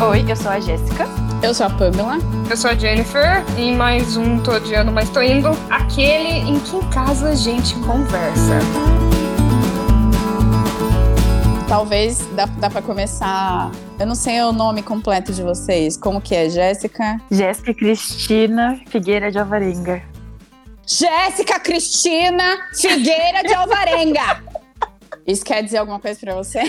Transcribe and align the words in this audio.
Oi, 0.00 0.24
eu 0.28 0.36
sou 0.36 0.52
a 0.52 0.60
Jéssica. 0.60 1.06
Eu 1.42 1.52
sou 1.52 1.66
a 1.66 1.70
Pamela. 1.70 2.18
Eu 2.48 2.56
sou 2.56 2.70
a 2.70 2.74
Jennifer 2.76 3.44
e 3.58 3.74
mais 3.74 4.16
um 4.16 4.40
Tô 4.40 4.52
Odiando, 4.52 4.92
mas 4.92 5.10
tô 5.10 5.20
indo. 5.20 5.48
Aquele 5.68 6.48
em 6.48 6.60
que 6.60 6.76
em 6.76 6.88
casa 6.90 7.30
a 7.30 7.34
gente 7.34 7.74
conversa. 7.80 8.60
Talvez 11.68 12.24
dá, 12.36 12.46
dá 12.46 12.70
pra 12.70 12.80
começar. 12.80 13.72
Eu 13.98 14.06
não 14.06 14.14
sei 14.14 14.40
o 14.42 14.52
nome 14.52 14.84
completo 14.84 15.32
de 15.32 15.42
vocês. 15.42 15.96
Como 15.96 16.20
que 16.20 16.32
é? 16.32 16.48
Jéssica? 16.48 17.20
Jéssica 17.28 17.74
Cristina 17.74 18.80
Figueira 18.86 19.32
de 19.32 19.38
Alvarenga. 19.38 20.00
Jéssica 20.86 21.58
Cristina 21.58 22.68
Figueira 22.72 23.42
de 23.42 23.52
Alvarenga! 23.52 24.44
Isso 25.26 25.44
quer 25.44 25.62
dizer 25.62 25.78
alguma 25.78 25.98
coisa 25.98 26.18
pra 26.20 26.34
você? 26.36 26.60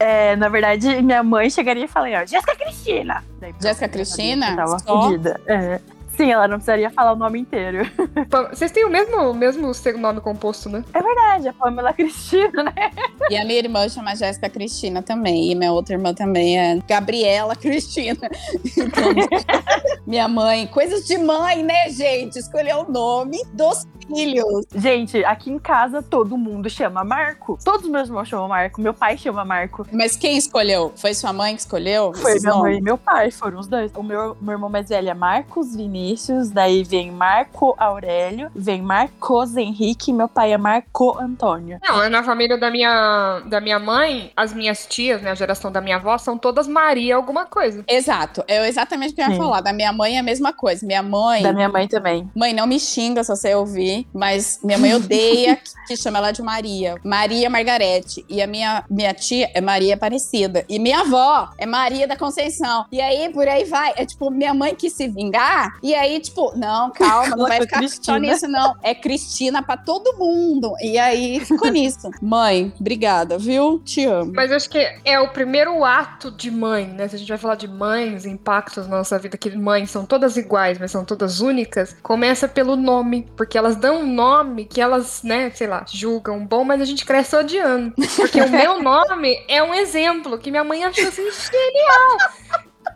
É, 0.00 0.34
na 0.34 0.48
verdade, 0.48 1.02
minha 1.02 1.22
mãe 1.22 1.50
chegaria 1.50 1.84
e 1.84 1.88
falaria, 1.88 2.22
ó, 2.22 2.26
Jéssica 2.26 2.56
Cristina! 2.56 3.22
Jéssica 3.60 3.86
Cristina? 3.86 4.56
Tava 4.56 4.78
Só? 4.78 5.02
fodida. 5.02 5.38
É. 5.46 5.78
Sim, 6.20 6.32
ela 6.32 6.46
não 6.46 6.56
precisaria 6.56 6.90
falar 6.90 7.14
o 7.14 7.16
nome 7.16 7.40
inteiro. 7.40 7.78
Vocês 8.52 8.70
têm 8.70 8.84
o 8.84 8.90
mesmo, 8.90 9.32
mesmo 9.32 9.72
segundo 9.72 10.02
nome 10.02 10.20
composto, 10.20 10.68
né? 10.68 10.84
É 10.92 11.00
verdade, 11.00 11.48
a 11.48 11.52
Pamela 11.54 11.92
Cristina, 11.96 12.62
né? 12.62 12.90
E 13.30 13.38
a 13.38 13.44
minha 13.46 13.58
irmã 13.58 13.88
chama 13.88 14.14
Jéssica 14.14 14.50
Cristina 14.50 15.00
também. 15.00 15.50
E 15.50 15.54
minha 15.54 15.72
outra 15.72 15.94
irmã 15.94 16.12
também 16.12 16.58
é 16.58 16.78
Gabriela 16.86 17.56
Cristina. 17.56 18.28
Então, 18.76 19.14
minha 20.06 20.28
mãe, 20.28 20.66
coisas 20.66 21.06
de 21.06 21.16
mãe, 21.16 21.62
né, 21.62 21.88
gente? 21.88 22.38
Escolher 22.38 22.76
o 22.76 22.90
nome 22.90 23.42
dos 23.54 23.86
filhos. 24.14 24.66
Gente, 24.74 25.24
aqui 25.24 25.50
em 25.50 25.58
casa 25.58 26.02
todo 26.02 26.36
mundo 26.36 26.68
chama 26.68 27.04
Marco. 27.04 27.58
Todos 27.64 27.84
os 27.84 27.90
meus 27.90 28.08
irmãos 28.08 28.28
chamam 28.28 28.48
Marco. 28.48 28.80
Meu 28.80 28.92
pai 28.92 29.16
chama 29.16 29.44
Marco. 29.44 29.86
Mas 29.92 30.16
quem 30.16 30.36
escolheu? 30.36 30.92
Foi 30.96 31.14
sua 31.14 31.32
mãe 31.32 31.54
que 31.54 31.60
escolheu? 31.60 32.12
Foi 32.14 32.38
minha 32.40 32.54
mãe 32.56 32.78
e 32.78 32.80
meu 32.80 32.98
pai, 32.98 33.30
foram 33.30 33.58
os 33.58 33.66
dois. 33.66 33.92
O 33.94 34.02
meu, 34.02 34.36
meu 34.40 34.52
irmão 34.52 34.68
mais 34.68 34.88
velho 34.88 35.08
é 35.08 35.14
Marcos 35.14 35.74
Vinícius, 35.74 36.09
daí 36.52 36.82
vem 36.84 37.10
Marco 37.10 37.74
Aurélio, 37.78 38.50
vem 38.54 38.82
Marcos 38.82 39.56
Henrique 39.56 40.12
meu 40.12 40.28
pai 40.28 40.52
é 40.52 40.58
Marco 40.58 41.18
Antônio. 41.18 41.78
Não, 41.82 42.08
na 42.10 42.22
família 42.22 42.58
da 42.58 42.70
minha, 42.70 43.42
da 43.46 43.60
minha 43.60 43.78
mãe, 43.78 44.32
as 44.36 44.52
minhas 44.52 44.86
tias, 44.86 45.22
né, 45.22 45.30
a 45.30 45.34
geração 45.34 45.70
da 45.70 45.80
minha 45.80 45.96
avó, 45.96 46.16
são 46.18 46.36
todas 46.36 46.66
Maria 46.66 47.16
alguma 47.16 47.46
coisa. 47.46 47.84
Exato, 47.88 48.44
é 48.46 48.68
exatamente 48.68 49.12
o 49.12 49.14
que 49.14 49.20
eu 49.20 49.26
ia 49.26 49.32
Sim. 49.32 49.38
falar. 49.38 49.60
Da 49.60 49.72
minha 49.72 49.92
mãe 49.92 50.16
é 50.16 50.20
a 50.20 50.22
mesma 50.22 50.52
coisa. 50.52 50.86
Minha 50.86 51.02
mãe. 51.02 51.42
Da 51.42 51.52
minha 51.52 51.68
mãe 51.68 51.86
também. 51.88 52.30
Mãe, 52.34 52.52
não 52.52 52.66
me 52.66 52.78
xinga 52.78 53.22
se 53.24 53.34
você 53.34 53.54
ouvir, 53.54 54.06
mas 54.12 54.60
minha 54.62 54.78
mãe 54.78 54.94
odeia 54.94 55.56
que, 55.56 55.72
que 55.88 55.96
chama 55.96 56.18
ela 56.18 56.32
de 56.32 56.42
Maria. 56.42 56.96
Maria 57.04 57.48
Margarete. 57.50 58.24
E 58.28 58.42
a 58.42 58.46
minha, 58.46 58.84
minha 58.90 59.14
tia 59.14 59.50
é 59.54 59.60
Maria 59.60 59.94
Aparecida. 59.94 60.64
E 60.68 60.78
minha 60.78 61.00
avó 61.00 61.50
é 61.58 61.66
Maria 61.66 62.06
da 62.06 62.16
Conceição. 62.16 62.86
E 62.90 63.00
aí, 63.00 63.30
por 63.32 63.46
aí 63.46 63.64
vai. 63.64 63.92
É 63.96 64.04
tipo, 64.04 64.30
minha 64.30 64.54
mãe 64.54 64.74
quis 64.74 64.92
se 64.92 65.08
vingar. 65.08 65.78
E 65.82 65.94
aí, 66.00 66.20
tipo, 66.20 66.52
não, 66.56 66.90
calma, 66.90 67.36
não 67.36 67.46
vai 67.46 67.60
ficar 67.60 67.78
Cristina. 67.78 68.04
só 68.04 68.16
nisso, 68.16 68.48
não. 68.48 68.74
É 68.82 68.94
Cristina 68.94 69.62
pra 69.62 69.76
todo 69.76 70.16
mundo. 70.18 70.74
E 70.80 70.98
aí, 70.98 71.40
ficou 71.44 71.70
nisso. 71.70 72.10
Mãe, 72.20 72.72
obrigada, 72.78 73.38
viu? 73.38 73.80
Te 73.84 74.04
amo. 74.04 74.32
Mas 74.34 74.50
eu 74.50 74.56
acho 74.56 74.68
que 74.68 74.78
é 75.04 75.20
o 75.20 75.28
primeiro 75.28 75.84
ato 75.84 76.30
de 76.30 76.50
mãe, 76.50 76.86
né? 76.86 77.08
Se 77.08 77.16
a 77.16 77.18
gente 77.18 77.28
vai 77.28 77.38
falar 77.38 77.54
de 77.54 77.68
mães, 77.68 78.24
impactos 78.24 78.86
na 78.86 78.98
nossa 78.98 79.18
vida, 79.18 79.36
que 79.36 79.56
mães 79.56 79.90
são 79.90 80.04
todas 80.04 80.36
iguais, 80.36 80.78
mas 80.78 80.90
são 80.90 81.04
todas 81.04 81.40
únicas, 81.40 81.96
começa 82.02 82.48
pelo 82.48 82.76
nome. 82.76 83.28
Porque 83.36 83.56
elas 83.56 83.76
dão 83.76 84.00
um 84.00 84.06
nome 84.06 84.64
que 84.64 84.80
elas, 84.80 85.22
né, 85.22 85.50
sei 85.50 85.66
lá, 85.66 85.84
julgam 85.88 86.44
bom, 86.44 86.64
mas 86.64 86.80
a 86.80 86.84
gente 86.84 87.04
cresce 87.04 87.36
odiando. 87.36 87.94
Porque 88.16 88.40
o 88.40 88.50
meu 88.50 88.80
nome 88.82 89.36
é 89.48 89.62
um 89.62 89.74
exemplo 89.74 90.38
que 90.38 90.50
minha 90.50 90.64
mãe 90.64 90.84
achou 90.84 91.08
assim 91.08 91.28
genial. 91.30 92.30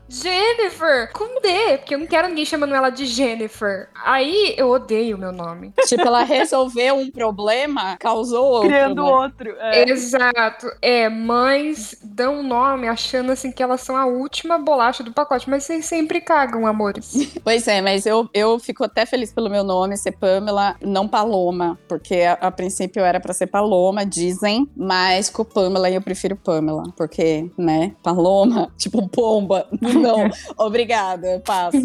Jennifer, 0.08 1.12
com 1.12 1.40
D, 1.40 1.78
porque 1.78 1.94
eu 1.94 1.98
não 1.98 2.06
quero 2.06 2.28
ninguém 2.28 2.44
chamando 2.44 2.74
ela 2.74 2.90
de 2.90 3.06
Jennifer. 3.06 3.88
Aí 4.04 4.54
eu 4.56 4.70
odeio 4.70 5.16
o 5.16 5.20
meu 5.20 5.32
nome. 5.32 5.72
tipo, 5.86 6.06
ela 6.06 6.22
resolveu 6.22 6.96
um 6.96 7.10
problema, 7.10 7.96
causou 7.98 8.44
outro. 8.44 8.68
Criando 8.68 9.02
né? 9.02 9.10
outro. 9.10 9.56
é. 9.58 9.90
Exato. 9.90 10.66
É, 10.80 11.08
mães 11.08 11.96
dão 12.02 12.42
nome 12.42 12.88
achando 12.88 13.32
assim 13.32 13.50
que 13.50 13.62
elas 13.62 13.80
são 13.80 13.96
a 13.96 14.06
última 14.06 14.58
bolacha 14.58 15.02
do 15.02 15.12
pacote, 15.12 15.48
mas 15.48 15.64
vocês 15.64 15.84
sempre 15.84 16.20
cagam, 16.20 16.66
amores. 16.66 17.14
Pois 17.44 17.68
é, 17.68 17.82
mas 17.82 18.06
eu, 18.06 18.28
eu 18.32 18.58
fico 18.58 18.84
até 18.84 19.04
feliz 19.04 19.32
pelo 19.32 19.50
meu 19.50 19.62
nome 19.62 19.96
ser 19.96 20.12
Pamela, 20.12 20.76
não 20.80 21.06
Paloma, 21.06 21.78
porque 21.86 22.22
a, 22.22 22.32
a 22.34 22.50
princípio 22.50 23.02
era 23.02 23.20
pra 23.20 23.34
ser 23.34 23.48
Paloma, 23.48 24.06
dizem, 24.06 24.68
mas 24.74 25.28
com 25.28 25.44
Pamela 25.44 25.90
eu 25.90 26.00
prefiro 26.00 26.36
Pamela, 26.36 26.84
porque, 26.96 27.50
né, 27.58 27.94
Paloma, 28.02 28.72
tipo 28.78 29.06
pomba, 29.08 29.66
não, 30.04 30.30
obrigada, 30.56 31.26
eu 31.26 31.40
passo. 31.40 31.76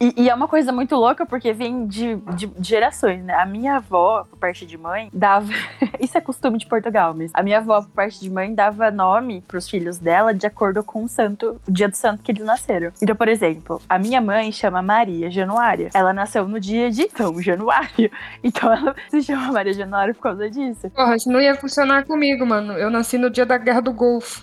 E, 0.00 0.22
e 0.22 0.30
é 0.30 0.34
uma 0.34 0.48
coisa 0.48 0.72
muito 0.72 0.94
louca 0.96 1.24
porque 1.26 1.52
vem 1.52 1.86
de, 1.86 2.16
de 2.34 2.50
gerações, 2.60 3.22
né? 3.24 3.34
A 3.34 3.46
minha 3.46 3.76
avó, 3.76 4.24
por 4.28 4.38
parte 4.38 4.66
de 4.66 4.76
mãe, 4.76 5.08
dava. 5.12 5.52
Isso 6.00 6.16
é 6.16 6.20
costume 6.20 6.58
de 6.58 6.66
Portugal, 6.66 7.14
mas 7.16 7.30
a 7.34 7.42
minha 7.42 7.58
avó, 7.58 7.82
por 7.82 7.90
parte 7.90 8.20
de 8.20 8.30
mãe, 8.30 8.54
dava 8.54 8.90
nome 8.90 9.42
pros 9.42 9.68
filhos 9.68 9.98
dela 9.98 10.34
de 10.34 10.46
acordo 10.46 10.82
com 10.82 11.04
o 11.04 11.08
santo, 11.08 11.60
o 11.66 11.70
dia 11.70 11.88
do 11.88 11.96
santo 11.96 12.22
que 12.22 12.32
eles 12.32 12.44
nasceram. 12.44 12.92
Então, 13.00 13.14
por 13.14 13.28
exemplo, 13.28 13.80
a 13.88 13.98
minha 13.98 14.20
mãe 14.20 14.50
chama 14.52 14.82
Maria 14.82 15.30
Januária. 15.30 15.90
Ela 15.94 16.12
nasceu 16.12 16.46
no 16.48 16.58
dia 16.58 16.90
de 16.90 17.08
São 17.16 17.40
Januário. 17.40 18.10
Então 18.44 18.72
ela 18.72 18.94
se 19.08 19.22
chama 19.22 19.52
Maria 19.52 19.72
Januária 19.72 20.14
por 20.14 20.22
causa 20.22 20.50
disso. 20.50 20.90
Porra, 20.90 21.16
isso 21.16 21.30
não 21.30 21.40
ia 21.40 21.54
funcionar 21.54 22.04
comigo, 22.04 22.44
mano. 22.44 22.72
Eu 22.72 22.90
nasci 22.90 23.16
no 23.16 23.30
dia 23.30 23.46
da 23.46 23.56
Guerra 23.56 23.80
do 23.80 23.92
Golfo. 23.92 24.42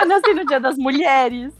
Eu 0.00 0.06
nasci 0.06 0.34
no 0.34 0.44
dia 0.46 0.60
das 0.60 0.76
mulheres. 0.78 1.52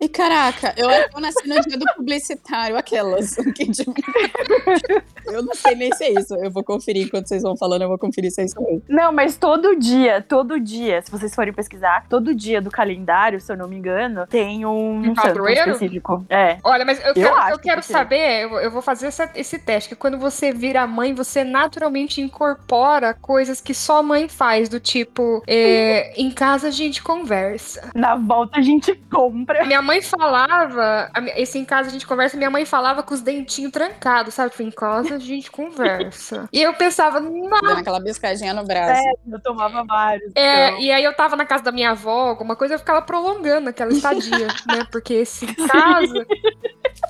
E 0.00 0.08
caraca, 0.08 0.74
eu, 0.76 0.88
eu 0.90 1.20
nasci 1.20 1.46
no 1.48 1.60
dia 1.60 1.78
do 1.78 1.86
publicitário, 1.96 2.76
aquelas. 2.76 3.36
Eu 5.26 5.42
não 5.44 5.54
sei 5.54 5.74
nem 5.74 5.92
se 5.94 6.04
é 6.04 6.12
isso, 6.20 6.34
eu 6.34 6.50
vou 6.50 6.64
conferir 6.64 7.06
enquanto 7.06 7.28
vocês 7.28 7.42
vão 7.42 7.56
falando, 7.56 7.82
eu 7.82 7.88
vou 7.88 7.98
conferir 7.98 8.30
se 8.32 8.40
é 8.40 8.44
isso 8.44 8.60
mesmo. 8.60 8.82
Não, 8.88 9.12
mas 9.12 9.36
todo 9.36 9.76
dia, 9.76 10.24
todo 10.26 10.58
dia, 10.58 11.00
se 11.02 11.10
vocês 11.10 11.32
forem 11.34 11.52
pesquisar, 11.52 12.04
todo 12.08 12.34
dia 12.34 12.60
do 12.60 12.70
calendário, 12.70 13.40
se 13.40 13.52
eu 13.52 13.56
não 13.56 13.68
me 13.68 13.76
engano, 13.76 14.26
tem 14.26 14.64
um, 14.66 14.98
Um 14.98 15.04
santo 15.14 15.22
padroeiro? 15.22 15.70
específico. 15.72 16.24
É. 16.28 16.56
Olha, 16.64 16.84
mas 16.84 16.98
eu 17.04 17.14
quero, 17.14 17.48
eu 17.50 17.58
quero 17.58 17.80
que 17.80 17.86
sim. 17.86 17.92
saber, 17.92 18.44
eu, 18.44 18.58
eu 18.60 18.70
vou 18.70 18.82
fazer 18.82 19.06
essa- 19.06 19.30
esse 19.34 19.58
teste, 19.58 19.90
que 19.90 19.94
quando 19.96 20.18
você 20.18 20.52
vira 20.52 20.86
mãe, 20.86 21.14
você 21.14 21.44
naturalmente 21.44 22.20
incorpora 22.20 23.14
coisas 23.14 23.60
que 23.60 23.74
só 23.74 24.02
mãe 24.02 24.28
faz, 24.28 24.68
do 24.68 24.80
tipo, 24.80 25.42
é, 25.46 26.12
em 26.20 26.30
casa 26.30 26.68
a 26.68 26.72
gente 26.72 27.02
conversa. 27.02 27.90
Na 27.94 28.16
volta 28.16 28.58
a 28.58 28.62
gente 28.62 28.94
compra. 29.12 29.64
Minha 29.70 29.82
mãe 29.82 30.02
falava, 30.02 31.08
a 31.14 31.40
esse 31.40 31.56
em 31.56 31.64
casa 31.64 31.90
a 31.90 31.92
gente 31.92 32.04
conversa, 32.04 32.36
minha 32.36 32.50
mãe 32.50 32.64
falava 32.64 33.04
com 33.04 33.14
os 33.14 33.20
dentinhos 33.20 33.70
trancados, 33.70 34.34
sabe? 34.34 34.50
Tipo, 34.50 34.64
em 34.64 34.70
casa 34.72 35.14
a 35.14 35.18
gente 35.20 35.48
conversa. 35.52 36.48
E 36.52 36.60
eu 36.60 36.74
pensava, 36.74 37.20
não. 37.20 37.48
Dando 37.48 37.78
aquela 37.78 38.00
biscadinha 38.00 38.52
no 38.52 38.64
braço. 38.64 39.00
Eu 39.30 39.40
tomava 39.40 39.84
vários. 39.84 40.32
É, 40.34 40.70
então. 40.70 40.80
e 40.80 40.90
aí 40.90 41.04
eu 41.04 41.14
tava 41.14 41.36
na 41.36 41.46
casa 41.46 41.62
da 41.62 41.70
minha 41.70 41.92
avó, 41.92 42.30
alguma 42.30 42.56
coisa, 42.56 42.74
eu 42.74 42.80
ficava 42.80 43.00
prolongando 43.00 43.68
aquela 43.70 43.92
estadia, 43.92 44.48
né? 44.66 44.84
Porque 44.90 45.14
esse 45.14 45.44
em 45.44 45.54
casa. 45.54 46.26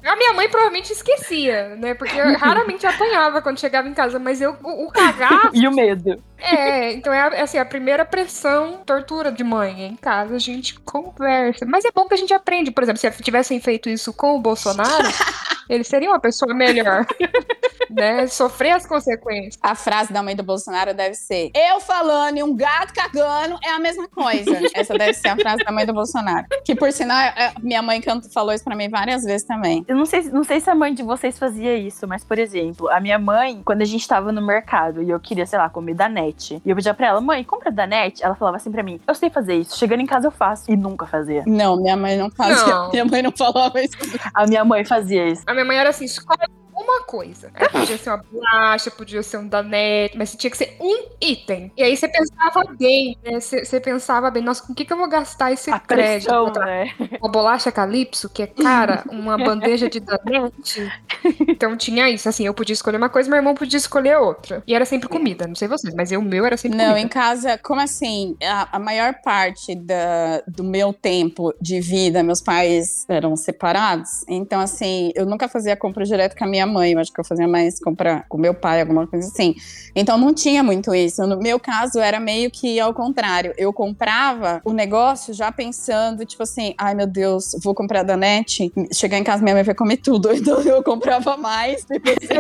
A 0.05 0.17
minha 0.17 0.35
mãe 0.35 0.47
provavelmente 0.51 0.93
esquecia, 0.93 1.77
né? 1.77 1.95
Porque 1.95 2.15
eu 2.15 2.37
raramente 2.37 2.87
apanhava 2.87 3.41
quando 3.41 3.59
chegava 3.59 3.89
em 3.89 3.95
casa, 3.95 4.19
mas 4.19 4.39
eu, 4.43 4.55
o, 4.63 4.85
o 4.85 4.91
cagar 4.91 5.49
E 5.55 5.67
o 5.67 5.73
medo. 5.73 6.23
É, 6.41 6.93
então 6.93 7.13
é, 7.13 7.19
é 7.39 7.43
assim, 7.43 7.59
a 7.59 7.65
primeira 7.65 8.05
pressão, 8.05 8.81
tortura 8.85 9.31
de 9.31 9.45
mãe. 9.45 9.85
Em 9.85 9.97
casa 9.97 10.37
a 10.37 10.39
gente 10.39 10.79
conversa. 10.81 11.67
Mas 11.67 11.85
é 11.85 11.91
bom 11.95 12.07
que 12.07 12.15
a 12.15 12.17
gente 12.17 12.33
aprende. 12.33 12.71
Por 12.71 12.83
exemplo, 12.83 13.01
se 13.01 13.23
tivessem 13.23 13.61
feito 13.61 13.89
isso 13.89 14.13
com 14.13 14.37
o 14.37 14.41
Bolsonaro, 14.41 15.09
ele 15.69 15.85
seria 15.85 16.09
uma 16.09 16.21
pessoa 16.21 16.55
melhor. 16.55 17.07
Né? 17.91 18.27
Sofrer 18.27 18.73
as 18.73 18.87
consequências. 18.87 19.59
A 19.63 19.75
frase 19.75 20.13
da 20.13 20.23
mãe 20.23 20.37
do 20.37 20.43
Bolsonaro 20.43 20.95
deve 20.95 21.15
ser: 21.15 21.51
Eu 21.55 21.81
falando 21.81 22.39
e 22.39 22.43
um 22.43 22.55
gato 22.55 22.93
cagando 22.95 23.59
é 23.65 23.71
a 23.71 23.79
mesma 23.79 24.09
coisa. 24.09 24.51
Essa 24.75 24.95
deve 24.95 25.15
ser 25.15 25.29
a 25.29 25.37
frase 25.37 25.65
da 25.65 25.73
mãe 25.73 25.87
do 25.87 25.93
Bolsonaro. 25.93 26.47
Que 26.65 26.75
por 26.75 26.93
sinal, 26.93 27.19
é- 27.19 27.53
minha 27.63 27.83
mãe 27.83 28.01
falou 28.33 28.53
isso 28.53 28.65
pra 28.65 28.77
mim 28.77 28.89
várias 28.89 29.25
vezes 29.25 29.47
também. 29.47 29.85
Eu 29.89 29.97
não 29.97 30.07
sei, 30.07 30.23
não 30.25 30.45
sei 30.45 30.61
se 30.61 30.71
a 30.71 30.75
mãe 30.75 30.95
de 30.95 31.03
vocês 31.03 31.39
fazia 31.39 31.77
isso, 31.77 32.07
mas, 32.07 32.25
por 32.25 32.39
exemplo, 32.39 32.89
a 32.91 33.01
minha 33.01 33.19
mãe, 33.19 33.63
quando 33.65 33.83
a 33.83 33.85
gente 33.87 34.07
tava 34.07 34.33
no 34.33 34.41
mercado 34.43 35.03
e 35.03 35.11
eu 35.11 35.21
queria, 35.21 35.47
sei 35.47 35.59
lá, 35.59 35.69
comer 35.69 35.95
da 35.95 36.09
net, 36.09 36.61
e 36.65 36.71
eu 36.71 36.77
pedia 36.77 36.95
pra 36.95 37.09
ela, 37.09 37.21
mãe, 37.21 37.43
compra 37.45 37.71
da 37.71 37.87
net, 37.87 38.23
ela 38.23 38.35
falava 38.35 38.57
assim 38.57 38.71
pra 38.71 38.83
mim, 38.83 39.01
eu 39.07 39.15
sei 39.15 39.31
fazer 39.31 39.55
isso, 39.55 39.77
chegando 39.79 40.01
em 40.01 40.07
casa 40.07 40.27
eu 40.27 40.31
faço. 40.31 40.71
E 40.71 40.77
nunca 40.77 41.07
fazia. 41.07 41.43
Não, 41.47 41.77
minha 41.77 41.97
mãe 41.97 42.17
não 42.17 42.31
fazia. 42.31 42.67
Não. 42.67 42.91
Minha 42.91 43.05
mãe 43.05 43.23
não 43.23 43.33
falava 43.33 43.81
isso. 43.83 43.97
A 44.35 44.47
minha 44.47 44.65
mãe 44.65 44.85
fazia 44.85 45.29
isso. 45.29 45.43
A 45.47 45.53
minha 45.53 45.65
mãe 45.65 45.77
era 45.79 45.91
assim: 45.91 46.05
escolhe 46.05 46.41
uma 46.83 47.03
coisa. 47.05 47.51
Aí 47.55 47.69
podia 47.71 47.99
ser 47.99 48.11
uma 48.11 48.19
bolacha, 48.19 48.91
podia 48.91 49.23
ser 49.23 49.37
um 49.39 49.47
danete, 49.47 50.17
mas 50.17 50.35
tinha 50.35 50.51
que 50.51 50.57
ser 50.57 50.77
um 50.81 51.09
item. 51.21 51.73
E 51.77 51.83
aí 51.83 51.97
você 51.97 52.09
pensava 52.09 52.63
bem, 52.79 53.17
né? 53.23 53.41
Você, 53.41 53.65
você 53.65 53.81
pensava 53.81 54.31
bem, 54.31 54.43
nossa, 54.43 54.63
com 54.67 54.73
o 54.73 54.77
que, 54.77 54.85
que 54.85 54.93
eu 54.93 54.97
vou 54.97 55.09
gastar 55.09 55.53
esse 55.53 55.71
A 55.71 55.79
crédito? 55.79 56.29
pressão, 56.29 56.53
né? 56.53 56.95
Uma 57.21 57.31
bolacha 57.31 57.71
calypso, 57.73 58.29
que 58.29 58.43
é 58.43 58.47
cara, 58.47 59.05
uma 59.11 59.37
bandeja 59.37 59.89
de 59.89 60.01
danete. 60.01 60.91
Então 61.61 61.77
tinha 61.77 62.09
isso, 62.09 62.27
assim, 62.27 62.47
eu 62.47 62.55
podia 62.55 62.73
escolher 62.73 62.97
uma 62.97 63.11
coisa, 63.11 63.29
meu 63.29 63.37
irmão 63.37 63.55
podia 63.55 63.77
escolher 63.77 64.17
outra. 64.17 64.63
E 64.67 64.75
era 64.75 64.87
sempre 64.87 65.11
comida, 65.11 65.47
não 65.47 65.55
sei 65.55 65.69
vocês, 65.69 65.95
mas 65.95 66.11
eu, 66.11 66.19
o 66.19 66.23
meu 66.23 66.47
era 66.47 66.57
sempre 66.57 66.79
Não, 66.79 66.87
comida. 66.87 67.01
em 67.01 67.07
casa, 67.07 67.59
como 67.59 67.83
assim? 67.83 68.35
A, 68.43 68.77
a 68.77 68.79
maior 68.79 69.17
parte 69.23 69.75
da, 69.75 70.43
do 70.49 70.65
meu 70.65 70.91
tempo 70.95 71.53
de 71.61 71.79
vida, 71.79 72.23
meus 72.23 72.41
pais 72.41 73.05
eram 73.11 73.37
separados. 73.37 74.25
Então, 74.27 74.59
assim, 74.59 75.13
eu 75.15 75.27
nunca 75.27 75.49
fazia 75.49 75.77
compra 75.77 76.03
direto 76.07 76.35
com 76.35 76.45
a 76.45 76.49
minha 76.49 76.67
mãe. 76.67 76.93
Eu 76.93 76.99
acho 76.99 77.13
que 77.13 77.21
eu 77.21 77.25
fazia 77.27 77.47
mais 77.47 77.79
compra 77.79 78.25
com 78.27 78.39
meu 78.39 78.55
pai, 78.55 78.81
alguma 78.81 79.07
coisa 79.07 79.29
assim. 79.29 79.55
Então, 79.95 80.17
não 80.17 80.33
tinha 80.33 80.63
muito 80.63 80.95
isso. 80.95 81.27
No 81.27 81.39
meu 81.39 81.61
caso, 81.61 81.99
era 81.99 82.19
meio 82.19 82.51
que 82.51 82.81
ao 82.81 82.95
contrário. 82.95 83.53
Eu 83.59 83.71
comprava 83.71 84.63
o 84.65 84.73
negócio 84.73 85.35
já 85.35 85.53
pensando, 85.53 86.25
tipo 86.25 86.43
assim, 86.43 86.75
ai 86.79 86.95
meu 86.95 87.07
Deus, 87.07 87.55
vou 87.63 87.75
comprar 87.75 88.03
da 88.03 88.17
net. 88.17 88.73
Chegar 88.95 89.19
em 89.19 89.25
casa, 89.25 89.43
minha 89.43 89.55
mãe 89.55 89.63
vai 89.63 89.75
comer 89.75 89.99
tudo. 89.99 90.31
Então, 90.41 90.59
eu 90.63 90.83
comprava 90.83 91.37
mais. 91.37 91.50
Assim, 91.51 91.87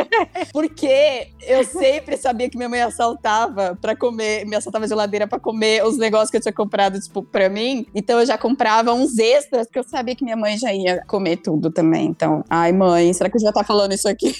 porque 0.52 1.28
eu 1.42 1.64
sempre 1.64 2.16
sabia 2.16 2.48
que 2.48 2.56
minha 2.56 2.68
mãe 2.68 2.82
assaltava 2.82 3.78
pra 3.80 3.96
comer, 3.96 4.44
me 4.46 4.56
assaltava 4.56 4.84
a 4.84 4.88
geladeira 4.88 5.26
pra 5.26 5.38
comer 5.38 5.84
os 5.84 5.96
negócios 5.96 6.30
que 6.30 6.36
eu 6.36 6.40
tinha 6.40 6.52
comprado, 6.52 7.00
tipo, 7.00 7.22
pra 7.22 7.48
mim. 7.48 7.86
Então 7.94 8.20
eu 8.20 8.26
já 8.26 8.38
comprava 8.38 8.92
uns 8.92 9.18
extras, 9.18 9.66
porque 9.66 9.78
eu 9.78 9.84
sabia 9.84 10.14
que 10.14 10.24
minha 10.24 10.36
mãe 10.36 10.56
já 10.58 10.72
ia 10.72 11.04
comer 11.06 11.36
tudo 11.36 11.70
também. 11.70 12.06
Então, 12.06 12.44
ai, 12.48 12.72
mãe, 12.72 13.12
será 13.12 13.28
que 13.28 13.36
eu 13.36 13.40
já 13.40 13.52
tá 13.52 13.64
falando 13.64 13.92
isso 13.92 14.08
aqui? 14.08 14.34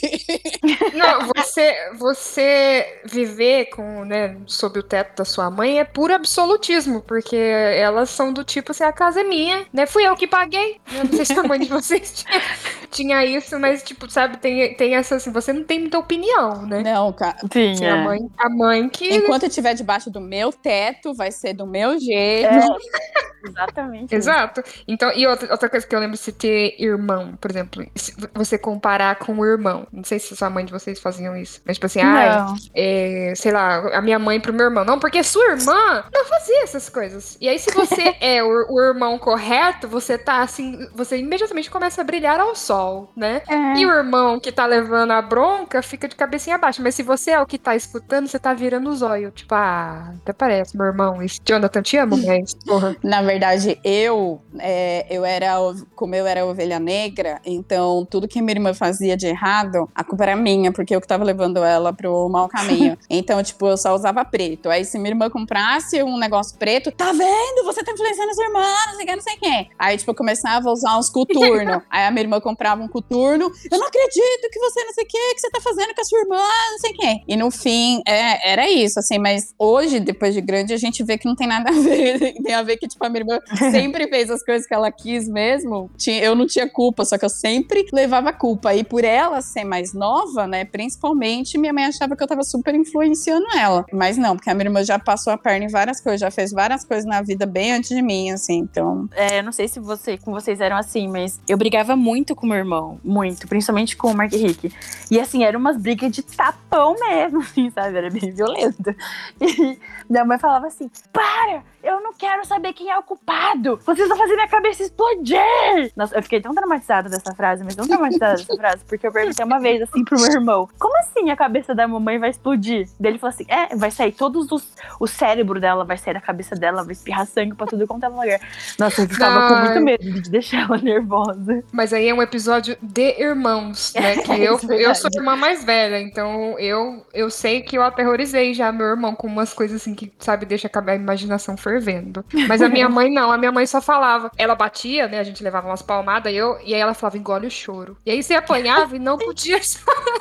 Não, 0.94 1.28
você, 1.34 1.74
você 1.96 3.00
viver 3.04 3.66
com, 3.66 4.04
né, 4.04 4.36
sob 4.46 4.78
o 4.78 4.82
teto 4.82 5.16
da 5.18 5.24
sua 5.24 5.50
mãe 5.50 5.78
é 5.78 5.84
puro 5.84 6.14
absolutismo, 6.14 7.00
porque 7.02 7.36
elas 7.36 8.10
são 8.10 8.32
do 8.32 8.44
tipo 8.44 8.72
assim, 8.72 8.84
a 8.84 8.92
casa 8.92 9.20
é 9.20 9.24
minha, 9.24 9.66
né? 9.72 9.86
Fui 9.86 10.06
eu 10.06 10.16
que 10.16 10.26
paguei. 10.26 10.80
Eu 10.92 11.04
não 11.04 11.12
sei 11.12 11.24
se 11.24 11.32
a 11.32 11.42
mãe 11.42 11.58
de 11.58 11.68
vocês 11.68 12.12
tinha, 12.12 12.40
tinha 12.90 13.24
isso, 13.24 13.58
mas, 13.58 13.82
tipo, 13.82 14.10
sabe, 14.10 14.36
tem, 14.38 14.74
tem 14.74 14.94
essa 14.94 15.16
assim, 15.16 15.30
você 15.32 15.52
não 15.52 15.64
tem 15.64 15.80
muita 15.80 15.98
opinião, 15.98 16.66
né? 16.66 16.82
Não, 16.82 17.12
cara. 17.12 17.36
Sim, 17.52 17.84
é. 17.84 17.90
a, 17.90 17.96
mãe, 17.96 18.30
a 18.38 18.48
mãe 18.48 18.88
que. 18.88 19.14
Enquanto 19.14 19.44
eu 19.44 19.48
estiver 19.48 19.74
debaixo 19.74 20.10
do 20.10 20.20
meu 20.20 20.52
teto, 20.52 21.14
vai 21.14 21.30
ser 21.30 21.54
do 21.54 21.66
meu 21.66 21.98
jeito. 21.98 22.48
É, 22.48 22.66
exatamente. 23.48 24.14
Exato. 24.14 24.62
Então, 24.86 25.12
e 25.12 25.26
outra, 25.26 25.50
outra 25.52 25.68
coisa 25.68 25.86
que 25.86 25.94
eu 25.94 26.00
lembro 26.00 26.16
se 26.16 26.32
ter 26.32 26.74
irmão, 26.78 27.36
por 27.40 27.50
exemplo, 27.50 27.86
se 27.94 28.14
você 28.34 28.58
comparar 28.58 29.16
com 29.16 29.38
o 29.38 29.44
irmão. 29.44 29.86
Não 29.92 30.04
sei 30.04 30.18
se 30.18 30.36
sua 30.36 30.50
mãe 30.50 30.64
de 30.64 30.72
vocês 30.72 31.00
faziam 31.00 31.36
isso. 31.36 31.60
Mas, 31.64 31.76
tipo 31.76 31.86
assim, 31.86 32.00
ah, 32.00 32.54
é, 32.74 33.32
sei 33.36 33.52
lá, 33.52 33.96
a 33.96 34.02
minha 34.02 34.18
mãe 34.18 34.40
pro 34.40 34.52
meu 34.52 34.66
irmão. 34.66 34.84
Não, 34.84 34.98
porque 34.98 35.22
sua 35.22 35.52
irmã 35.52 36.04
não 36.12 36.24
fazia 36.24 36.64
essas 36.64 36.88
coisas. 36.88 37.36
E 37.40 37.48
aí, 37.48 37.58
se 37.58 37.70
você 37.72 38.16
é 38.20 38.42
o, 38.42 38.48
o 38.70 38.80
irmão 38.80 39.18
correto, 39.18 39.88
você 39.88 40.18
tá 40.18 40.42
assim, 40.42 40.88
você 40.94 41.18
imediatamente 41.18 41.70
começa 41.70 42.00
a 42.00 42.04
brilhar 42.04 42.40
ao 42.40 42.54
sol, 42.54 42.79
né? 43.16 43.42
É. 43.48 43.78
E 43.78 43.86
o 43.86 43.90
irmão 43.90 44.38
que 44.40 44.52
tá 44.52 44.66
levando 44.66 45.12
a 45.12 45.22
bronca 45.22 45.82
fica 45.82 46.08
de 46.08 46.14
cabecinha 46.16 46.58
baixa. 46.58 46.82
Mas 46.82 46.94
se 46.94 47.02
você 47.02 47.32
é 47.32 47.40
o 47.40 47.46
que 47.46 47.58
tá 47.58 47.76
escutando, 47.76 48.26
você 48.26 48.38
tá 48.38 48.52
virando 48.52 48.90
os 48.90 49.02
olhos. 49.02 49.32
Tipo, 49.34 49.54
ah, 49.54 50.12
até 50.22 50.32
parece, 50.32 50.76
meu 50.76 50.86
irmão. 50.86 51.22
Esse 51.22 51.40
Jonathan, 51.46 51.82
te 51.82 51.96
amo, 51.96 52.16
mas, 52.16 52.54
porra. 52.66 52.96
Na 53.02 53.22
verdade, 53.22 53.78
eu, 53.84 54.40
é, 54.58 55.06
eu 55.10 55.24
era, 55.24 55.56
como 55.94 56.14
eu 56.14 56.26
era 56.26 56.44
ovelha 56.44 56.78
negra, 56.78 57.40
então 57.44 58.06
tudo 58.08 58.28
que 58.28 58.40
minha 58.40 58.54
irmã 58.56 58.74
fazia 58.74 59.16
de 59.16 59.26
errado, 59.26 59.88
a 59.94 60.02
culpa 60.02 60.24
era 60.24 60.36
minha, 60.36 60.72
porque 60.72 60.94
eu 60.94 61.00
que 61.00 61.06
tava 61.06 61.24
levando 61.24 61.62
ela 61.62 61.92
pro 61.92 62.28
mau 62.28 62.48
caminho. 62.48 62.96
então, 63.08 63.42
tipo, 63.42 63.66
eu 63.66 63.76
só 63.76 63.94
usava 63.94 64.24
preto. 64.24 64.68
Aí, 64.68 64.84
se 64.84 64.98
minha 64.98 65.10
irmã 65.10 65.30
comprasse 65.30 66.02
um 66.02 66.18
negócio 66.18 66.56
preto, 66.58 66.90
tá 66.90 67.12
vendo? 67.12 67.64
Você 67.64 67.82
tá 67.82 67.92
influenciando 67.92 68.30
a 68.30 68.34
sua 68.34 68.44
irmã, 68.44 68.66
não 68.88 68.94
sei 68.94 69.04
o 69.04 69.06
que, 69.06 69.16
não 69.16 69.22
sei 69.22 69.34
o 69.34 69.40
que. 69.40 69.70
Aí, 69.78 69.96
tipo, 69.96 70.10
eu 70.10 70.14
começava 70.14 70.68
a 70.68 70.72
usar 70.72 70.98
uns 70.98 71.08
coturnos. 71.08 71.82
Aí 71.90 72.06
a 72.06 72.10
minha 72.10 72.22
irmã 72.22 72.40
comprava 72.40 72.69
um 72.78 72.88
coturno. 72.88 73.50
Eu 73.70 73.78
não 73.78 73.86
acredito 73.86 74.50
que 74.50 74.58
você 74.58 74.84
não 74.84 74.92
sei 74.92 75.04
o 75.04 75.06
que, 75.06 75.34
que 75.34 75.40
você 75.40 75.50
tá 75.50 75.60
fazendo 75.60 75.94
com 75.94 76.00
a 76.00 76.04
sua 76.04 76.20
irmã, 76.20 76.42
não 76.70 76.78
sei 76.78 76.90
o 76.90 76.94
que. 76.94 77.22
E 77.28 77.36
no 77.36 77.50
fim, 77.50 78.02
é, 78.06 78.52
era 78.52 78.70
isso, 78.70 78.98
assim, 78.98 79.18
mas 79.18 79.54
hoje, 79.58 80.00
depois 80.00 80.34
de 80.34 80.40
grande, 80.40 80.72
a 80.72 80.76
gente 80.76 81.02
vê 81.02 81.18
que 81.18 81.26
não 81.26 81.34
tem 81.34 81.46
nada 81.46 81.70
a 81.70 81.72
ver. 81.72 82.34
tem 82.42 82.54
a 82.54 82.62
ver 82.62 82.76
que, 82.76 82.88
tipo, 82.88 83.04
a 83.04 83.08
minha 83.08 83.22
irmã 83.22 83.38
sempre 83.70 84.08
fez 84.08 84.30
as 84.30 84.44
coisas 84.44 84.66
que 84.66 84.74
ela 84.74 84.90
quis 84.90 85.28
mesmo. 85.28 85.90
Eu 86.06 86.34
não 86.34 86.46
tinha 86.46 86.68
culpa, 86.68 87.04
só 87.04 87.16
que 87.18 87.24
eu 87.24 87.30
sempre 87.30 87.86
levava 87.92 88.32
culpa. 88.32 88.74
E 88.74 88.84
por 88.84 89.04
ela 89.04 89.40
ser 89.40 89.64
mais 89.64 89.92
nova, 89.92 90.46
né, 90.46 90.64
principalmente, 90.64 91.58
minha 91.58 91.72
mãe 91.72 91.84
achava 91.84 92.16
que 92.16 92.22
eu 92.22 92.26
tava 92.26 92.42
super 92.42 92.74
influenciando 92.74 93.46
ela. 93.56 93.84
Mas 93.92 94.16
não, 94.16 94.36
porque 94.36 94.50
a 94.50 94.54
minha 94.54 94.66
irmã 94.66 94.84
já 94.84 94.98
passou 94.98 95.32
a 95.32 95.38
perna 95.38 95.64
em 95.64 95.68
várias 95.68 96.00
coisas, 96.00 96.20
já 96.20 96.30
fez 96.30 96.52
várias 96.52 96.84
coisas 96.84 97.04
na 97.04 97.22
vida 97.22 97.46
bem 97.46 97.72
antes 97.72 97.90
de 97.90 98.02
mim, 98.02 98.30
assim, 98.30 98.58
então. 98.58 99.08
É, 99.12 99.38
eu 99.38 99.42
não 99.42 99.52
sei 99.52 99.68
se 99.68 99.80
você, 99.80 100.16
com 100.16 100.32
vocês 100.32 100.60
eram 100.60 100.76
assim, 100.76 101.08
mas 101.08 101.40
eu 101.48 101.56
brigava 101.56 101.96
muito 101.96 102.34
com 102.34 102.46
meu 102.46 102.58
irmão. 102.60 103.00
Muito. 103.04 103.48
Principalmente 103.48 103.96
com 103.96 104.08
o 104.08 104.14
Mark 104.14 104.32
Henrique. 104.32 104.72
E 105.10 105.18
assim, 105.18 105.44
eram 105.44 105.58
umas 105.58 105.76
brigas 105.76 106.12
de 106.12 106.22
tapão 106.22 106.94
mesmo, 106.98 107.40
assim, 107.42 107.70
sabe? 107.70 107.96
Era 107.96 108.10
bem 108.10 108.30
violento. 108.30 108.94
E 109.40 109.78
minha 110.08 110.24
mãe 110.24 110.38
falava 110.38 110.66
assim: 110.66 110.90
para! 111.12 111.62
Eu 111.82 112.00
não 112.02 112.12
quero 112.12 112.44
saber 112.44 112.74
quem 112.74 112.90
é 112.90 112.98
o 112.98 113.02
culpado! 113.02 113.80
Vocês 113.86 114.06
vão 114.06 114.16
fazer 114.16 114.34
minha 114.34 114.48
cabeça 114.48 114.82
explodir! 114.82 115.90
Nossa, 115.96 116.14
eu 116.14 116.22
fiquei 116.22 116.40
tão 116.40 116.54
traumatizada 116.54 117.08
dessa 117.08 117.34
frase, 117.34 117.64
mas 117.64 117.74
tão 117.74 117.86
traumatizada 117.86 118.36
dessa 118.36 118.54
frase, 118.56 118.84
porque 118.86 119.06
eu 119.06 119.12
perguntei 119.12 119.44
uma 119.44 119.58
vez 119.58 119.82
assim 119.82 120.04
pro 120.04 120.20
meu 120.20 120.30
irmão: 120.30 120.68
como 120.78 120.96
assim 120.98 121.30
a 121.30 121.36
cabeça 121.36 121.74
da 121.74 121.88
mamãe 121.88 122.18
vai 122.18 122.30
explodir? 122.30 122.86
Daí 122.98 123.12
ele 123.12 123.18
falou 123.18 123.34
assim: 123.34 123.46
é, 123.48 123.74
vai 123.74 123.90
sair 123.90 124.12
todos 124.12 124.52
os. 124.52 124.72
O 124.98 125.06
cérebro 125.06 125.58
dela 125.58 125.84
vai 125.84 125.96
sair 125.96 126.14
da 126.14 126.20
cabeça 126.20 126.54
dela, 126.54 126.84
vai 126.84 126.92
espirrar 126.92 127.26
sangue 127.26 127.54
pra 127.54 127.66
tudo 127.66 127.86
quanto 127.86 128.04
é 128.04 128.08
lugar. 128.08 128.40
Nossa, 128.78 129.02
eu 129.02 129.08
ficava 129.08 129.48
com 129.48 129.60
muito 129.60 129.78
Ai. 129.78 129.80
medo 129.80 130.20
de 130.20 130.30
deixar 130.30 130.62
ela 130.62 130.76
nervosa. 130.82 131.64
Mas 131.72 131.92
aí 131.92 132.08
é 132.08 132.14
um 132.14 132.20
episódio 132.20 132.49
de 132.58 133.20
irmãos, 133.20 133.92
né? 133.94 134.16
Que 134.30 134.32
eu, 134.32 134.58
é 134.70 134.86
eu 134.86 134.94
sou 134.94 135.10
a 135.12 135.18
irmã 135.18 135.36
mais 135.36 135.64
velha, 135.64 136.00
então 136.00 136.58
eu, 136.58 137.06
eu 137.12 137.30
sei 137.30 137.62
que 137.62 137.76
eu 137.76 137.82
aterrorizei 137.82 138.54
já 138.54 138.70
meu 138.72 138.86
irmão 138.86 139.14
com 139.14 139.26
umas 139.26 139.52
coisas 139.52 139.80
assim 139.80 139.94
que, 139.94 140.12
sabe, 140.18 140.46
deixa 140.46 140.70
a 140.72 140.94
imaginação 140.94 141.56
fervendo. 141.56 142.24
Mas 142.48 142.62
a 142.62 142.68
minha 142.68 142.88
mãe 142.90 143.10
não, 143.10 143.30
a 143.30 143.38
minha 143.38 143.52
mãe 143.52 143.66
só 143.66 143.80
falava. 143.80 144.30
Ela 144.36 144.54
batia, 144.54 145.08
né? 145.08 145.18
A 145.18 145.24
gente 145.24 145.42
levava 145.42 145.68
umas 145.68 145.82
palmadas 145.82 146.32
e, 146.32 146.36
eu, 146.36 146.58
e 146.64 146.74
aí 146.74 146.80
ela 146.80 146.94
falava, 146.94 147.18
engole 147.18 147.46
o 147.46 147.50
choro. 147.50 147.96
E 148.04 148.10
aí 148.10 148.22
você 148.22 148.34
apanhava 148.34 148.96
e 148.96 148.98
não 148.98 149.18
podia 149.18 149.60
chorar. 149.62 150.20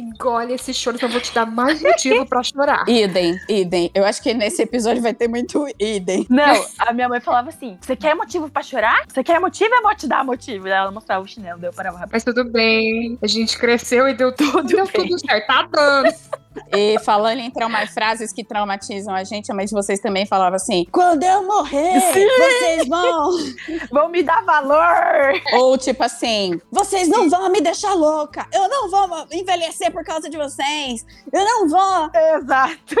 Engole 0.00 0.54
esse 0.54 0.72
choro, 0.72 0.98
que 0.98 1.04
eu 1.04 1.08
vou 1.08 1.20
te 1.20 1.32
dar 1.34 1.46
mais 1.46 1.82
motivo 1.82 2.24
pra 2.26 2.42
chorar. 2.42 2.88
Idem, 2.88 3.38
idem. 3.48 3.90
Eu 3.94 4.04
acho 4.04 4.22
que 4.22 4.32
nesse 4.32 4.62
episódio 4.62 5.02
vai 5.02 5.12
ter 5.12 5.28
muito 5.28 5.66
idem. 5.78 6.26
Não, 6.28 6.66
a 6.78 6.92
minha 6.92 7.08
mãe 7.08 7.20
falava 7.20 7.50
assim: 7.50 7.76
você 7.80 7.94
quer 7.94 8.14
motivo 8.14 8.48
pra 8.48 8.62
chorar? 8.62 9.04
Você 9.06 9.22
quer 9.22 9.38
motivo? 9.38 9.74
Eu 9.74 9.82
vou 9.82 9.94
te 9.94 10.08
dar 10.08 10.24
motivo. 10.24 10.64
Daí 10.64 10.72
ela 10.72 10.90
mostrava 10.90 11.22
o 11.22 11.28
chinelo, 11.28 11.60
daí 11.60 11.68
eu 11.68 11.74
parava 11.74 11.98
rápido. 11.98 12.12
Mas 12.14 12.24
tudo 12.24 12.44
bem, 12.44 13.18
a 13.22 13.26
gente 13.26 13.58
cresceu 13.58 14.08
e 14.08 14.14
deu 14.14 14.32
tudo, 14.34 14.62
deu 14.64 14.86
bem. 14.86 15.06
tudo 15.06 15.18
certo. 15.18 15.46
Tá 15.46 15.68
dando. 15.70 16.14
E 16.72 16.98
falando 17.00 17.38
em 17.38 17.50
trauma, 17.50 17.86
frases 17.86 18.32
que 18.32 18.44
traumatizam 18.44 19.14
a 19.14 19.22
gente, 19.22 19.50
a 19.50 19.54
mãe 19.54 19.66
de 19.66 19.72
vocês 19.72 20.00
também 20.00 20.26
falava 20.26 20.56
assim: 20.56 20.84
quando 20.90 21.22
eu 21.22 21.46
morrer, 21.46 22.00
Sim. 22.00 22.26
vocês 22.26 22.88
vão. 22.88 23.30
Vão 23.90 24.08
me 24.08 24.22
dar 24.22 24.44
valor! 24.44 25.40
Ou 25.54 25.78
tipo 25.78 26.02
assim: 26.02 26.60
vocês 26.70 27.08
não 27.08 27.30
vão 27.30 27.48
me 27.50 27.60
deixar 27.60 27.94
louca, 27.94 28.46
eu 28.52 28.68
não 28.68 28.90
vou 28.90 29.26
envelhecer 29.30 29.92
por 29.92 30.04
causa 30.04 30.28
de 30.28 30.36
vocês, 30.36 31.04
eu 31.32 31.44
não 31.44 31.68
vou. 31.68 32.10
Exato. 32.36 32.96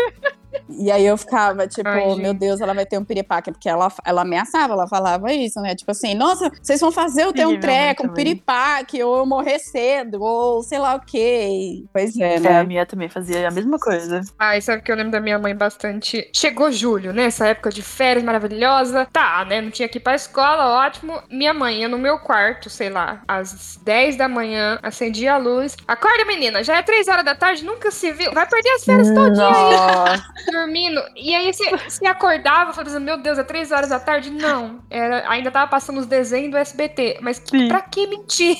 E 0.68 0.90
aí 0.90 1.04
eu 1.06 1.16
ficava 1.16 1.66
tipo: 1.66 1.88
Ai, 1.88 2.14
meu. 2.16 2.34
Deus, 2.34 2.60
ela 2.60 2.72
vai 2.74 2.86
ter 2.86 2.98
um 2.98 3.04
piripaque, 3.04 3.50
porque 3.52 3.68
ela, 3.68 3.92
ela 4.04 4.22
ameaçava, 4.22 4.72
ela 4.72 4.86
falava 4.88 5.32
isso, 5.32 5.60
né? 5.60 5.74
Tipo 5.74 5.90
assim: 5.90 6.14
nossa, 6.14 6.50
vocês 6.62 6.80
vão 6.80 6.90
fazer 6.92 7.24
eu 7.24 7.32
ter 7.32 7.46
um 7.46 7.58
treco, 7.60 8.06
um 8.06 8.12
piripaque, 8.14 9.02
ou 9.02 9.18
eu 9.18 9.26
morrer 9.26 9.58
cedo, 9.58 10.22
ou 10.22 10.62
sei 10.62 10.78
lá 10.78 10.94
o 10.94 11.00
quê. 11.00 11.84
Pois 11.92 12.16
é, 12.16 12.34
É, 12.34 12.36
a 12.36 12.40
né? 12.40 12.64
minha 12.64 12.86
também 12.86 13.08
fazia 13.08 13.46
a 13.46 13.50
mesma 13.50 13.78
coisa. 13.78 14.20
Ai, 14.38 14.60
sabe 14.60 14.82
que 14.82 14.90
eu 14.90 14.96
lembro 14.96 15.12
da 15.12 15.20
minha 15.20 15.38
mãe 15.38 15.54
bastante. 15.54 16.30
Chegou 16.34 16.70
julho, 16.72 17.12
né? 17.12 17.24
Essa 17.24 17.46
época 17.48 17.70
de 17.70 17.82
férias 17.82 18.24
maravilhosa. 18.24 19.06
Tá, 19.12 19.44
né? 19.44 19.60
Não 19.60 19.70
tinha 19.70 19.88
que 19.88 19.98
ir 19.98 20.00
pra 20.00 20.14
escola, 20.14 20.84
ótimo. 20.86 21.20
Minha 21.30 21.52
mãe 21.54 21.80
ia 21.80 21.88
no 21.88 21.98
meu 21.98 22.18
quarto, 22.18 22.70
sei 22.70 22.90
lá, 22.90 23.22
às 23.26 23.78
10 23.82 24.16
da 24.16 24.28
manhã, 24.28 24.78
acendia 24.82 25.34
a 25.34 25.38
luz. 25.38 25.76
Acorda, 25.86 26.24
menina, 26.24 26.62
já 26.64 26.76
é 26.76 26.82
3 26.82 27.08
horas 27.08 27.24
da 27.24 27.34
tarde, 27.34 27.64
nunca 27.64 27.90
se 27.90 28.12
viu. 28.12 28.32
Vai 28.32 28.46
perder 28.48 28.70
as 28.70 28.84
férias 28.84 29.10
todinha 29.12 29.46
aí. 29.48 30.20
Dormindo. 30.50 31.00
E 31.16 31.34
aí 31.34 31.52
você, 31.52 31.70
você 31.76 32.06
acordava, 32.06 32.72
falando 32.72 32.88
assim, 32.88 33.04
meu 33.04 33.18
Deus, 33.20 33.38
é 33.38 33.42
3 33.44 33.70
horas 33.72 33.90
da 33.90 33.98
tarde? 34.00 34.30
Não. 34.30 34.80
Era, 34.90 35.28
ainda 35.30 35.50
tava 35.50 35.68
passando 35.70 35.98
os 35.98 36.06
desenhos 36.06 36.50
do 36.50 36.56
SBT. 36.56 37.18
Mas 37.22 37.38
que- 37.38 37.58
Sim. 37.58 37.68
pra 37.68 37.80
que 37.80 38.06
mentir? 38.06 38.56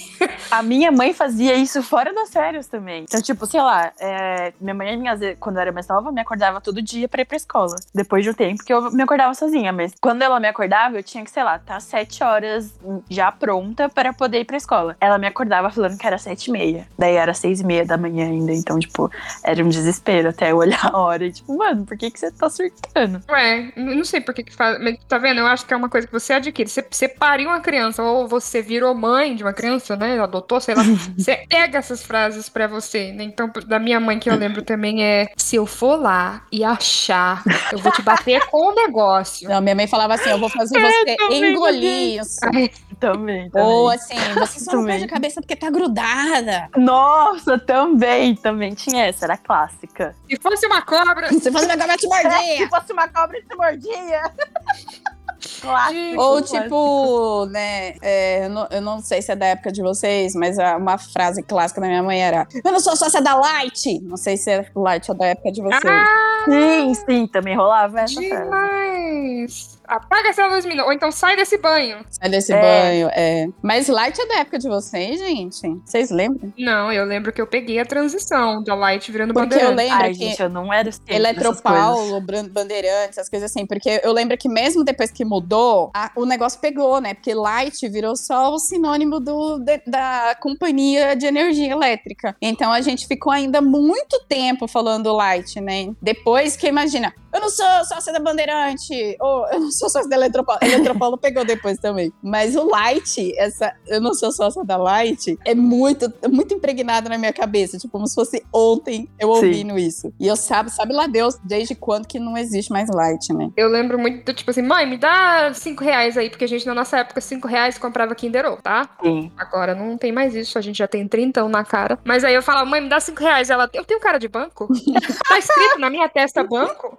A 0.50 0.62
minha 0.62 0.90
mãe 0.90 1.12
fazia 1.14 1.54
isso 1.54 1.82
fora 1.82 2.12
das 2.12 2.30
férias 2.30 2.66
também. 2.66 3.04
Então, 3.08 3.20
tipo, 3.22 3.46
sei 3.46 3.60
lá, 3.60 3.92
é, 4.00 4.52
minha 4.60 4.74
mãe, 4.74 4.90
quando 5.38 5.56
eu 5.56 5.62
era 5.62 5.72
mais 5.72 5.86
nova, 5.88 6.10
me 6.12 6.20
acordava 6.20 6.60
todo 6.60 6.80
dia 6.82 7.08
pra 7.08 7.22
ir 7.22 7.24
pra 7.24 7.36
escola. 7.36 7.76
Depois 7.94 8.24
de 8.24 8.30
um 8.30 8.34
tempo 8.34 8.64
que 8.64 8.72
eu 8.72 8.90
me 8.90 9.02
acordava 9.02 9.32
sozinha. 9.34 9.72
Mas 9.72 9.92
quando 10.00 10.22
ela 10.22 10.40
me 10.40 10.48
acordava, 10.48 10.96
eu 10.96 11.02
tinha 11.02 11.24
que, 11.24 11.30
sei 11.30 11.42
lá, 11.44 11.58
tá 11.58 11.78
sete 11.80 12.22
horas 12.24 12.72
já 13.08 13.30
pronta 13.30 13.88
para 13.88 14.12
poder 14.12 14.40
ir 14.40 14.44
pra 14.44 14.56
escola. 14.56 14.96
Ela 15.00 15.18
me 15.18 15.26
acordava 15.26 15.70
falando 15.70 15.96
que 15.98 16.06
era 16.06 16.18
sete 16.18 16.48
e 16.48 16.52
meia. 16.52 16.86
Daí 16.98 17.14
era 17.14 17.32
seis 17.34 17.60
e 17.60 17.64
meia 17.64 17.84
da 17.84 17.96
manhã 17.96 18.26
ainda. 18.26 18.52
Então, 18.52 18.78
tipo, 18.78 19.10
era 19.42 19.64
um 19.64 19.68
desespero 19.68 20.30
até 20.30 20.50
eu 20.52 20.56
olhar 20.56 20.90
a 20.92 20.98
hora. 20.98 21.24
E, 21.26 21.32
tipo, 21.32 21.56
mãe, 21.56 21.69
mano, 21.70 21.86
por 21.86 21.96
que, 21.96 22.10
que 22.10 22.18
você 22.18 22.30
tá 22.30 22.48
surtando? 22.48 23.22
Ué, 23.28 23.72
eu 23.76 23.96
não 23.96 24.04
sei 24.04 24.20
por 24.20 24.34
que 24.34 24.42
que 24.42 24.54
faz. 24.54 24.78
Mas 24.80 24.98
tá 25.08 25.18
vendo? 25.18 25.40
Eu 25.40 25.46
acho 25.46 25.64
que 25.64 25.72
é 25.72 25.76
uma 25.76 25.88
coisa 25.88 26.06
que 26.06 26.12
você 26.12 26.34
adquire. 26.34 26.68
Você, 26.68 26.84
você 26.88 27.08
pariu 27.08 27.48
uma 27.48 27.60
criança, 27.60 28.02
ou 28.02 28.26
você 28.26 28.60
virou 28.62 28.94
mãe 28.94 29.34
de 29.34 29.42
uma 29.42 29.52
criança, 29.52 29.96
né? 29.96 30.18
Adotou, 30.20 30.60
sei 30.60 30.74
lá. 30.74 30.82
você 31.16 31.44
pega 31.48 31.78
essas 31.78 32.02
frases 32.02 32.48
pra 32.48 32.66
você, 32.66 33.12
né? 33.12 33.24
Então, 33.24 33.50
da 33.66 33.78
minha 33.78 34.00
mãe, 34.00 34.18
que 34.18 34.28
eu 34.28 34.36
lembro 34.36 34.62
também 34.62 35.04
é: 35.04 35.28
se 35.36 35.56
eu 35.56 35.66
for 35.66 35.96
lá 35.96 36.42
e 36.52 36.64
achar, 36.64 37.42
eu 37.72 37.78
vou 37.78 37.92
te 37.92 38.02
bater 38.02 38.44
com 38.46 38.70
o 38.70 38.74
negócio. 38.74 39.48
Não, 39.48 39.60
minha 39.60 39.74
mãe 39.74 39.86
falava 39.86 40.14
assim: 40.14 40.30
eu 40.30 40.38
vou 40.38 40.48
fazer 40.48 40.80
você 40.80 41.16
também, 41.16 41.52
engolir 41.52 42.20
isso. 42.20 42.40
Também, 42.40 42.70
também. 42.98 43.50
Ou 43.54 43.88
assim, 43.88 44.14
você 44.34 44.60
só 44.60 44.72
não 44.72 44.80
Também. 44.80 44.98
perde 44.98 45.04
a 45.04 45.08
cabeça 45.08 45.40
porque 45.40 45.56
tá 45.56 45.70
grudada. 45.70 46.68
Nossa, 46.76 47.58
também, 47.58 48.34
também 48.34 48.74
tinha 48.74 49.06
essa, 49.06 49.26
era 49.26 49.36
clássica. 49.36 50.14
Se 50.28 50.36
fosse 50.40 50.66
uma 50.66 50.82
cobra. 50.82 51.28
Você 51.28 51.50
faz 51.66 51.78
uma 51.78 51.86
cobra 51.86 51.96
te 51.96 52.06
mordia. 52.06 52.68
fosse 52.68 52.92
uma 52.92 53.08
cobra, 53.08 53.42
te 53.42 53.56
mordia. 53.56 54.22
Clássico. 55.60 56.20
Ou 56.20 56.36
clássico. 56.38 56.62
tipo, 56.62 57.46
né, 57.46 57.94
é, 58.02 58.44
eu, 58.44 58.50
não, 58.50 58.68
eu 58.70 58.80
não 58.82 59.00
sei 59.00 59.22
se 59.22 59.32
é 59.32 59.36
da 59.36 59.46
época 59.46 59.72
de 59.72 59.80
vocês, 59.80 60.34
mas 60.34 60.58
uma 60.58 60.98
frase 60.98 61.42
clássica 61.42 61.80
da 61.80 61.86
minha 61.86 62.02
mãe 62.02 62.20
era 62.22 62.46
Eu 62.62 62.72
não 62.72 62.80
sou 62.80 62.94
sócia 62.94 63.22
da 63.22 63.34
Light! 63.34 64.00
Não 64.02 64.18
sei 64.18 64.36
se 64.36 64.50
é 64.50 64.66
Light 64.74 65.10
ou 65.10 65.16
da 65.16 65.26
época 65.28 65.50
de 65.50 65.62
vocês. 65.62 65.82
Ah, 65.84 66.44
Sim, 66.44 66.94
sim, 66.94 67.26
também 67.26 67.56
rolava 67.56 68.00
essa 68.00 68.20
frase. 68.20 69.79
Apaga 69.90 70.28
essa 70.28 70.46
luz, 70.46 70.64
menina. 70.64 70.84
Ou 70.84 70.92
então 70.92 71.10
sai 71.10 71.34
desse 71.36 71.58
banho. 71.58 71.98
Sai 72.08 72.28
desse 72.28 72.52
É. 72.52 72.60
banho, 72.60 73.10
é. 73.12 73.48
Mas 73.62 73.88
Light 73.88 74.18
é 74.20 74.26
da 74.26 74.34
época 74.38 74.58
de 74.58 74.68
vocês, 74.68 75.18
gente? 75.18 75.60
Vocês 75.84 76.10
lembram? 76.10 76.52
Não, 76.56 76.92
eu 76.92 77.04
lembro 77.04 77.32
que 77.32 77.40
eu 77.40 77.46
peguei 77.46 77.78
a 77.80 77.84
transição 77.84 78.62
da 78.62 78.74
Light 78.74 79.10
virando 79.10 79.34
Porque 79.34 79.54
eu 79.54 79.58
bandeira. 79.70 79.74
lembro 79.74 80.04
Ai, 80.04 80.12
que 80.12 80.18
gente, 80.28 80.40
eu 80.42 80.48
não 80.48 80.72
era. 80.72 80.88
Eletropaulo, 81.08 82.20
Bandeirantes, 82.50 83.18
essas 83.18 83.28
coisas 83.28 83.50
assim. 83.50 83.66
Porque 83.66 84.00
eu 84.02 84.12
lembro 84.12 84.36
que 84.36 84.48
mesmo 84.48 84.84
depois 84.84 85.10
que 85.10 85.24
mudou, 85.24 85.90
a- 85.94 86.10
o 86.16 86.24
negócio 86.24 86.60
pegou, 86.60 87.00
né? 87.00 87.14
Porque 87.14 87.34
Light 87.34 87.88
virou 87.88 88.16
só 88.16 88.52
o 88.52 88.58
sinônimo 88.58 89.20
do, 89.20 89.58
de- 89.58 89.82
da 89.86 90.36
companhia 90.40 91.14
de 91.16 91.26
energia 91.26 91.70
elétrica. 91.72 92.36
Então 92.40 92.70
a 92.72 92.80
gente 92.80 93.06
ficou 93.06 93.32
ainda 93.32 93.60
muito 93.60 94.20
tempo 94.28 94.66
falando 94.68 95.12
Light, 95.12 95.60
né? 95.60 95.92
Depois 96.00 96.56
que, 96.56 96.66
imagina, 96.68 97.12
eu 97.32 97.40
não 97.40 97.48
sou 97.48 97.66
sócia 97.84 98.12
da 98.12 98.18
Bandeirante, 98.18 99.16
ou 99.20 99.46
eu 99.48 99.60
não 99.60 99.70
sou 99.70 99.88
sócia 99.88 100.08
da 100.08 100.16
Eletropaulo. 100.16 100.60
Eletropaulo 100.62 101.18
pegou 101.18 101.44
depois 101.44 101.78
também. 101.78 102.12
Mas 102.22 102.56
o 102.56 102.68
Light, 102.68 103.32
essa 103.36 103.72
eu 103.86 104.00
não 104.00 104.14
sou 104.14 104.32
sócia 104.32 104.64
da 104.64 104.76
Light, 104.76 105.38
é 105.44 105.54
muito, 105.54 106.12
muito 106.30 106.54
impregnado 106.54 107.08
na 107.08 107.18
minha 107.18 107.32
cabeça. 107.32 107.78
Tipo, 107.78 107.92
como 107.92 108.06
se 108.06 108.14
fosse 108.14 108.44
ontem 108.52 109.08
eu 109.18 109.34
Sim. 109.34 109.46
ouvindo 109.46 109.78
isso. 109.78 110.12
E 110.18 110.26
eu 110.26 110.36
sabe, 110.36 110.70
sabe 110.70 110.92
lá 110.92 111.06
Deus, 111.06 111.38
desde 111.44 111.74
quando 111.74 112.06
que 112.06 112.18
não 112.18 112.36
existe 112.36 112.72
mais 112.72 112.88
Light, 112.88 113.32
né? 113.32 113.50
Eu 113.56 113.68
lembro 113.68 113.98
muito 113.98 114.24
do 114.24 114.34
tipo 114.34 114.50
assim, 114.50 114.62
mãe, 114.62 114.86
me 114.86 114.96
dá 114.96 115.52
cinco 115.54 115.84
reais 115.84 116.16
aí, 116.16 116.30
porque 116.30 116.44
a 116.44 116.48
gente 116.48 116.66
na 116.66 116.74
nossa 116.74 116.98
época, 116.98 117.20
cinco 117.20 117.46
reais 117.46 117.78
comprava 117.78 118.14
Kinder 118.14 118.46
Ovo, 118.46 118.62
tá? 118.62 118.88
Sim. 119.02 119.30
Agora 119.36 119.74
não 119.74 119.96
tem 119.96 120.12
mais 120.12 120.34
isso, 120.34 120.58
a 120.58 120.60
gente 120.60 120.78
já 120.78 120.88
tem 120.88 121.06
trintão 121.06 121.48
na 121.48 121.64
cara. 121.64 121.98
Mas 122.04 122.24
aí 122.24 122.34
eu 122.34 122.42
falo, 122.42 122.68
mãe, 122.68 122.80
me 122.80 122.88
dá 122.88 123.00
cinco 123.00 123.20
reais. 123.20 123.50
Ela, 123.50 123.68
eu 123.72 123.84
tenho 123.84 124.00
cara 124.00 124.18
de 124.18 124.28
banco? 124.28 124.68
tá 125.28 125.38
escrito 125.38 125.78
na 125.78 125.90
minha 125.90 126.08
testa 126.08 126.42
banco? 126.42 126.98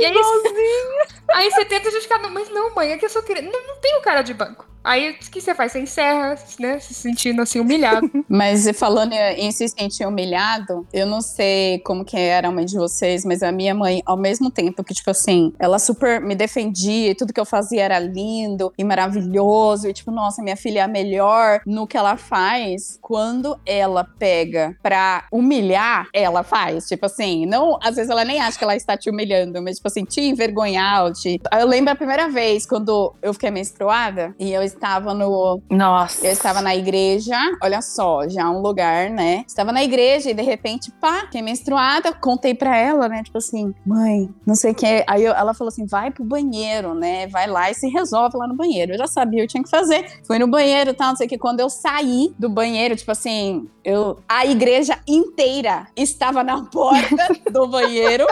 E 0.00 0.04
aí, 0.04 0.14
aí 1.34 1.50
você 1.50 1.64
tenta 1.64 1.90
justificar, 1.90 2.20
mas 2.30 2.48
não, 2.50 2.74
mãe, 2.74 2.92
é 2.92 2.98
que 2.98 3.04
eu 3.04 3.10
só 3.10 3.22
queria. 3.22 3.42
Não, 3.42 3.66
não 3.66 3.76
tenho 3.80 4.00
cara 4.02 4.22
de 4.22 4.34
banco. 4.34 4.66
Aí 4.84 5.10
o 5.10 5.14
que 5.14 5.40
você 5.40 5.54
faz? 5.54 5.72
Você 5.72 5.80
encerra, 5.80 6.36
né? 6.60 6.78
Se 6.78 6.92
sentindo 6.92 7.40
assim, 7.40 7.58
humilhado. 7.58 8.10
Mas 8.28 8.68
falando 8.78 9.14
em 9.14 9.50
se 9.50 9.66
sentir 9.68 10.06
humilhado, 10.06 10.86
eu 10.92 11.06
não 11.06 11.22
sei 11.22 11.78
como 11.78 12.04
que 12.04 12.18
era 12.18 12.48
a 12.48 12.52
mãe 12.52 12.66
de 12.66 12.76
vocês, 12.76 13.24
mas 13.24 13.42
a 13.42 13.50
minha 13.50 13.74
mãe, 13.74 14.02
ao 14.04 14.16
mesmo 14.16 14.50
tempo 14.50 14.84
que, 14.84 14.92
tipo 14.92 15.10
assim, 15.10 15.52
ela 15.58 15.78
super 15.78 16.20
me 16.20 16.34
defendia 16.34 17.10
e 17.10 17.14
tudo 17.14 17.32
que 17.32 17.40
eu 17.40 17.46
fazia 17.46 17.84
era 17.84 17.98
lindo 17.98 18.72
e 18.76 18.84
maravilhoso, 18.84 19.88
e 19.88 19.92
tipo, 19.92 20.10
nossa, 20.10 20.42
minha 20.42 20.56
filha 20.56 20.80
é 20.80 20.82
a 20.82 20.88
melhor 20.88 21.60
no 21.64 21.86
que 21.86 21.96
ela 21.96 22.16
faz, 22.16 22.98
quando 23.00 23.58
ela 23.64 24.04
pega 24.04 24.76
pra 24.82 25.26
humilhar, 25.32 26.08
ela 26.12 26.42
faz. 26.42 26.86
Tipo 26.86 27.06
assim, 27.06 27.46
não, 27.46 27.78
às 27.82 27.96
vezes 27.96 28.10
ela 28.10 28.24
nem 28.24 28.40
acha 28.40 28.58
que 28.58 28.64
ela 28.64 28.76
está 28.76 28.96
te 28.96 29.08
humilhando, 29.08 29.62
mas 29.62 29.76
tipo 29.76 29.88
assim, 29.88 30.04
te 30.04 30.20
envergonhar, 30.20 31.12
te... 31.12 31.40
Eu 31.58 31.66
lembro 31.66 31.92
a 31.92 31.96
primeira 31.96 32.28
vez 32.28 32.66
quando 32.66 33.14
eu 33.22 33.32
fiquei 33.32 33.50
menstruada 33.50 34.34
e 34.38 34.52
eu 34.52 34.62
estava 34.74 35.14
no, 35.14 35.60
Nossa. 35.70 36.26
eu 36.26 36.32
estava 36.32 36.60
na 36.60 36.74
igreja, 36.74 37.36
olha 37.62 37.80
só, 37.82 38.28
já 38.28 38.48
um 38.50 38.60
lugar, 38.60 39.10
né? 39.10 39.44
Estava 39.46 39.72
na 39.72 39.82
igreja 39.82 40.30
e 40.30 40.34
de 40.34 40.42
repente, 40.42 40.90
pá, 41.00 41.20
fiquei 41.22 41.42
menstruada, 41.42 42.12
contei 42.12 42.54
pra 42.54 42.76
ela, 42.76 43.08
né? 43.08 43.22
Tipo 43.22 43.38
assim, 43.38 43.74
mãe, 43.86 44.28
não 44.46 44.54
sei 44.54 44.72
o 44.72 44.74
que. 44.74 45.04
Aí 45.06 45.24
eu- 45.24 45.32
ela 45.34 45.54
falou 45.54 45.68
assim: 45.68 45.86
vai 45.86 46.10
pro 46.10 46.24
banheiro, 46.24 46.94
né? 46.94 47.26
Vai 47.28 47.46
lá 47.46 47.70
e 47.70 47.74
se 47.74 47.88
resolve 47.88 48.36
lá 48.36 48.46
no 48.46 48.54
banheiro. 48.54 48.92
Eu 48.92 48.98
já 48.98 49.06
sabia 49.06 49.40
o 49.42 49.46
que 49.46 49.52
tinha 49.52 49.62
que 49.62 49.70
fazer. 49.70 50.20
Fui 50.26 50.38
no 50.38 50.46
banheiro 50.48 50.90
e 50.90 50.94
tal, 50.94 51.08
não 51.08 51.16
sei 51.16 51.26
o 51.26 51.30
que. 51.30 51.38
Quando 51.38 51.60
eu 51.60 51.70
saí 51.70 52.34
do 52.38 52.48
banheiro, 52.48 52.96
tipo 52.96 53.10
assim, 53.10 53.68
eu. 53.84 54.18
A 54.28 54.44
igreja 54.46 54.98
inteira 55.06 55.86
estava 55.96 56.42
na 56.44 56.62
porta 56.64 57.28
do 57.50 57.66
banheiro. 57.66 58.26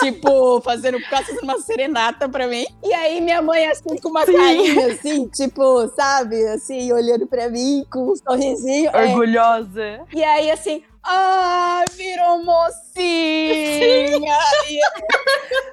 Tipo, 0.00 0.60
fazendo 0.62 0.98
quase 1.08 1.38
uma 1.42 1.58
serenata 1.60 2.26
pra 2.28 2.46
mim. 2.46 2.64
E 2.82 2.94
aí 2.94 3.20
minha 3.20 3.42
mãe, 3.42 3.66
assim, 3.66 3.96
com 4.00 4.08
uma 4.08 4.24
Sim. 4.24 4.32
carinha, 4.32 4.86
assim, 4.88 5.28
tipo, 5.28 5.71
sabe? 5.94 6.46
Assim, 6.48 6.92
olhando 6.92 7.26
pra 7.26 7.48
mim 7.48 7.84
com 7.90 8.10
um 8.12 8.16
sorrisinho. 8.16 8.90
é. 8.92 9.04
Orgulhosa. 9.06 10.00
E 10.12 10.22
aí, 10.22 10.50
assim, 10.50 10.82
ah, 11.02 11.84
virou 11.96 12.42
mocinha! 12.96 14.38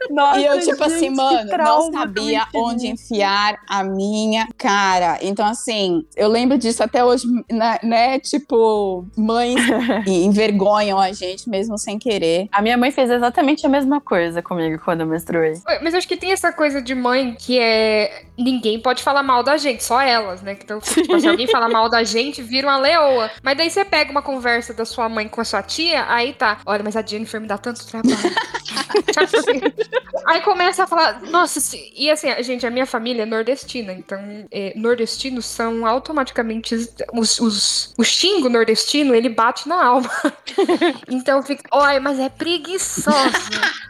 E, 0.10 0.14
Nossa, 0.14 0.40
e 0.40 0.46
eu, 0.46 0.60
tipo 0.60 0.72
gente, 0.72 0.84
assim, 0.84 1.10
mano, 1.12 1.50
não 1.58 1.92
sabia 1.94 2.46
eu 2.54 2.62
onde 2.62 2.88
enfiar 2.88 3.60
a 3.68 3.84
minha 3.84 4.48
cara. 4.58 5.20
Então, 5.22 5.46
assim, 5.46 6.06
eu 6.16 6.28
lembro 6.28 6.58
disso 6.58 6.84
até 6.84 7.06
hoje, 7.06 7.28
né? 7.50 7.78
né, 7.84 8.20
Tipo, 8.20 9.06
mães 9.16 9.56
envergonham 10.08 11.00
a 11.00 11.12
gente 11.12 11.48
mesmo 11.50 11.78
sem 11.78 12.00
querer. 12.00 12.48
A 12.52 12.62
minha 12.62 12.78
mãe 12.78 12.92
fez 12.92 13.10
exatamente 13.10 13.66
a 13.66 13.70
mesma 13.70 14.02
coisa 14.02 14.42
comigo 14.42 14.82
quando 14.84 15.02
eu 15.02 15.08
menstruei. 15.08 15.54
Mas 15.82 15.94
acho 15.94 16.08
que 16.08 16.18
tem 16.18 16.32
essa 16.32 16.52
coisa 16.52 16.82
de 16.82 16.96
mãe 16.96 17.36
que 17.38 17.60
é. 17.60 18.24
Ninguém 18.38 18.80
pode 18.80 19.04
falar 19.04 19.22
mal 19.22 19.44
da 19.44 19.58
gente, 19.58 19.84
só 19.84 20.02
elas, 20.02 20.42
né? 20.42 20.58
Então, 20.62 20.80
tipo, 20.80 21.20
se 21.20 21.28
alguém 21.28 21.48
fala 21.52 21.70
mal 21.70 21.90
da 21.90 22.04
gente, 22.04 22.42
vira 22.42 22.68
uma 22.68 22.78
leoa. 22.78 23.30
Mas 23.44 23.58
daí 23.58 23.70
você 23.70 23.86
pega 23.86 24.12
uma 24.12 24.22
conversa 24.22 24.74
da 24.74 24.86
sua 24.86 25.08
mãe 25.08 25.28
com 25.28 25.42
a 25.42 25.46
sua 25.46 25.62
tia, 25.62 26.06
aí 26.08 26.34
tá. 26.34 26.60
Olha, 26.66 26.84
mas 26.84 26.96
a 26.96 27.02
Jennifer 27.10 27.40
me 27.42 27.48
dá 27.48 27.58
tanto 27.58 27.86
trabalho. 27.86 28.16
Assim? 29.18 29.62
aí 30.26 30.42
começa 30.42 30.84
a 30.84 30.88
falar, 30.88 31.22
nossa, 31.24 31.60
se- 31.60 31.92
e 31.96 32.10
assim, 32.10 32.28
gente, 32.44 32.66
a 32.66 32.70
minha 32.72 32.86
família 32.86 33.24
é 33.24 33.26
nordestina, 33.26 33.94
então 33.94 34.20
é, 34.52 34.74
nordestinos 34.76 35.46
são 35.46 35.86
automaticamente 35.86 36.76
os, 37.14 37.40
os, 37.40 37.94
o 37.98 38.04
xingo 38.04 38.50
nordestino, 38.50 39.14
ele 39.14 39.30
bate 39.30 39.68
na 39.68 39.84
alma. 39.84 40.10
então 41.10 41.42
fica, 41.44 41.64
olha, 41.72 42.00
mas 42.00 42.20
é 42.20 42.30
preguiçosa. 42.30 43.14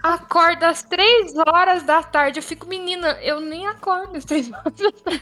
Acorda 0.01 0.69
às 0.69 0.81
três 0.83 1.33
horas 1.35 1.83
da 1.83 2.01
tarde. 2.01 2.39
Eu 2.39 2.43
fico, 2.43 2.67
menina, 2.67 3.17
eu 3.21 3.39
nem 3.39 3.67
acordo 3.67 4.17
às 4.17 4.25
três 4.25 4.49
horas 4.51 4.73
da 4.75 4.91
tarde. 4.91 5.21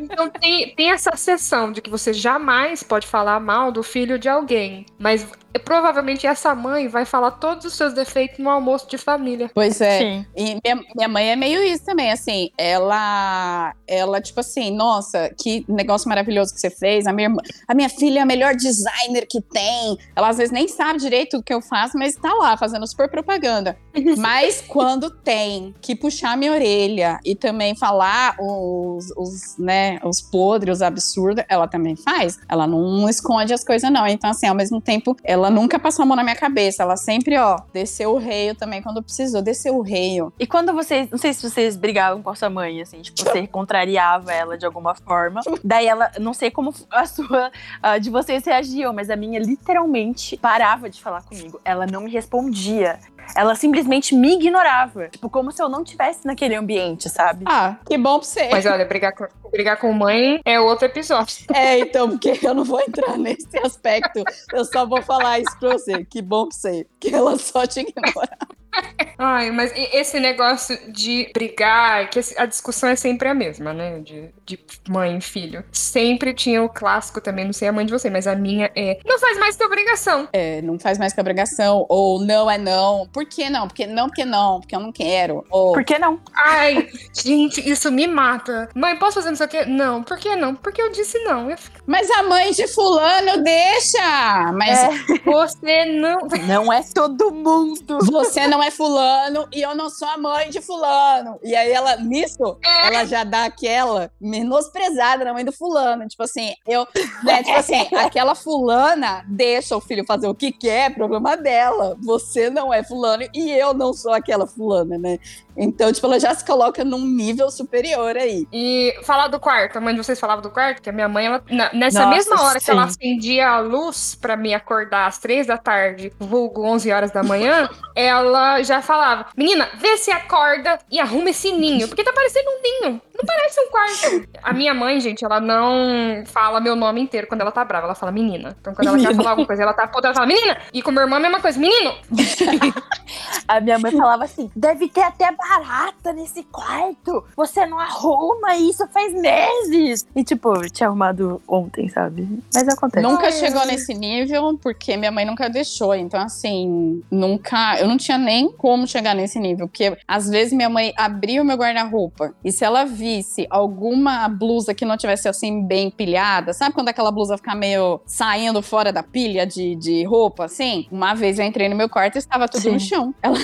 Então 0.00 0.28
tem, 0.30 0.74
tem 0.74 0.90
essa 0.90 1.14
sessão 1.16 1.72
de 1.72 1.80
que 1.80 1.90
você 1.90 2.12
jamais 2.12 2.82
pode 2.82 3.06
falar 3.06 3.38
mal 3.40 3.70
do 3.70 3.82
filho 3.82 4.18
de 4.18 4.28
alguém. 4.28 4.86
Mas 4.98 5.26
é, 5.56 5.58
provavelmente 5.58 6.26
essa 6.26 6.54
mãe 6.54 6.88
vai 6.88 7.04
falar 7.04 7.32
todos 7.32 7.64
os 7.64 7.74
seus 7.74 7.92
defeitos 7.92 8.38
no 8.38 8.50
almoço 8.50 8.88
de 8.88 8.98
família. 8.98 9.50
Pois 9.54 9.80
é. 9.80 9.98
Sim. 9.98 10.26
E 10.36 10.44
minha, 10.62 10.84
minha 10.94 11.08
mãe 11.08 11.30
é 11.30 11.36
meio 11.36 11.62
isso 11.62 11.84
também, 11.84 12.12
assim, 12.12 12.50
ela, 12.58 13.74
ela, 13.86 14.20
tipo 14.20 14.40
assim, 14.40 14.70
nossa, 14.70 15.30
que 15.40 15.64
negócio 15.68 16.08
maravilhoso 16.08 16.54
que 16.54 16.60
você 16.60 16.70
fez, 16.70 17.06
a 17.06 17.12
minha, 17.12 17.28
irmã- 17.28 17.42
a 17.66 17.74
minha 17.74 17.88
filha 17.88 18.20
é 18.20 18.22
a 18.22 18.26
melhor 18.26 18.54
designer 18.54 19.26
que 19.28 19.40
tem, 19.40 19.98
ela 20.14 20.28
às 20.28 20.36
vezes 20.36 20.52
nem 20.52 20.68
sabe 20.68 20.98
direito 20.98 21.38
o 21.38 21.42
que 21.42 21.52
eu 21.52 21.60
faço, 21.60 21.98
mas 21.98 22.14
tá 22.16 22.32
lá, 22.34 22.56
fazendo 22.56 22.86
super 22.86 23.08
propaganda, 23.08 23.76
mas 24.18 24.62
quando 24.66 25.10
tem 25.10 25.74
que 25.80 25.94
puxar 25.94 26.32
a 26.32 26.36
minha 26.36 26.52
orelha 26.52 27.18
e 27.24 27.34
também 27.34 27.74
falar 27.74 28.36
os, 28.38 29.10
os, 29.16 29.56
né, 29.58 29.98
os 30.04 30.20
podres, 30.20 30.76
os 30.76 30.82
absurdos, 30.82 31.44
ela 31.48 31.66
também 31.66 31.96
faz, 31.96 32.38
ela 32.48 32.66
não 32.66 33.08
esconde 33.08 33.52
as 33.52 33.64
coisas 33.64 33.90
não, 33.90 34.06
então 34.06 34.30
assim, 34.30 34.46
ao 34.46 34.54
mesmo 34.54 34.80
tempo, 34.80 35.16
ela 35.24 35.45
nunca 35.50 35.78
passou 35.78 36.02
a 36.02 36.06
mão 36.06 36.16
na 36.16 36.22
minha 36.22 36.36
cabeça, 36.36 36.82
ela 36.82 36.96
sempre, 36.96 37.36
ó, 37.38 37.58
desceu 37.72 38.12
o 38.12 38.18
reio 38.18 38.54
também 38.54 38.82
quando 38.82 39.02
precisou, 39.02 39.42
desceu 39.42 39.76
o 39.76 39.82
reio, 39.82 40.32
E 40.38 40.46
quando 40.46 40.72
vocês, 40.72 41.10
não 41.10 41.18
sei 41.18 41.32
se 41.32 41.48
vocês 41.48 41.76
brigavam 41.76 42.22
com 42.22 42.30
a 42.30 42.34
sua 42.34 42.50
mãe, 42.50 42.80
assim, 42.80 43.00
tipo, 43.00 43.20
você 43.22 43.46
contrariava 43.48 44.32
ela 44.32 44.56
de 44.56 44.66
alguma 44.66 44.94
forma. 44.94 45.40
Daí 45.62 45.86
ela, 45.86 46.10
não 46.18 46.34
sei 46.34 46.50
como 46.50 46.72
a 46.90 47.06
sua, 47.06 47.50
a 47.82 47.98
de 47.98 48.10
vocês 48.10 48.44
reagiam, 48.44 48.92
mas 48.92 49.10
a 49.10 49.16
minha 49.16 49.38
literalmente 49.38 50.36
parava 50.36 50.88
de 50.88 51.00
falar 51.00 51.22
comigo. 51.22 51.60
Ela 51.64 51.86
não 51.86 52.02
me 52.02 52.10
respondia. 52.10 52.98
Ela 53.34 53.54
simplesmente 53.54 54.14
me 54.14 54.34
ignorava. 54.34 55.08
Tipo, 55.08 55.28
como 55.28 55.50
se 55.50 55.62
eu 55.62 55.68
não 55.68 55.82
tivesse 55.82 56.26
naquele 56.26 56.54
ambiente, 56.54 57.08
sabe? 57.08 57.44
Ah, 57.46 57.76
que 57.86 57.96
bom 57.98 58.18
pra 58.18 58.28
você. 58.28 58.48
Mas 58.50 58.66
olha, 58.66 58.84
brigar 58.84 59.12
com, 59.12 59.26
brigar 59.50 59.78
com 59.78 59.92
mãe 59.92 60.40
é 60.44 60.60
outro 60.60 60.86
episódio. 60.86 61.46
É, 61.56 61.78
então, 61.78 62.10
porque 62.10 62.38
eu 62.42 62.54
não 62.54 62.64
vou 62.64 62.80
entrar 62.80 63.16
nesse 63.16 63.58
aspecto. 63.64 64.22
Eu 64.52 64.64
só 64.64 64.84
vou 64.86 65.02
falar 65.02 65.40
isso 65.40 65.58
pra 65.58 65.72
você. 65.72 66.04
Que 66.04 66.20
bom 66.20 66.48
pra 66.48 66.56
você. 66.56 66.86
Que 67.00 67.14
ela 67.14 67.38
só 67.38 67.66
te 67.66 67.80
ignora. 67.80 68.38
Ai, 69.18 69.50
mas 69.50 69.72
esse 69.92 70.20
negócio 70.20 70.78
de 70.92 71.30
brigar, 71.32 72.10
que 72.10 72.20
a 72.36 72.46
discussão 72.46 72.88
é 72.88 72.96
sempre 72.96 73.28
a 73.28 73.34
mesma, 73.34 73.72
né? 73.72 74.00
De, 74.00 74.30
de 74.44 74.58
mãe 74.88 75.16
e 75.16 75.20
filho. 75.20 75.64
Sempre 75.72 76.34
tinha 76.34 76.62
o 76.62 76.68
clássico 76.68 77.20
também, 77.20 77.44
não 77.44 77.52
sei 77.52 77.68
a 77.68 77.72
mãe 77.72 77.86
de 77.86 77.92
você, 77.92 78.10
mas 78.10 78.26
a 78.26 78.34
minha 78.34 78.70
é. 78.74 78.98
Não 79.04 79.18
faz 79.18 79.38
mais 79.38 79.56
que 79.56 79.64
obrigação. 79.64 80.28
É, 80.32 80.60
não 80.62 80.78
faz 80.78 80.98
mais 80.98 81.12
que 81.12 81.20
obrigação. 81.20 81.86
Ou 81.88 82.20
não 82.20 82.50
é 82.50 82.58
não. 82.58 83.08
Por 83.12 83.24
que 83.24 83.48
não? 83.48 83.66
Porque 83.66 83.86
não, 83.86 84.06
porque 84.08 84.24
não, 84.24 84.60
porque 84.60 84.76
eu 84.76 84.80
não 84.80 84.92
quero. 84.92 85.44
Ou. 85.50 85.72
Por 85.72 85.84
que 85.84 85.98
não? 85.98 86.20
Ai, 86.34 86.88
gente, 87.14 87.66
isso 87.68 87.90
me 87.90 88.06
mata. 88.06 88.68
Mãe, 88.74 88.96
posso 88.96 89.14
fazer 89.14 89.30
não 89.30 89.36
sei 89.36 89.46
o 89.46 89.48
quê? 89.48 89.64
Não. 89.64 90.02
Por 90.02 90.18
que 90.18 90.36
não? 90.36 90.54
Porque 90.54 90.82
eu 90.82 90.90
disse 90.90 91.18
não. 91.20 91.50
Eu 91.50 91.56
fico... 91.56 91.80
Mas 91.86 92.10
a 92.10 92.22
mãe 92.22 92.52
de 92.52 92.66
fulano 92.68 93.42
deixa! 93.42 94.52
Mas 94.52 94.78
é. 94.78 94.90
você 95.24 95.84
não. 95.86 96.18
Não 96.46 96.72
é 96.72 96.82
todo 96.94 97.32
mundo. 97.32 97.98
Você 98.10 98.46
não 98.46 98.62
é 98.62 98.70
fulano 98.70 99.05
e 99.52 99.62
eu 99.62 99.74
não 99.74 99.90
sou 99.90 100.08
a 100.08 100.16
mãe 100.16 100.50
de 100.50 100.60
fulano. 100.60 101.38
E 101.42 101.54
aí 101.54 101.70
ela, 101.70 101.96
nisso, 101.96 102.58
é. 102.64 102.86
ela 102.86 103.04
já 103.04 103.24
dá 103.24 103.44
aquela 103.44 104.10
menosprezada 104.20 105.24
na 105.24 105.32
mãe 105.32 105.44
do 105.44 105.52
fulano. 105.52 106.06
Tipo 106.06 106.22
assim, 106.22 106.52
eu. 106.66 106.86
Né, 107.22 107.42
tipo 107.42 107.58
assim, 107.58 107.88
aquela 107.96 108.34
fulana 108.34 109.24
deixa 109.28 109.76
o 109.76 109.80
filho 109.80 110.04
fazer 110.04 110.28
o 110.28 110.34
que 110.34 110.52
quer, 110.52 110.90
é 110.90 110.90
problema 110.90 111.36
dela. 111.36 111.96
Você 112.02 112.50
não 112.50 112.72
é 112.72 112.82
fulano 112.82 113.24
e 113.34 113.50
eu 113.50 113.74
não 113.74 113.92
sou 113.92 114.12
aquela 114.12 114.46
fulana, 114.46 114.98
né? 114.98 115.18
Então, 115.56 115.90
tipo, 115.90 116.06
ela 116.06 116.20
já 116.20 116.34
se 116.34 116.44
coloca 116.44 116.84
num 116.84 117.04
nível 117.06 117.50
superior 117.50 118.16
aí. 118.16 118.46
E 118.52 118.94
falar 119.02 119.28
do 119.28 119.40
quarto, 119.40 119.78
a 119.78 119.80
mãe 119.80 119.94
de 119.94 120.04
vocês 120.04 120.20
falava 120.20 120.42
do 120.42 120.50
quarto, 120.50 120.82
que 120.82 120.90
a 120.90 120.92
minha 120.92 121.08
mãe, 121.08 121.26
ela, 121.26 121.42
nessa 121.72 122.00
Nossa, 122.00 122.14
mesma 122.14 122.42
hora 122.42 122.60
sim. 122.60 122.66
que 122.66 122.70
ela 122.70 122.84
acendia 122.84 123.48
a 123.48 123.60
luz 123.60 124.14
para 124.14 124.36
me 124.36 124.52
acordar 124.52 125.06
às 125.06 125.18
três 125.18 125.46
da 125.46 125.56
tarde, 125.56 126.12
vulgo 126.18 126.62
11 126.62 126.92
horas 126.92 127.10
da 127.10 127.22
manhã, 127.22 127.68
ela 127.94 128.62
já 128.62 128.82
falava: 128.96 129.26
Menina, 129.36 129.68
vê 129.76 129.96
se 129.96 130.10
acorda 130.10 130.78
e 130.90 130.98
arruma 130.98 131.30
esse 131.30 131.52
ninho, 131.52 131.88
porque 131.88 132.04
tá 132.04 132.12
parecendo 132.12 132.48
um 132.50 132.62
ninho. 132.62 133.02
Não 133.16 133.24
parece 133.24 133.60
um 133.60 133.70
quarto. 133.70 134.28
A 134.42 134.52
minha 134.52 134.74
mãe, 134.74 135.00
gente, 135.00 135.24
ela 135.24 135.40
não 135.40 136.22
fala 136.26 136.60
meu 136.60 136.76
nome 136.76 137.00
inteiro 137.00 137.26
quando 137.26 137.40
ela 137.40 137.50
tá 137.50 137.64
brava. 137.64 137.86
Ela 137.86 137.94
fala 137.94 138.12
menina. 138.12 138.54
Então, 138.60 138.74
quando 138.74 138.88
ela 138.88 138.96
menina. 138.96 139.12
quer 139.12 139.16
falar 139.16 139.30
alguma 139.30 139.46
coisa, 139.46 139.62
ela 139.62 139.72
tá 139.72 139.88
podendo, 139.88 140.08
ela 140.08 140.14
fala 140.14 140.26
menina. 140.26 140.58
E 140.72 140.82
com 140.82 140.90
meu 140.90 141.02
irmão, 141.02 141.18
a 141.18 141.22
mesma 141.22 141.40
coisa, 141.40 141.58
menino. 141.58 141.94
a 143.48 143.60
minha 143.60 143.78
mãe 143.78 143.92
falava 143.92 144.24
assim: 144.24 144.50
deve 144.54 144.88
ter 144.88 145.02
até 145.02 145.32
barata 145.32 146.12
nesse 146.12 146.42
quarto. 146.44 147.24
Você 147.34 147.64
não 147.64 147.78
arruma 147.78 148.56
isso 148.56 148.86
faz 148.88 149.14
meses. 149.14 150.06
E, 150.14 150.22
tipo, 150.22 150.54
eu 150.54 150.70
tinha 150.70 150.88
arrumado 150.88 151.40
ontem, 151.48 151.88
sabe? 151.88 152.28
Mas 152.54 152.68
acontece. 152.68 153.06
Nunca 153.06 153.26
Ai, 153.26 153.32
chegou 153.32 153.64
nesse 153.66 153.94
nível, 153.94 154.58
porque 154.62 154.96
minha 154.96 155.10
mãe 155.10 155.24
nunca 155.24 155.48
deixou. 155.48 155.94
Então, 155.94 156.20
assim, 156.20 157.02
nunca. 157.10 157.78
Eu 157.80 157.88
não 157.88 157.96
tinha 157.96 158.18
nem 158.18 158.52
como 158.52 158.85
chegar 158.90 159.14
nesse 159.14 159.38
nível. 159.38 159.68
Porque 159.68 159.96
às 160.06 160.28
vezes 160.28 160.52
minha 160.52 160.68
mãe 160.68 160.92
abria 160.96 161.42
o 161.42 161.44
meu 161.44 161.56
guarda-roupa. 161.56 162.34
E 162.44 162.52
se 162.52 162.64
ela 162.64 162.84
visse 162.84 163.46
alguma 163.50 164.28
blusa 164.28 164.74
que 164.74 164.84
não 164.84 164.96
tivesse 164.96 165.28
assim 165.28 165.64
bem 165.64 165.90
pilhada, 165.90 166.52
sabe 166.52 166.74
quando 166.74 166.88
aquela 166.88 167.10
blusa 167.10 167.36
fica 167.36 167.54
meio 167.54 168.00
saindo 168.06 168.62
fora 168.62 168.92
da 168.92 169.02
pilha 169.02 169.46
de, 169.46 169.74
de 169.76 170.04
roupa, 170.04 170.44
assim? 170.44 170.86
Uma 170.90 171.14
vez 171.14 171.38
eu 171.38 171.44
entrei 171.44 171.68
no 171.68 171.76
meu 171.76 171.88
quarto 171.88 172.16
e 172.16 172.18
estava 172.18 172.48
tudo 172.48 172.62
Sim. 172.62 172.72
no 172.72 172.80
chão. 172.80 173.14
Ela. 173.22 173.38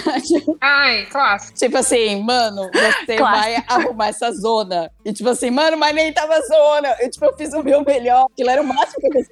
Ai, 0.61 1.07
clássico. 1.07 1.59
Tipo 1.59 1.79
assim, 1.79 2.23
mano, 2.23 2.71
você 2.73 3.17
vai 3.17 3.57
arrumar 3.69 4.09
essa 4.09 4.33
zona. 4.33 4.91
E 5.05 5.13
tipo 5.13 5.29
assim, 5.29 5.51
mano, 5.51 5.77
mas 5.77 5.95
nem 5.95 6.13
tava 6.13 6.41
zona. 6.43 6.95
Eu, 7.01 7.11
tipo, 7.11 7.25
eu 7.25 7.37
fiz 7.37 7.53
o 7.53 7.63
meu 7.63 7.85
melhor. 7.85 8.27
Aquilo 8.33 8.51
era 8.51 8.63
o 8.63 8.67
máximo 8.67 9.01
que 9.01 9.07
eu 9.07 9.13
fiz. 9.13 9.29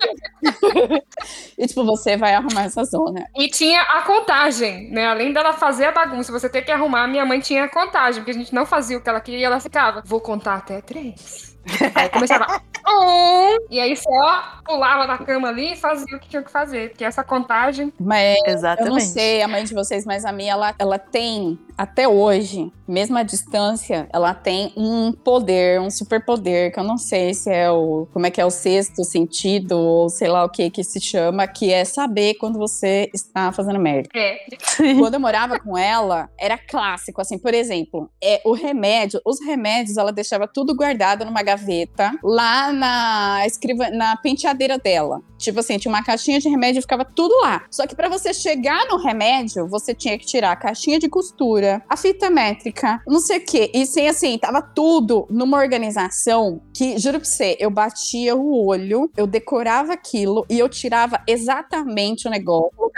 e 1.58 1.66
tipo, 1.66 1.84
você 1.84 2.16
vai 2.16 2.34
arrumar 2.34 2.64
essa 2.64 2.84
zona. 2.84 3.26
E 3.36 3.48
tinha 3.48 3.80
a 3.82 4.02
contagem, 4.02 4.90
né? 4.90 5.06
Além 5.06 5.32
dela 5.32 5.52
fazer 5.52 5.86
a 5.86 5.92
bagunça, 5.92 6.32
você 6.32 6.48
ter 6.48 6.62
que 6.62 6.72
arrumar, 6.72 7.06
minha 7.06 7.24
mãe 7.24 7.40
tinha 7.40 7.64
a 7.64 7.68
contagem, 7.68 8.20
porque 8.20 8.32
a 8.32 8.40
gente 8.40 8.54
não 8.54 8.66
fazia 8.66 8.98
o 8.98 9.00
que 9.00 9.08
ela 9.08 9.20
queria 9.20 9.40
e 9.40 9.44
ela 9.44 9.60
ficava, 9.60 10.02
vou 10.04 10.20
contar 10.20 10.56
até 10.56 10.80
três. 10.80 11.56
Aí 11.94 12.08
começava. 12.08 12.62
Um, 12.86 13.66
e 13.70 13.80
aí 13.80 13.96
só 13.96 14.60
pulava 14.64 15.06
da 15.06 15.18
cama 15.18 15.48
ali 15.48 15.72
e 15.72 15.76
fazia 15.76 16.16
o 16.16 16.20
que 16.20 16.28
tinha 16.28 16.42
que 16.42 16.50
fazer. 16.50 16.90
Porque 16.90 17.04
essa 17.04 17.24
contagem. 17.24 17.92
Mas 17.98 18.38
Exatamente. 18.46 18.88
eu 18.88 18.92
não 18.92 19.00
sei 19.00 19.42
a 19.42 19.48
mãe 19.48 19.64
de 19.64 19.74
vocês, 19.74 20.04
mas 20.04 20.24
a 20.24 20.32
minha, 20.32 20.52
ela, 20.52 20.74
ela 20.78 20.98
tem, 20.98 21.58
até 21.76 22.08
hoje, 22.08 22.72
mesmo 22.86 23.16
à 23.16 23.22
distância, 23.22 24.08
ela 24.12 24.34
tem 24.34 24.72
um 24.76 25.12
poder, 25.12 25.80
um 25.80 25.90
superpoder, 25.90 26.72
que 26.72 26.78
eu 26.78 26.84
não 26.84 26.98
sei 26.98 27.34
se 27.34 27.50
é 27.50 27.70
o. 27.70 28.06
como 28.12 28.26
é 28.26 28.30
que 28.30 28.40
é 28.40 28.44
o 28.44 28.50
sexto 28.50 29.04
sentido, 29.04 29.78
ou 29.78 30.08
sei 30.08 30.28
lá 30.28 30.44
o 30.44 30.48
que 30.48 30.70
que 30.70 30.84
se 30.84 31.00
chama, 31.00 31.46
que 31.46 31.72
é 31.72 31.84
saber 31.84 32.34
quando 32.34 32.58
você 32.58 33.10
está 33.14 33.52
fazendo 33.52 33.78
merda. 33.78 34.08
É. 34.14 34.40
Quando 34.98 35.14
eu 35.14 35.20
morava 35.20 35.58
com 35.58 35.76
ela, 35.76 36.28
era 36.38 36.58
clássico, 36.58 37.20
assim, 37.20 37.38
por 37.38 37.54
exemplo, 37.54 38.10
é, 38.22 38.40
o 38.44 38.52
remédio, 38.52 39.20
os 39.24 39.40
remédios, 39.40 39.96
ela 39.96 40.12
deixava 40.12 40.48
tudo 40.48 40.74
guardado 40.74 41.24
numa 41.24 41.42
gaveta 41.42 42.12
lá 42.22 42.69
na 42.72 43.46
escriva, 43.46 43.90
na 43.90 44.16
penteadeira 44.16 44.78
dela. 44.78 45.22
Tipo 45.38 45.60
assim, 45.60 45.78
tinha 45.78 45.92
uma 45.92 46.04
caixinha 46.04 46.38
de 46.38 46.48
remédio 46.48 46.80
e 46.80 46.82
ficava 46.82 47.04
tudo 47.04 47.34
lá. 47.42 47.64
Só 47.70 47.86
que 47.86 47.96
para 47.96 48.08
você 48.08 48.34
chegar 48.34 48.86
no 48.88 48.98
remédio, 48.98 49.66
você 49.66 49.94
tinha 49.94 50.18
que 50.18 50.26
tirar 50.26 50.52
a 50.52 50.56
caixinha 50.56 50.98
de 50.98 51.08
costura, 51.08 51.82
a 51.88 51.96
fita 51.96 52.28
métrica, 52.28 53.00
não 53.06 53.20
sei 53.20 53.38
o 53.38 53.44
quê. 53.44 53.70
E 53.74 53.82
assim, 53.82 54.06
assim, 54.06 54.38
tava 54.38 54.60
tudo 54.60 55.26
numa 55.30 55.58
organização 55.58 56.60
que, 56.74 56.98
juro 56.98 57.18
pra 57.18 57.28
você, 57.28 57.56
eu 57.58 57.70
batia 57.70 58.36
o 58.36 58.66
olho, 58.66 59.10
eu 59.16 59.26
decorava 59.26 59.94
aquilo 59.94 60.44
e 60.48 60.58
eu 60.58 60.68
tirava 60.68 61.22
exatamente 61.26 62.28
o 62.28 62.30
negócio, 62.30 62.89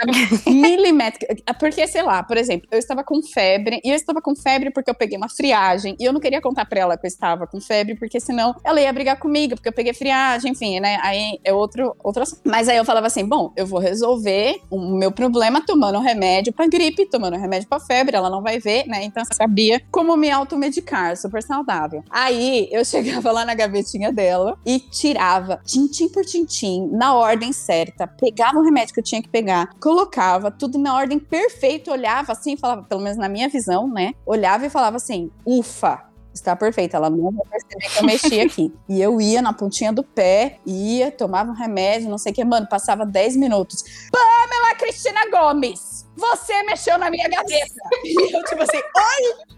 milimétrica. 0.47 1.35
Porque, 1.59 1.87
sei 1.87 2.03
lá, 2.03 2.23
por 2.23 2.37
exemplo, 2.37 2.67
eu 2.71 2.79
estava 2.79 3.03
com 3.03 3.21
febre, 3.21 3.79
e 3.83 3.89
eu 3.89 3.95
estava 3.95 4.21
com 4.21 4.35
febre 4.35 4.71
porque 4.71 4.89
eu 4.89 4.95
peguei 4.95 5.17
uma 5.17 5.29
friagem, 5.29 5.95
e 5.99 6.03
eu 6.03 6.13
não 6.13 6.19
queria 6.19 6.41
contar 6.41 6.65
pra 6.65 6.79
ela 6.79 6.97
que 6.97 7.05
eu 7.05 7.09
estava 7.09 7.47
com 7.47 7.59
febre, 7.59 7.95
porque 7.95 8.19
senão 8.19 8.55
ela 8.63 8.81
ia 8.81 8.91
brigar 8.91 9.17
comigo, 9.17 9.55
porque 9.55 9.69
eu 9.69 9.73
peguei 9.73 9.93
friagem, 9.93 10.51
enfim, 10.51 10.79
né? 10.79 10.97
Aí 11.01 11.39
é 11.43 11.53
outro, 11.53 11.95
outro 12.03 12.23
assunto. 12.23 12.41
Mas 12.45 12.67
aí 12.67 12.77
eu 12.77 12.85
falava 12.85 13.07
assim: 13.07 13.25
bom, 13.25 13.51
eu 13.55 13.65
vou 13.65 13.79
resolver 13.79 14.59
o 14.69 14.79
meu 14.79 15.11
problema 15.11 15.61
tomando 15.65 15.99
remédio 15.99 16.53
pra 16.53 16.67
gripe, 16.67 17.05
tomando 17.05 17.37
remédio 17.37 17.67
pra 17.67 17.79
febre, 17.79 18.15
ela 18.15 18.29
não 18.29 18.41
vai 18.41 18.59
ver, 18.59 18.85
né? 18.87 19.03
Então 19.03 19.23
eu 19.23 19.35
sabia 19.35 19.81
como 19.91 20.15
me 20.17 20.29
automedicar, 20.29 21.15
super 21.17 21.41
saudável. 21.41 22.03
Aí 22.09 22.67
eu 22.71 22.83
chegava 22.83 23.31
lá 23.31 23.45
na 23.45 23.53
gavetinha 23.53 24.11
dela 24.11 24.57
e 24.65 24.79
tirava 24.79 25.59
tintim 25.65 26.09
por 26.09 26.25
tintim, 26.25 26.87
na 26.91 27.15
ordem 27.15 27.53
certa, 27.53 28.07
pegava 28.07 28.59
o 28.59 28.63
remédio 28.63 28.93
que 28.93 28.99
eu 28.99 29.03
tinha 29.03 29.21
que 29.21 29.29
pegar, 29.29 29.69
colocava 29.93 30.49
tudo 30.49 30.79
na 30.79 30.95
ordem 30.95 31.19
perfeita, 31.19 31.91
olhava 31.91 32.31
assim, 32.31 32.57
falava, 32.57 32.81
pelo 32.83 33.01
menos 33.01 33.17
na 33.17 33.29
minha 33.29 33.47
visão, 33.47 33.87
né? 33.87 34.13
Olhava 34.25 34.65
e 34.65 34.69
falava 34.69 34.97
assim: 34.97 35.29
ufa, 35.45 36.03
está 36.33 36.55
perfeita, 36.55 36.97
ela 36.97 37.11
não 37.11 37.31
vai 37.31 37.45
perceber 37.47 37.87
que 37.87 37.99
eu 37.99 38.03
mexi 38.03 38.39
aqui. 38.41 38.73
e 38.89 38.99
eu 38.99 39.21
ia 39.21 39.39
na 39.39 39.53
pontinha 39.53 39.93
do 39.93 40.03
pé, 40.03 40.59
ia, 40.65 41.11
tomava 41.11 41.51
um 41.51 41.53
remédio, 41.53 42.09
não 42.09 42.17
sei 42.17 42.31
o 42.31 42.35
que, 42.35 42.43
mano, 42.43 42.67
passava 42.67 43.05
10 43.05 43.35
minutos. 43.35 43.83
Pamela 44.11 44.75
Cristina 44.75 45.29
Gomes! 45.29 46.03
Você 46.15 46.63
mexeu 46.63 46.97
na 46.97 47.09
minha 47.11 47.29
gaveta. 47.29 47.73
E 48.03 48.35
eu, 48.35 48.43
tipo 48.45 48.63
assim, 48.63 48.77
oi! 48.77 49.52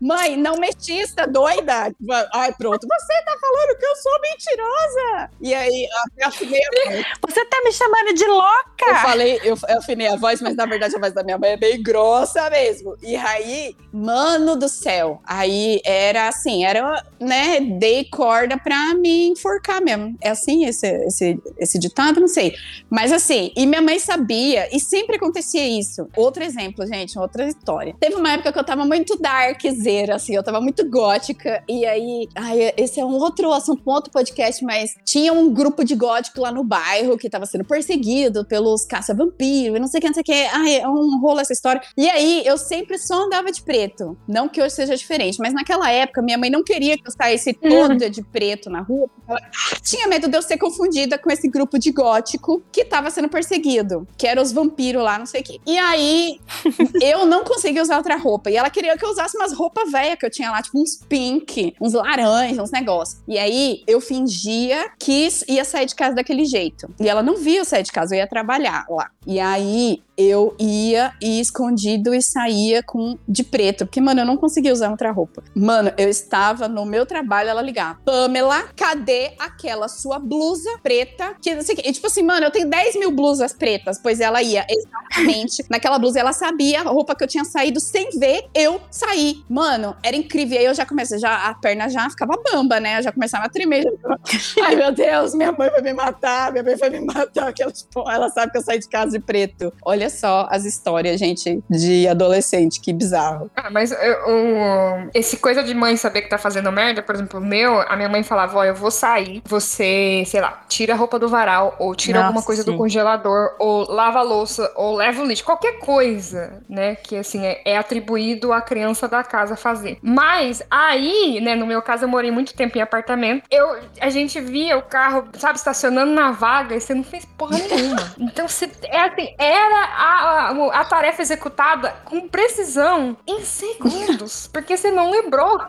Mãe, 0.00 0.36
não 0.36 0.56
mexi, 0.56 0.98
está 0.98 1.26
doida? 1.26 1.92
Ai, 2.32 2.52
pronto, 2.54 2.86
você 2.86 3.22
tá 3.24 3.36
falando 3.40 3.78
que 3.78 3.86
eu 3.86 3.96
sou 3.96 4.20
mentirosa. 4.20 5.30
E 5.40 5.54
aí, 5.54 5.88
eu 6.18 6.28
afinei 6.28 6.60
a 6.60 6.90
voz. 6.90 7.06
Você 7.28 7.44
tá 7.46 7.60
me 7.64 7.72
chamando 7.72 8.14
de 8.14 8.26
louca? 8.26 8.86
Eu 8.86 8.94
falei, 8.96 9.40
eu, 9.42 9.58
eu 9.68 9.78
afinei 9.78 10.08
a 10.08 10.16
voz, 10.16 10.40
mas 10.40 10.56
na 10.56 10.66
verdade 10.66 10.96
a 10.96 10.98
voz 10.98 11.12
da 11.12 11.22
minha 11.22 11.38
mãe 11.38 11.50
é 11.50 11.56
bem 11.56 11.82
grossa 11.82 12.48
mesmo. 12.50 12.96
E 13.02 13.16
aí, 13.16 13.76
mano 13.92 14.56
do 14.56 14.68
céu, 14.68 15.20
aí 15.24 15.80
era 15.84 16.28
assim, 16.28 16.64
era, 16.64 17.04
né, 17.20 17.60
dei 17.60 18.04
corda 18.04 18.58
pra 18.58 18.94
me 18.94 19.28
enforcar 19.28 19.82
mesmo. 19.82 20.16
É 20.20 20.30
assim 20.30 20.64
esse, 20.66 20.86
esse, 20.86 21.40
esse 21.58 21.78
ditado? 21.78 22.20
Não 22.20 22.28
sei. 22.28 22.54
Mas 22.90 23.12
assim, 23.12 23.52
e 23.56 23.66
minha 23.66 23.82
mãe 23.82 23.98
sabia, 23.98 24.68
e 24.74 24.80
sempre 24.80 25.16
acontecia 25.16 25.66
isso. 25.66 26.08
Outro 26.16 26.42
exemplo, 26.42 26.86
gente, 26.86 27.18
outra 27.18 27.46
história. 27.46 27.94
Teve 27.98 28.16
uma 28.16 28.32
época 28.32 28.52
que 28.52 28.58
eu 28.58 28.64
tava 28.64 28.84
muito 28.84 29.18
darkzeira, 29.46 30.16
assim, 30.16 30.34
eu 30.34 30.42
tava 30.42 30.60
muito 30.60 30.88
gótica. 30.88 31.62
E 31.68 31.84
aí, 31.84 32.28
ai, 32.34 32.72
esse 32.76 33.00
é 33.00 33.04
um 33.04 33.14
outro 33.14 33.52
assunto, 33.52 33.82
um 33.86 33.90
outro 33.90 34.10
podcast, 34.10 34.64
mas 34.64 34.94
tinha 35.04 35.32
um 35.32 35.52
grupo 35.52 35.84
de 35.84 35.94
gótico 35.94 36.40
lá 36.40 36.50
no 36.50 36.64
bairro 36.64 37.16
que 37.16 37.30
tava 37.30 37.46
sendo 37.46 37.64
perseguido 37.64 38.44
pelos 38.44 38.84
caça-vampiro 38.84 39.76
e 39.76 39.80
não 39.80 39.86
sei 39.86 39.98
o 39.98 40.00
que, 40.00 40.06
não 40.08 40.14
sei 40.14 40.20
o 40.22 40.24
que. 40.24 40.46
Ai, 40.52 40.76
é 40.80 40.88
um 40.88 41.20
rolo 41.20 41.40
essa 41.40 41.52
história. 41.52 41.80
E 41.96 42.08
aí, 42.08 42.42
eu 42.44 42.58
sempre 42.58 42.98
só 42.98 43.24
andava 43.24 43.50
de 43.52 43.62
preto. 43.62 44.16
Não 44.26 44.48
que 44.48 44.60
hoje 44.60 44.74
seja 44.74 44.96
diferente, 44.96 45.38
mas 45.38 45.52
naquela 45.52 45.90
época, 45.90 46.22
minha 46.22 46.38
mãe 46.38 46.50
não 46.50 46.62
queria 46.62 46.96
que 46.96 47.06
eu 47.06 47.12
saísse 47.12 47.56
uhum. 47.62 47.70
toda 47.88 48.10
de 48.10 48.22
preto 48.22 48.68
na 48.68 48.80
rua. 48.80 49.08
Ela 49.28 49.40
tinha 49.82 50.06
medo 50.08 50.28
de 50.28 50.36
eu 50.36 50.42
ser 50.42 50.58
confundida 50.58 51.18
com 51.18 51.30
esse 51.30 51.48
grupo 51.48 51.78
de 51.78 51.90
gótico 51.90 52.62
que 52.72 52.84
tava 52.84 53.10
sendo 53.10 53.28
perseguido, 53.28 54.06
que 54.16 54.26
eram 54.26 54.42
os 54.42 54.52
vampiros 54.52 55.02
lá, 55.02 55.18
não 55.18 55.26
sei 55.26 55.40
o 55.40 55.44
que. 55.44 55.60
E 55.66 55.78
aí, 55.78 56.40
eu 57.00 57.26
não 57.26 57.44
consegui 57.44 57.80
usar 57.80 57.96
outra 57.96 58.16
roupa. 58.16 58.50
E 58.50 58.56
ela 58.56 58.70
queria 58.70 58.96
que 58.96 59.04
eu 59.04 59.10
usasse 59.10 59.35
umas 59.36 59.52
roupas 59.52 59.90
velhas 59.90 60.18
que 60.18 60.26
eu 60.26 60.30
tinha 60.30 60.50
lá, 60.50 60.62
tipo 60.62 60.80
uns 60.80 60.96
pink, 61.08 61.74
uns 61.80 61.92
laranjas, 61.92 62.58
uns 62.58 62.70
negócios. 62.70 63.20
E 63.26 63.38
aí, 63.38 63.82
eu 63.86 64.00
fingia 64.00 64.90
que 64.98 65.28
ia 65.48 65.64
sair 65.64 65.86
de 65.86 65.94
casa 65.94 66.16
daquele 66.16 66.44
jeito. 66.44 66.88
E 67.00 67.08
ela 67.08 67.22
não 67.22 67.36
via 67.36 67.60
eu 67.60 67.64
sair 67.64 67.82
de 67.82 67.92
casa, 67.92 68.14
eu 68.14 68.18
ia 68.18 68.26
trabalhar 68.26 68.84
lá. 68.88 69.10
E 69.26 69.40
aí 69.40 70.02
eu 70.16 70.56
ia 70.58 71.12
e 71.20 71.40
escondido 71.40 72.14
e 72.14 72.22
saía 72.22 72.82
com 72.82 73.18
de 73.28 73.44
preto, 73.44 73.84
porque 73.84 74.00
mano, 74.00 74.20
eu 74.22 74.24
não 74.24 74.36
conseguia 74.36 74.72
usar 74.72 74.90
outra 74.90 75.12
roupa. 75.12 75.42
Mano, 75.54 75.92
eu 75.98 76.08
estava 76.08 76.68
no 76.68 76.86
meu 76.86 77.04
trabalho, 77.04 77.50
ela 77.50 77.60
ligava: 77.60 77.98
"Pamela, 78.04 78.62
cadê 78.74 79.32
aquela 79.38 79.88
sua 79.88 80.18
blusa 80.18 80.78
preta?" 80.82 81.34
Que 81.40 81.54
não 81.54 81.62
sei 81.62 81.76
tipo 81.76 82.06
assim, 82.06 82.22
mano, 82.22 82.46
eu 82.46 82.50
tenho 82.50 82.68
10 82.68 82.96
mil 82.96 83.10
blusas 83.10 83.52
pretas, 83.52 83.98
pois 84.02 84.20
ela 84.20 84.42
ia 84.42 84.64
exatamente 84.68 85.64
naquela 85.68 85.98
blusa, 85.98 86.20
ela 86.20 86.32
sabia 86.32 86.80
a 86.80 86.84
roupa 86.84 87.14
que 87.14 87.24
eu 87.24 87.28
tinha 87.28 87.44
saído 87.44 87.80
sem 87.80 88.10
ver 88.18 88.46
eu 88.54 88.80
sair. 88.90 89.44
Mano, 89.48 89.96
era 90.02 90.16
incrível. 90.16 90.56
E 90.56 90.58
aí 90.58 90.64
eu 90.64 90.74
já 90.74 90.86
comecei, 90.86 91.18
já 91.18 91.48
a 91.48 91.54
perna 91.54 91.88
já 91.88 92.08
ficava 92.08 92.40
bamba, 92.52 92.80
né? 92.80 92.98
Eu 92.98 93.02
já 93.02 93.12
começava 93.12 93.44
a 93.44 93.48
tremer. 93.48 93.82
Já 93.82 94.64
Ai, 94.64 94.76
meu 94.76 94.92
Deus, 94.92 95.34
minha 95.34 95.52
mãe 95.52 95.68
vai 95.68 95.82
me 95.82 95.92
matar, 95.92 96.52
minha 96.52 96.64
mãe 96.64 96.76
vai 96.76 96.90
me 96.90 97.00
matar. 97.00 97.52
Tipo, 97.52 98.10
ela 98.10 98.28
sabe 98.30 98.52
que 98.52 98.58
eu 98.58 98.62
saí 98.62 98.78
de 98.78 98.88
casa 98.88 99.15
de 99.18 99.20
preto. 99.24 99.72
Olha 99.84 100.08
só 100.10 100.46
as 100.50 100.64
histórias, 100.64 101.18
gente, 101.18 101.62
de 101.70 102.06
adolescente, 102.08 102.80
que 102.80 102.92
bizarro. 102.92 103.50
Ah, 103.56 103.70
mas 103.70 103.92
eu- 103.92 105.10
esse 105.14 105.36
coisa 105.38 105.62
de 105.62 105.74
mãe 105.74 105.96
saber 105.96 106.22
que 106.22 106.28
tá 106.28 106.38
fazendo 106.38 106.70
merda, 106.70 107.02
por 107.02 107.14
exemplo, 107.14 107.40
o 107.40 107.44
meu, 107.44 107.80
a 107.82 107.96
minha 107.96 108.08
mãe 108.08 108.22
falava, 108.22 108.58
ó, 108.58 108.64
eu 108.64 108.74
vou 108.74 108.90
sair, 108.90 109.42
você, 109.44 110.22
sei 110.26 110.40
lá, 110.40 110.62
tira 110.68 110.92
a 110.94 110.96
roupa 110.96 111.18
do 111.18 111.28
varal, 111.28 111.74
ou 111.78 111.94
tira 111.94 112.18
Nossa, 112.18 112.26
alguma 112.28 112.44
coisa 112.44 112.64
do 112.64 112.72
sim. 112.72 112.76
congelador, 112.78 113.50
ou 113.58 113.90
lava 113.90 114.18
a 114.20 114.22
louça, 114.22 114.70
ou 114.76 114.96
leva 114.96 115.22
o 115.22 115.26
lixo, 115.26 115.44
qualquer 115.44 115.78
coisa, 115.78 116.62
né, 116.68 116.94
que 116.96 117.16
assim, 117.16 117.44
é, 117.44 117.62
é 117.64 117.76
atribuído 117.78 118.52
à 118.52 118.60
criança 118.60 119.08
da 119.08 119.22
casa 119.22 119.56
fazer. 119.56 119.98
Mas 120.02 120.62
aí, 120.70 121.40
né, 121.40 121.54
no 121.54 121.66
meu 121.66 121.80
caso, 121.82 122.04
eu 122.04 122.08
morei 122.08 122.30
muito 122.30 122.54
tempo 122.54 122.76
em 122.78 122.80
apartamento, 122.80 123.44
eu, 123.50 123.76
a 124.00 124.10
gente 124.10 124.40
via 124.40 124.76
o 124.76 124.82
carro, 124.82 125.28
sabe, 125.38 125.58
estacionando 125.58 126.12
na 126.12 126.30
vaga 126.32 126.74
e 126.74 126.80
você 126.80 126.94
não 126.94 127.04
fez 127.04 127.24
porra 127.24 127.58
nenhuma. 127.58 127.96
Então, 128.36 128.48
você, 128.48 128.68
é 128.84 129.00
assim, 129.06 129.34
era 129.38 129.84
a, 129.84 130.50
a, 130.50 130.80
a 130.80 130.84
tarefa 130.84 131.22
executada 131.22 131.90
com 132.04 132.28
precisão 132.28 133.16
em 133.26 133.42
segundos, 133.42 134.48
porque 134.52 134.76
você 134.76 134.90
não 134.90 135.10
lembrou. 135.10 135.60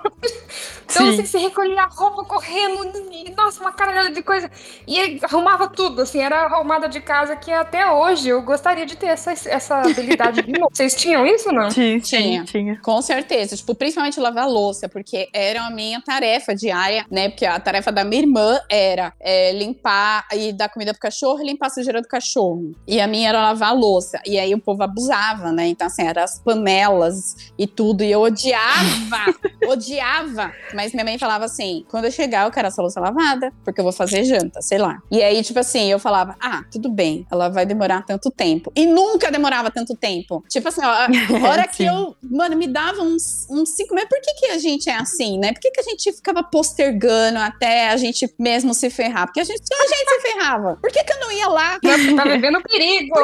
Então, 0.86 1.06
Sim. 1.06 1.10
assim, 1.10 1.26
você 1.26 1.38
recolhia 1.40 1.82
a 1.82 1.88
roupa 1.88 2.24
correndo, 2.24 2.86
e, 3.12 3.32
nossa, 3.36 3.62
uma 3.62 3.72
caralhada 3.72 4.12
de 4.12 4.22
coisa. 4.22 4.50
E 4.88 5.20
arrumava 5.24 5.68
tudo, 5.68 6.02
assim, 6.02 6.20
era 6.20 6.42
a 6.42 6.46
arrumada 6.46 6.88
de 6.88 7.02
casa 7.02 7.36
que 7.36 7.52
até 7.52 7.90
hoje 7.92 8.30
eu 8.30 8.42
gostaria 8.42 8.86
de 8.86 8.96
ter 8.96 9.08
essa, 9.08 9.32
essa 9.32 9.82
habilidade 9.82 10.42
de 10.42 10.52
novo. 10.52 10.70
Vocês 10.74 10.96
tinham 10.96 11.26
isso, 11.26 11.52
não? 11.52 11.70
Tinha, 11.70 12.00
Tinha. 12.00 12.44
tinha. 12.44 12.80
Com 12.82 13.02
certeza, 13.02 13.56
tipo, 13.56 13.76
principalmente 13.76 14.20
lavar 14.20 14.46
a 14.46 14.48
louça, 14.48 14.88
porque 14.88 15.30
era 15.34 15.66
a 15.66 15.70
minha 15.70 16.02
tarefa 16.02 16.56
diária, 16.56 17.06
né? 17.12 17.30
Porque 17.30 17.46
a 17.46 17.60
tarefa 17.60 17.92
da 17.92 18.04
minha 18.04 18.22
irmã 18.22 18.60
era 18.70 19.14
é, 19.20 19.52
limpar 19.52 20.28
e 20.34 20.54
dar 20.54 20.70
comida 20.70 20.94
pro 20.94 21.02
cachorro 21.02 21.42
e 21.42 21.46
limpar 21.46 21.68
a 21.68 21.70
sujeira 21.70 22.02
do 22.02 22.08
cachorro. 22.08 22.72
E 22.88 23.00
a 23.00 23.08
minha 23.08 23.27
era 23.28 23.42
lavar 23.42 23.70
a 23.70 23.74
louça. 23.74 24.20
E 24.26 24.40
aí 24.40 24.54
o 24.54 24.60
povo 24.60 24.84
abusava, 24.84 25.52
né? 25.52 25.68
Então, 25.68 25.88
assim, 25.88 26.04
eram 26.04 26.24
as 26.24 26.40
panelas 26.40 27.52
e 27.58 27.68
tudo. 27.68 28.04
E 28.04 28.12
eu 28.12 28.22
odiava, 28.22 29.34
odiava. 29.68 30.52
Mas 30.74 30.94
minha 30.94 31.04
mãe 31.04 31.18
falava 31.18 31.46
assim: 31.46 31.86
quando 31.90 32.06
eu 32.06 32.12
chegar, 32.12 32.46
eu 32.46 32.52
quero 32.52 32.68
essa 32.68 32.82
louça 32.82 33.00
lavada, 33.00 33.52
porque 33.64 33.80
eu 33.80 33.84
vou 33.84 33.94
fazer 33.94 34.24
janta, 34.24 34.62
sei 34.62 34.78
lá. 34.78 35.00
E 35.12 35.22
aí, 35.22 35.44
tipo 35.44 35.60
assim, 35.60 35.92
eu 35.92 36.00
falava: 36.00 36.36
ah, 36.40 36.64
tudo 36.72 36.90
bem, 36.90 37.26
ela 37.32 37.50
vai 37.50 37.66
demorar 37.66 38.04
tanto 38.06 38.32
tempo. 38.32 38.72
E 38.76 38.86
nunca 38.86 39.32
demorava 39.32 39.70
tanto 39.70 39.96
tempo. 39.96 40.44
Tipo 40.50 40.68
assim, 40.70 40.82
ó, 40.82 40.90
a 40.90 41.08
hora 41.50 41.68
que 41.68 41.78
Sim. 41.78 41.88
eu, 41.88 42.16
mano, 42.22 42.56
me 42.56 42.68
dava 42.68 43.02
uns, 43.02 43.48
uns 43.50 43.70
cinco 43.70 43.94
meses. 43.94 44.10
Por 44.10 44.22
que, 44.22 44.34
que 44.34 44.46
a 44.48 44.58
gente 44.58 44.90
é 44.90 44.96
assim, 44.96 45.38
né? 45.38 45.54
Por 45.54 45.60
que, 45.60 45.72
que 45.72 45.80
a 45.80 45.84
gente 45.84 46.12
ficava 46.14 46.44
postergando 46.44 47.40
até 47.40 47.90
a 47.90 47.98
gente 47.98 48.32
mesmo 48.40 48.74
se 48.74 48.90
ferrar? 48.90 49.28
Porque 49.28 49.40
a 49.40 49.44
gente, 49.44 49.62
a 49.62 49.88
gente 49.88 50.10
se 50.10 50.22
ferrava. 50.22 50.78
Por 50.82 50.92
que, 50.92 51.04
que 51.04 51.14
eu 51.14 51.20
não 51.20 51.32
ia 51.32 51.48
lá? 51.48 51.80
Tá 51.80 52.24
vivendo 52.24 52.62
perigo. 52.62 53.17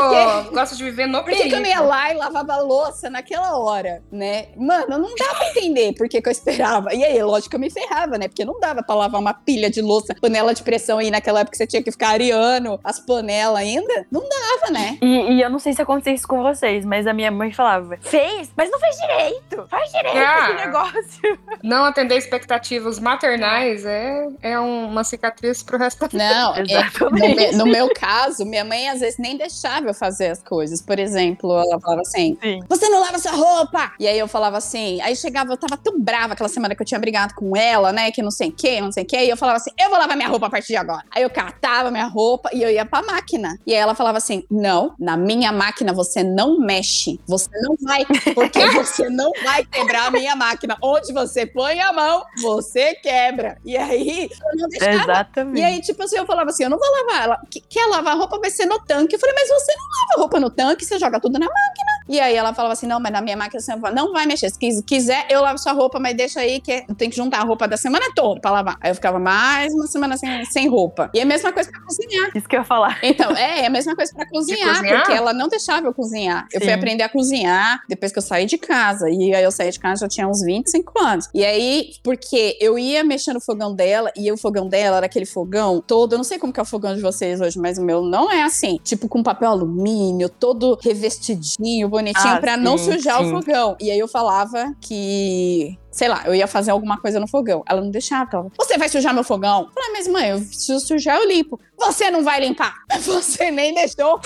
Por 0.46 0.54
Gosto 0.54 0.76
de 0.76 0.84
viver 0.84 1.08
no 1.08 1.24
Por 1.24 1.34
que, 1.34 1.54
eu 1.54 1.60
não 1.60 1.66
ia 1.66 1.80
lá 1.82 2.12
e 2.12 2.16
lavava 2.16 2.54
a 2.54 2.62
louça 2.62 3.10
naquela 3.10 3.58
hora, 3.58 4.02
né? 4.12 4.48
Mano, 4.58 4.98
não 4.98 5.16
dá 5.16 5.34
pra 5.36 5.50
entender 5.50 5.94
por 5.94 6.08
que, 6.10 6.22
que 6.22 6.28
eu 6.28 6.32
esperava. 6.32 6.94
E 6.94 7.04
aí, 7.04 7.22
lógico 7.24 7.52
que 7.52 7.56
eu 7.56 7.60
me 7.60 7.70
ferrava, 7.70 8.18
né? 8.18 8.28
Porque 8.28 8.46
não 8.46 8.60
dava 8.60 8.84
pra 8.84 8.96
lavar 8.96 9.20
uma 9.22 9.34
pilha 9.34 9.70
de 9.70 9.82
louça, 9.82 10.16
panela 10.20 10.54
de 10.54 10.64
pressão 10.64 10.98
aí 11.00 11.10
naquela 11.12 11.42
época 11.42 11.58
você 11.58 11.68
tinha 11.68 11.82
que 11.84 11.92
ficar 11.92 12.10
areando 12.10 12.80
as 12.84 13.00
panelas 13.00 13.58
ainda. 13.60 14.06
Não 14.12 14.22
dava, 14.28 14.72
né? 14.72 14.98
E, 15.02 15.34
e 15.34 15.42
eu 15.42 15.50
não 15.50 15.60
sei 15.60 15.74
se 15.74 15.82
aconteceu 15.82 16.14
isso 16.14 16.28
com 16.28 16.42
vocês, 16.42 16.86
mas 16.86 17.08
a 17.08 17.14
minha 17.14 17.32
mãe 17.32 17.52
falava: 17.52 17.98
fez, 18.02 18.52
mas 18.56 18.70
não 18.70 18.80
fez 18.80 18.96
direito. 18.98 19.66
Faz 19.70 19.92
direito 19.92 20.18
Ah. 20.18 20.50
esse 20.50 20.66
negócio. 20.66 21.40
Não 21.64 21.86
atender 21.86 22.18
expectativas 22.18 23.00
maternais 23.00 23.86
é, 23.86 24.28
é 24.42 24.60
uma 24.60 25.04
cicatriz 25.04 25.64
pro 25.64 25.78
resto 25.78 26.00
da 26.02 26.08
vida. 26.08 26.24
Não, 26.24 26.56
é, 26.56 26.66
no, 27.00 27.12
me- 27.36 27.52
no 27.54 27.66
meu 27.66 27.90
caso, 27.94 28.46
minha 28.46 28.66
mãe 28.66 28.90
às 28.90 29.00
vezes 29.00 29.18
nem 29.18 29.38
deixava 29.38 29.73
eu 29.82 29.94
fazer 29.94 30.28
as 30.30 30.42
coisas. 30.44 30.82
Por 30.82 31.00
exemplo, 31.00 31.52
ela 31.52 31.80
falava 31.80 32.02
assim: 32.02 32.38
Sim. 32.42 32.62
Você 32.70 32.90
não 32.90 33.00
lava 33.02 33.18
sua 33.20 33.32
roupa! 33.32 33.92
E 34.00 34.08
aí 34.08 34.18
eu 34.20 34.28
falava 34.28 34.58
assim, 34.58 35.00
aí 35.02 35.16
chegava, 35.16 35.52
eu 35.54 35.58
tava 35.58 35.78
tão 35.78 36.00
brava 36.00 36.34
aquela 36.34 36.50
semana 36.50 36.76
que 36.76 36.82
eu 36.82 36.86
tinha 36.86 37.00
brigado 37.00 37.34
com 37.36 37.56
ela, 37.56 37.92
né? 37.92 38.12
Que 38.12 38.22
não 38.22 38.32
sei 38.32 38.50
o 38.50 38.52
que, 38.52 38.82
não 38.82 38.92
sei 38.92 39.04
o 39.04 39.06
que. 39.08 39.18
E 39.18 39.30
eu 39.30 39.38
falava 39.38 39.58
assim: 39.58 39.72
eu 39.80 39.90
vou 39.90 39.98
lavar 40.00 40.16
minha 40.16 40.30
roupa 40.30 40.48
a 40.48 40.50
partir 40.50 40.68
de 40.70 40.78
agora. 40.78 41.04
Aí 41.12 41.24
eu 41.24 41.30
catava 41.30 41.90
minha 41.92 42.06
roupa 42.08 42.50
e 42.54 42.62
eu 42.62 42.70
ia 42.70 42.86
pra 42.86 43.02
máquina. 43.04 43.58
E 43.66 43.74
aí 43.74 43.80
ela 43.80 43.96
falava 43.96 44.18
assim: 44.18 44.44
não, 44.50 44.94
na 45.00 45.16
minha 45.18 45.52
máquina 45.52 45.94
você 45.94 46.24
não 46.24 46.60
mexe. 46.60 47.20
Você 47.28 47.50
não 47.62 47.76
vai, 47.82 48.06
porque 48.34 48.60
você 48.72 49.10
não 49.10 49.32
vai 49.44 49.64
quebrar 49.66 50.08
a 50.08 50.12
minha 50.12 50.36
máquina. 50.36 50.78
Onde 50.82 51.14
você 51.14 51.46
põe 51.46 51.80
a 51.80 51.92
mão, 51.94 52.24
você 52.42 52.96
quebra. 52.96 53.58
E 53.64 53.78
aí 53.78 54.30
eu 54.30 54.58
não 54.58 54.68
deixava. 54.70 55.04
Exatamente. 55.04 55.60
E 55.60 55.64
aí, 55.64 55.82
tipo 55.82 56.02
assim, 56.04 56.18
eu 56.18 56.26
falava 56.26 56.50
assim: 56.50 56.64
eu 56.64 56.70
não 56.70 56.78
vou 56.80 56.88
lavar. 56.92 57.24
Ela 57.24 57.42
"Que- 57.50 57.62
quer 57.62 57.86
lavar 57.88 58.14
a 58.14 58.18
roupa, 58.18 58.40
vai 58.40 58.50
ser 58.50 58.66
no 58.66 58.80
tanque. 58.80 59.16
Eu 59.16 59.20
falei, 59.20 59.36
mas 59.36 59.50
você 59.50 59.63
não 59.72 59.84
lava 59.86 60.14
a 60.18 60.20
roupa 60.22 60.40
no 60.40 60.50
tanque, 60.50 60.86
você 60.86 60.98
joga 61.00 61.20
tudo 61.20 61.34
na 61.40 61.46
máquina. 61.46 61.92
E 62.10 62.20
aí 62.20 62.36
ela 62.36 62.54
falava 62.54 62.74
assim: 62.74 62.86
não, 62.88 63.00
mas 63.00 63.12
na 63.12 63.22
minha 63.22 63.38
máquina 63.38 63.60
você 63.62 63.76
não 63.94 64.12
vai 64.12 64.26
mexer. 64.26 64.50
Se 64.50 64.60
quis- 64.60 64.82
quiser, 64.86 65.26
eu 65.30 65.42
lavo 65.42 65.58
sua 65.58 65.72
roupa, 65.72 66.00
mas 66.00 66.16
deixa 66.16 66.40
aí 66.42 66.60
que 66.60 66.84
eu 66.88 66.96
tenho 66.96 67.10
que 67.12 67.18
juntar 67.18 67.40
a 67.40 67.44
roupa 67.44 67.68
da 67.68 67.78
semana 67.78 68.06
toda 68.16 68.42
pra 68.42 68.52
lavar. 68.52 68.78
Aí 68.82 68.92
eu 68.92 68.96
ficava 68.96 69.20
mais 69.20 69.74
uma 69.74 69.88
semana 69.88 70.18
sem, 70.18 70.44
sem 70.46 70.68
roupa. 70.68 71.10
E 71.14 71.20
é 71.20 71.24
a 71.24 71.26
mesma 71.26 71.52
coisa 71.54 71.70
pra 71.72 71.80
cozinhar. 71.82 72.30
Isso 72.36 72.48
que 72.48 72.56
eu 72.56 72.60
ia 72.60 72.66
falar. 72.66 73.00
Então, 73.04 73.32
é, 73.32 73.62
é 73.62 73.66
a 73.68 73.70
mesma 73.70 73.96
coisa 73.96 74.14
pra 74.14 74.28
cozinhar, 74.28 74.76
cozinhar? 74.76 74.98
porque 75.04 75.14
ela 75.18 75.34
não 75.34 75.48
deixava 75.48 75.88
eu 75.88 75.94
cozinhar. 75.94 76.48
Eu 76.52 76.60
fui 76.60 76.70
Sim. 76.70 76.76
aprender 76.76 77.04
a 77.04 77.10
cozinhar 77.10 77.82
depois 77.88 78.12
que 78.12 78.18
eu 78.18 78.24
saí 78.24 78.46
de 78.46 78.58
casa. 78.58 79.10
E 79.10 79.34
aí 79.34 79.44
eu 79.44 79.52
saí 79.52 79.70
de 79.72 79.80
casa 79.80 80.02
já 80.02 80.08
tinha 80.08 80.28
uns 80.28 80.42
25 80.42 81.00
anos. 81.02 81.30
E 81.34 81.44
aí, 81.46 81.92
porque 82.04 82.58
eu 82.60 82.78
ia 82.78 83.04
mexer 83.04 83.34
no 83.34 83.40
fogão 83.42 83.74
dela, 83.74 84.12
e 84.16 84.32
o 84.32 84.38
fogão 84.38 84.68
dela 84.68 84.98
era 84.98 85.06
aquele 85.06 85.26
fogão 85.26 85.82
todo. 85.86 86.14
Eu 86.14 86.18
não 86.18 86.24
sei 86.24 86.38
como 86.40 86.52
que 86.52 86.60
é 86.60 86.64
o 86.64 86.66
fogão 86.66 86.94
de 86.96 87.02
vocês 87.02 87.40
hoje, 87.40 87.58
mas 87.60 87.78
o 87.78 87.84
meu 87.84 88.02
não 88.02 88.32
é 88.32 88.44
assim. 88.44 88.80
Tipo, 88.84 89.08
com 89.08 89.22
papel 89.24 89.53
alumínio, 89.54 90.28
todo 90.30 90.78
revestidinho, 90.82 91.88
bonitinho, 91.90 92.34
Ah, 92.34 92.40
pra 92.40 92.58
não 92.58 92.78
sujar 92.78 93.20
sim. 93.22 93.28
o 93.28 93.36
fogão. 93.36 93.76
E 93.80 93.90
aí 93.92 94.00
eu 94.00 94.08
falava 94.08 94.74
que 94.82 95.78
sei 95.94 96.08
lá, 96.10 96.24
eu 96.26 96.36
ia 96.36 96.48
fazer 96.48 96.72
alguma 96.72 96.98
coisa 96.98 97.20
no 97.20 97.28
fogão. 97.28 97.64
Ela 97.70 97.80
não 97.82 97.90
deixava. 97.92 98.30
Ela, 98.34 98.48
você 98.58 98.78
vai 98.78 98.90
sujar 98.90 99.14
meu 99.14 99.24
fogão? 99.24 99.62
Eu 99.68 99.72
falei, 99.74 99.90
mas 99.94 100.08
mãe, 100.08 100.30
eu, 100.32 100.40
se 100.40 100.72
eu 100.74 100.80
sujar, 100.80 101.18
eu 101.18 101.28
limpo. 101.28 101.60
Você 101.78 102.10
não 102.12 102.24
vai 102.24 102.40
limpar. 102.40 102.74
Você 103.02 103.52
nem 103.52 103.74
deixou. 103.74 104.20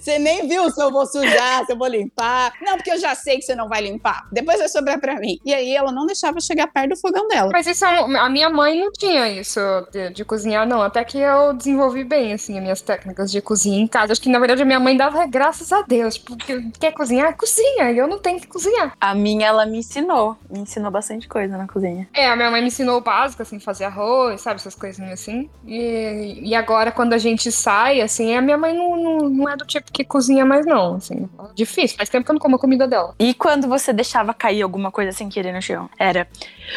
Você 0.00 0.18
nem 0.18 0.48
viu 0.48 0.68
se 0.70 0.82
eu 0.82 0.90
vou 0.90 1.06
sujar, 1.06 1.64
se 1.64 1.72
eu 1.72 1.76
vou 1.78 1.86
limpar. 1.86 2.52
Não, 2.60 2.74
porque 2.76 2.90
eu 2.90 2.98
já 2.98 3.14
sei 3.14 3.36
que 3.36 3.42
você 3.42 3.54
não 3.54 3.68
vai 3.68 3.80
limpar. 3.80 4.26
Depois 4.32 4.58
vai 4.58 4.68
sobrar 4.68 4.98
pra 5.00 5.14
mim. 5.20 5.38
E 5.44 5.54
aí 5.54 5.74
ela 5.74 5.92
não 5.92 6.06
deixava 6.06 6.40
chegar 6.40 6.66
perto 6.66 6.90
do 6.90 6.96
fogão 6.96 7.28
dela. 7.28 7.50
Mas 7.52 7.66
isso 7.66 7.84
é 7.84 8.02
um- 8.04 8.16
a 8.16 8.28
minha 8.28 8.50
mãe 8.50 8.80
não 8.80 8.90
tinha 8.92 9.28
isso 9.28 9.60
de, 9.92 10.10
de 10.10 10.24
cozinhar, 10.24 10.66
não. 10.66 10.82
Até 10.82 11.04
que 11.04 11.18
eu 11.18 11.52
desenvolvi 11.52 12.02
bem, 12.02 12.32
assim, 12.32 12.56
as 12.56 12.62
minhas 12.62 12.80
técnicas 12.80 13.30
de 13.30 13.40
cozinha 13.40 13.78
em 13.80 13.86
casa. 13.86 14.12
Acho 14.12 14.20
que, 14.22 14.28
na 14.28 14.38
verdade, 14.40 14.62
a 14.62 14.66
minha 14.66 14.80
mãe 14.80 14.96
dava 14.96 15.24
graças 15.26 15.72
a 15.72 15.82
Deus. 15.82 16.14
Tipo, 16.16 16.36
que- 16.36 16.70
quer 16.80 16.92
cozinhar? 16.92 17.36
Cozinha. 17.36 17.92
E 17.92 17.98
eu 17.98 18.08
não 18.08 18.18
tenho 18.18 18.40
que 18.40 18.48
cozinhar. 18.48 18.94
A 19.00 19.14
minha, 19.14 19.46
ela 19.46 19.64
me 19.66 19.78
ensinou. 19.78 20.36
Me 20.50 20.60
ensinou 20.60 20.90
bastante 20.90 21.05
coisa 21.28 21.56
na 21.56 21.66
cozinha. 21.66 22.08
É, 22.12 22.28
a 22.28 22.36
minha 22.36 22.50
mãe 22.50 22.60
me 22.60 22.68
ensinou 22.68 22.98
o 22.98 23.00
básico, 23.00 23.42
assim, 23.42 23.58
fazer 23.58 23.84
arroz, 23.84 24.40
sabe? 24.40 24.56
Essas 24.56 24.74
coisinhas 24.74 25.12
assim. 25.12 25.48
E, 25.66 26.40
e 26.42 26.54
agora, 26.54 26.90
quando 26.90 27.12
a 27.12 27.18
gente 27.18 27.50
sai, 27.52 28.00
assim, 28.00 28.34
a 28.34 28.42
minha 28.42 28.58
mãe 28.58 28.74
não, 28.74 28.96
não, 28.96 29.18
não 29.28 29.48
é 29.48 29.56
do 29.56 29.64
tipo 29.64 29.90
que 29.92 30.04
cozinha 30.04 30.44
mais, 30.44 30.66
não. 30.66 30.96
Assim, 30.96 31.28
difícil. 31.54 31.96
Faz 31.96 32.08
tempo 32.08 32.24
que 32.24 32.30
eu 32.30 32.34
não 32.34 32.40
como 32.40 32.56
a 32.56 32.58
comida 32.58 32.86
dela. 32.86 33.14
E 33.18 33.34
quando 33.34 33.68
você 33.68 33.92
deixava 33.92 34.34
cair 34.34 34.62
alguma 34.62 34.90
coisa 34.90 35.12
sem 35.12 35.28
querer 35.28 35.52
no 35.52 35.62
chão? 35.62 35.88
Era. 35.98 36.26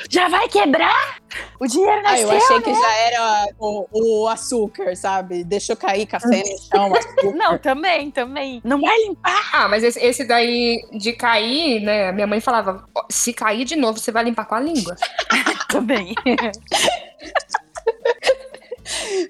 Já 0.10 0.28
vai 0.28 0.48
quebrar? 0.48 1.19
O 1.60 1.68
dinheiro 1.68 2.02
Ah, 2.06 2.20
eu 2.20 2.28
nasceu, 2.28 2.38
achei 2.38 2.56
né? 2.58 2.62
que 2.64 2.74
já 2.74 2.96
era 2.96 3.48
o, 3.60 3.88
o 3.92 4.28
açúcar, 4.28 4.96
sabe? 4.96 5.44
Deixou 5.44 5.76
cair 5.76 6.06
café 6.06 6.28
no 6.44 6.58
chão, 6.58 6.94
açúcar. 6.96 7.32
Não, 7.36 7.58
também, 7.58 8.12
também. 8.12 8.62
Não 8.64 8.80
vai 8.82 8.98
limpar. 9.00 9.50
Ah, 9.54 9.68
mas 9.68 9.84
esse, 9.84 10.00
esse 10.00 10.24
daí 10.26 10.78
de 10.94 11.14
cair, 11.14 11.82
né? 11.82 12.12
Minha 12.12 12.28
mãe 12.28 12.40
falava: 12.40 12.86
"Ó, 12.96 13.06
se 13.10 13.34
cair 13.34 13.66
de 13.66 13.76
novo, 13.76 14.00
você 14.00 14.12
vai 14.12 14.24
limpar 14.24 14.46
com 14.46 14.56
a 14.56 14.60
língua. 14.60 14.96
Também. 15.70 16.16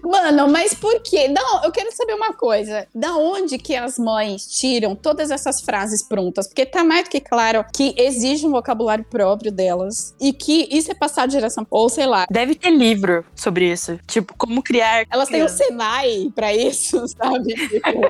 Mano, 0.03 0.47
mas 0.47 0.73
por 0.73 1.01
quê? 1.01 1.27
Não, 1.27 1.63
eu 1.63 1.71
quero 1.71 1.91
saber 1.95 2.13
uma 2.13 2.33
coisa. 2.33 2.87
Da 2.93 3.15
onde 3.15 3.57
que 3.57 3.75
as 3.75 3.97
mães 3.97 4.45
tiram 4.45 4.95
todas 4.95 5.31
essas 5.31 5.61
frases 5.61 6.05
prontas? 6.07 6.47
Porque 6.47 6.65
tá 6.65 6.83
mais 6.83 7.05
do 7.05 7.09
que 7.09 7.19
claro 7.19 7.65
que 7.73 7.93
exige 7.97 8.45
um 8.45 8.51
vocabulário 8.51 9.05
próprio 9.05 9.51
delas 9.51 10.15
e 10.19 10.33
que 10.33 10.67
isso 10.71 10.91
é 10.91 10.95
passado 10.95 11.29
de 11.29 11.33
geração. 11.33 11.65
Ou 11.69 11.89
sei 11.89 12.05
lá. 12.05 12.25
Deve 12.29 12.55
ter 12.55 12.71
livro 12.71 13.25
sobre 13.35 13.71
isso. 13.71 13.99
Tipo, 14.07 14.33
como 14.37 14.61
criar. 14.61 15.05
Elas 15.09 15.29
têm 15.29 15.43
o 15.43 15.49
Senai 15.49 16.31
pra 16.35 16.53
isso, 16.53 17.07
sabe? 17.09 17.53
Tipo, 17.53 18.01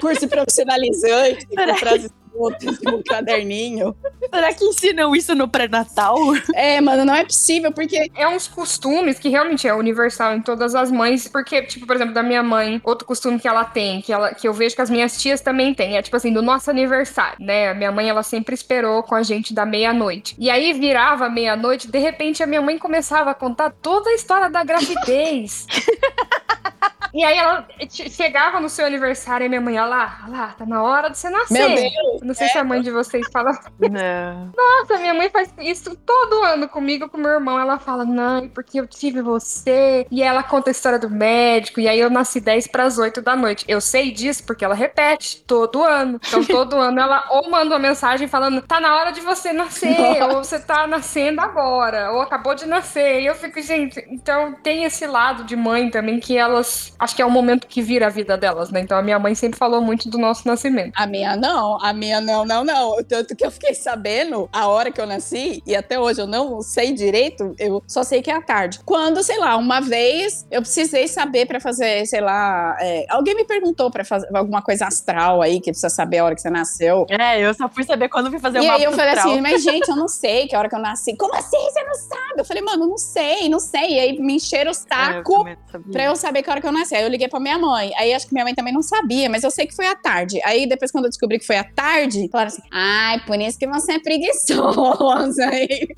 curso 0.00 0.28
profissionalizante, 0.28 1.46
com 1.46 1.76
frases 1.76 2.10
prontas 2.32 2.80
no 2.80 3.02
caderninho. 3.04 3.94
Será 4.32 4.52
que 4.52 4.64
ensinam 4.64 5.14
isso 5.14 5.34
no 5.34 5.48
pré-natal? 5.48 6.16
É, 6.54 6.80
mano, 6.80 7.04
não 7.04 7.14
é 7.14 7.24
possível, 7.24 7.72
porque 7.72 8.10
É 8.14 8.26
uns 8.26 8.48
costumes 8.48 9.18
que 9.18 9.28
realmente 9.28 9.66
é 9.66 9.74
universal 9.74 10.34
em 10.34 10.40
todas 10.40 10.74
as 10.74 10.90
mães, 10.90 11.28
porque, 11.28 11.62
tipo, 11.62 11.86
por 11.86 11.96
exemplo, 11.96 12.14
da 12.14 12.22
minha 12.22 12.42
mãe, 12.42 12.80
outro 12.84 13.06
costume 13.06 13.38
que 13.38 13.48
ela 13.48 13.64
tem, 13.64 14.00
que, 14.00 14.12
ela, 14.12 14.34
que 14.34 14.46
eu 14.46 14.52
vejo 14.52 14.74
que 14.74 14.82
as 14.82 14.90
minhas 14.90 15.20
tias 15.20 15.40
também 15.40 15.74
têm, 15.74 15.96
é 15.96 16.02
tipo 16.02 16.16
assim, 16.16 16.32
do 16.32 16.42
nosso 16.42 16.70
aniversário, 16.70 17.36
né? 17.44 17.70
A 17.70 17.74
minha 17.74 17.92
mãe, 17.92 18.08
ela 18.08 18.22
sempre 18.22 18.54
esperou 18.54 19.02
com 19.02 19.14
a 19.14 19.22
gente 19.22 19.52
da 19.54 19.66
meia-noite. 19.66 20.34
E 20.38 20.50
aí 20.50 20.72
virava 20.72 21.28
meia-noite, 21.28 21.88
de 21.88 21.98
repente 21.98 22.42
a 22.42 22.46
minha 22.46 22.62
mãe 22.62 22.78
começava 22.78 23.30
a 23.30 23.34
contar 23.34 23.70
toda 23.70 24.10
a 24.10 24.14
história 24.14 24.48
da 24.50 24.64
gravidez. 24.64 25.66
E 27.14 27.22
aí 27.22 27.36
ela 27.36 27.66
che- 27.90 28.08
chegava 28.08 28.58
no 28.60 28.68
seu 28.68 28.86
aniversário 28.86 29.44
e 29.44 29.48
minha 29.48 29.60
mãe, 29.60 29.78
olha 29.78 29.86
lá, 29.88 30.18
olha 30.24 30.36
lá, 30.36 30.46
tá 30.56 30.64
na 30.64 30.82
hora 30.82 31.10
de 31.10 31.18
você 31.18 31.28
nascer. 31.28 31.52
Meu 31.68 31.76
Deus, 31.76 32.22
Não 32.22 32.34
sei 32.34 32.48
se 32.48 32.56
a 32.58 32.64
mãe 32.64 32.80
de 32.80 32.90
vocês 32.90 33.26
fala 33.32 33.52
Não. 33.78 34.50
nossa, 34.56 34.98
minha 34.98 35.12
mãe 35.14 35.28
faz 35.30 35.52
isso 35.58 35.94
todo 36.06 36.42
ano 36.44 36.68
comigo, 36.68 37.08
com 37.08 37.18
meu 37.18 37.30
irmão. 37.32 37.58
Ela 37.60 37.78
fala, 37.78 38.04
não, 38.04 38.48
porque 38.48 38.80
eu 38.80 38.86
tive 38.86 39.20
você. 39.20 40.06
E 40.10 40.22
ela 40.22 40.42
conta 40.42 40.70
a 40.70 40.72
história 40.72 40.98
do 40.98 41.10
médico. 41.10 41.80
E 41.80 41.88
aí 41.88 42.00
eu 42.00 42.08
nasci 42.10 42.40
10 42.40 42.66
para 42.68 42.84
as 42.84 42.96
8 42.98 43.20
da 43.20 43.36
noite. 43.36 43.64
Eu 43.68 43.80
sei 43.80 44.10
disso 44.10 44.44
porque 44.46 44.64
ela 44.64 44.74
repete 44.74 45.42
todo 45.46 45.82
ano. 45.84 46.18
Então 46.26 46.42
todo 46.46 46.76
ano 46.76 46.98
ela 47.00 47.24
ou 47.30 47.50
manda 47.50 47.74
uma 47.74 47.78
mensagem 47.78 48.26
falando, 48.26 48.62
tá 48.62 48.80
na 48.80 48.96
hora 48.96 49.10
de 49.12 49.20
você 49.20 49.52
nascer. 49.52 50.22
ou 50.22 50.42
você 50.42 50.58
tá 50.58 50.86
nascendo 50.86 51.40
agora. 51.40 52.10
Ou 52.12 52.22
acabou 52.22 52.54
de 52.54 52.66
nascer. 52.66 53.20
E 53.20 53.26
eu 53.26 53.34
fico, 53.34 53.60
gente, 53.60 54.02
então 54.08 54.54
tem 54.62 54.84
esse 54.84 55.06
lado 55.06 55.44
de 55.44 55.54
mãe 55.56 55.90
também 55.90 56.18
que 56.18 56.36
elas. 56.38 56.94
Acho 57.02 57.16
que 57.16 57.20
é 57.22 57.26
o 57.26 57.30
momento 57.30 57.66
que 57.66 57.82
vira 57.82 58.06
a 58.06 58.08
vida 58.08 58.38
delas, 58.38 58.70
né? 58.70 58.78
Então 58.78 58.96
a 58.96 59.02
minha 59.02 59.18
mãe 59.18 59.34
sempre 59.34 59.58
falou 59.58 59.80
muito 59.80 60.08
do 60.08 60.18
nosso 60.18 60.46
nascimento. 60.46 60.92
A 60.94 61.04
minha 61.04 61.34
não, 61.36 61.76
a 61.84 61.92
minha 61.92 62.20
não, 62.20 62.44
não, 62.44 62.62
não. 62.62 63.02
Tanto 63.02 63.34
que 63.34 63.44
eu 63.44 63.50
fiquei 63.50 63.74
sabendo 63.74 64.48
a 64.52 64.68
hora 64.68 64.92
que 64.92 65.00
eu 65.00 65.06
nasci, 65.06 65.60
e 65.66 65.74
até 65.74 65.98
hoje 65.98 66.20
eu 66.20 66.28
não 66.28 66.62
sei 66.62 66.92
direito, 66.92 67.56
eu 67.58 67.82
só 67.88 68.04
sei 68.04 68.22
que 68.22 68.30
é 68.30 68.36
à 68.36 68.40
tarde. 68.40 68.78
Quando, 68.84 69.20
sei 69.24 69.36
lá, 69.38 69.56
uma 69.56 69.80
vez 69.80 70.46
eu 70.48 70.62
precisei 70.62 71.08
saber 71.08 71.46
pra 71.46 71.58
fazer, 71.58 72.06
sei 72.06 72.20
lá, 72.20 72.76
é, 72.80 73.04
alguém 73.08 73.34
me 73.34 73.44
perguntou 73.44 73.90
pra 73.90 74.04
fazer 74.04 74.28
alguma 74.32 74.62
coisa 74.62 74.86
astral 74.86 75.42
aí, 75.42 75.58
que 75.58 75.72
precisa 75.72 75.90
saber 75.90 76.18
a 76.18 76.26
hora 76.26 76.34
que 76.36 76.40
você 76.40 76.50
nasceu. 76.50 77.04
É, 77.10 77.40
eu 77.40 77.52
só 77.52 77.68
fui 77.68 77.82
saber 77.82 78.08
quando 78.10 78.30
fui 78.30 78.38
fazer 78.38 78.58
E 78.58 78.60
o 78.60 78.62
aí 78.62 78.68
mapa 78.68 78.82
eu 78.84 78.92
falei 78.92 79.12
astral. 79.12 79.32
assim, 79.32 79.40
mas 79.40 79.62
gente, 79.64 79.88
eu 79.88 79.96
não 79.96 80.06
sei 80.06 80.46
que 80.46 80.54
hora 80.56 80.68
que 80.68 80.76
eu 80.76 80.80
nasci. 80.80 81.16
Como 81.16 81.34
assim 81.34 81.58
você 81.58 81.82
não 81.82 81.94
sabe? 81.94 82.34
Eu 82.38 82.44
falei, 82.44 82.62
mano, 82.62 82.86
não 82.86 82.98
sei, 82.98 83.48
não 83.48 83.58
sei. 83.58 83.94
E 83.94 83.98
aí 83.98 84.20
me 84.20 84.34
encheram 84.34 84.70
o 84.70 84.74
É, 84.74 84.78
eu 84.78 85.14
saco 85.16 85.44
não 85.44 85.56
sabia. 85.72 85.92
Pra 85.92 86.04
eu 86.04 86.14
saber 86.14 86.42
que 86.44 86.50
hora 86.50 86.60
que 86.60 86.66
eu 86.68 86.72
nasci. 86.72 86.91
Aí 86.94 87.02
eu 87.02 87.08
liguei 87.08 87.28
pra 87.28 87.40
minha 87.40 87.58
mãe. 87.58 87.92
Aí 87.96 88.12
acho 88.12 88.26
que 88.26 88.32
minha 88.32 88.44
mãe 88.44 88.54
também 88.54 88.72
não 88.72 88.82
sabia, 88.82 89.28
mas 89.28 89.42
eu 89.44 89.50
sei 89.50 89.66
que 89.66 89.74
foi 89.74 89.86
à 89.86 89.94
tarde. 89.94 90.40
Aí 90.44 90.66
depois, 90.66 90.90
quando 90.90 91.04
eu 91.04 91.10
descobri 91.10 91.38
que 91.38 91.46
foi 91.46 91.56
à 91.56 91.64
tarde, 91.64 92.28
falaram 92.30 92.48
assim: 92.48 92.62
ai, 92.70 93.20
por 93.26 93.38
isso 93.40 93.58
que 93.58 93.66
você 93.66 93.92
é 93.92 93.98
preguiçosa. 93.98 95.46
Aí, 95.52 95.88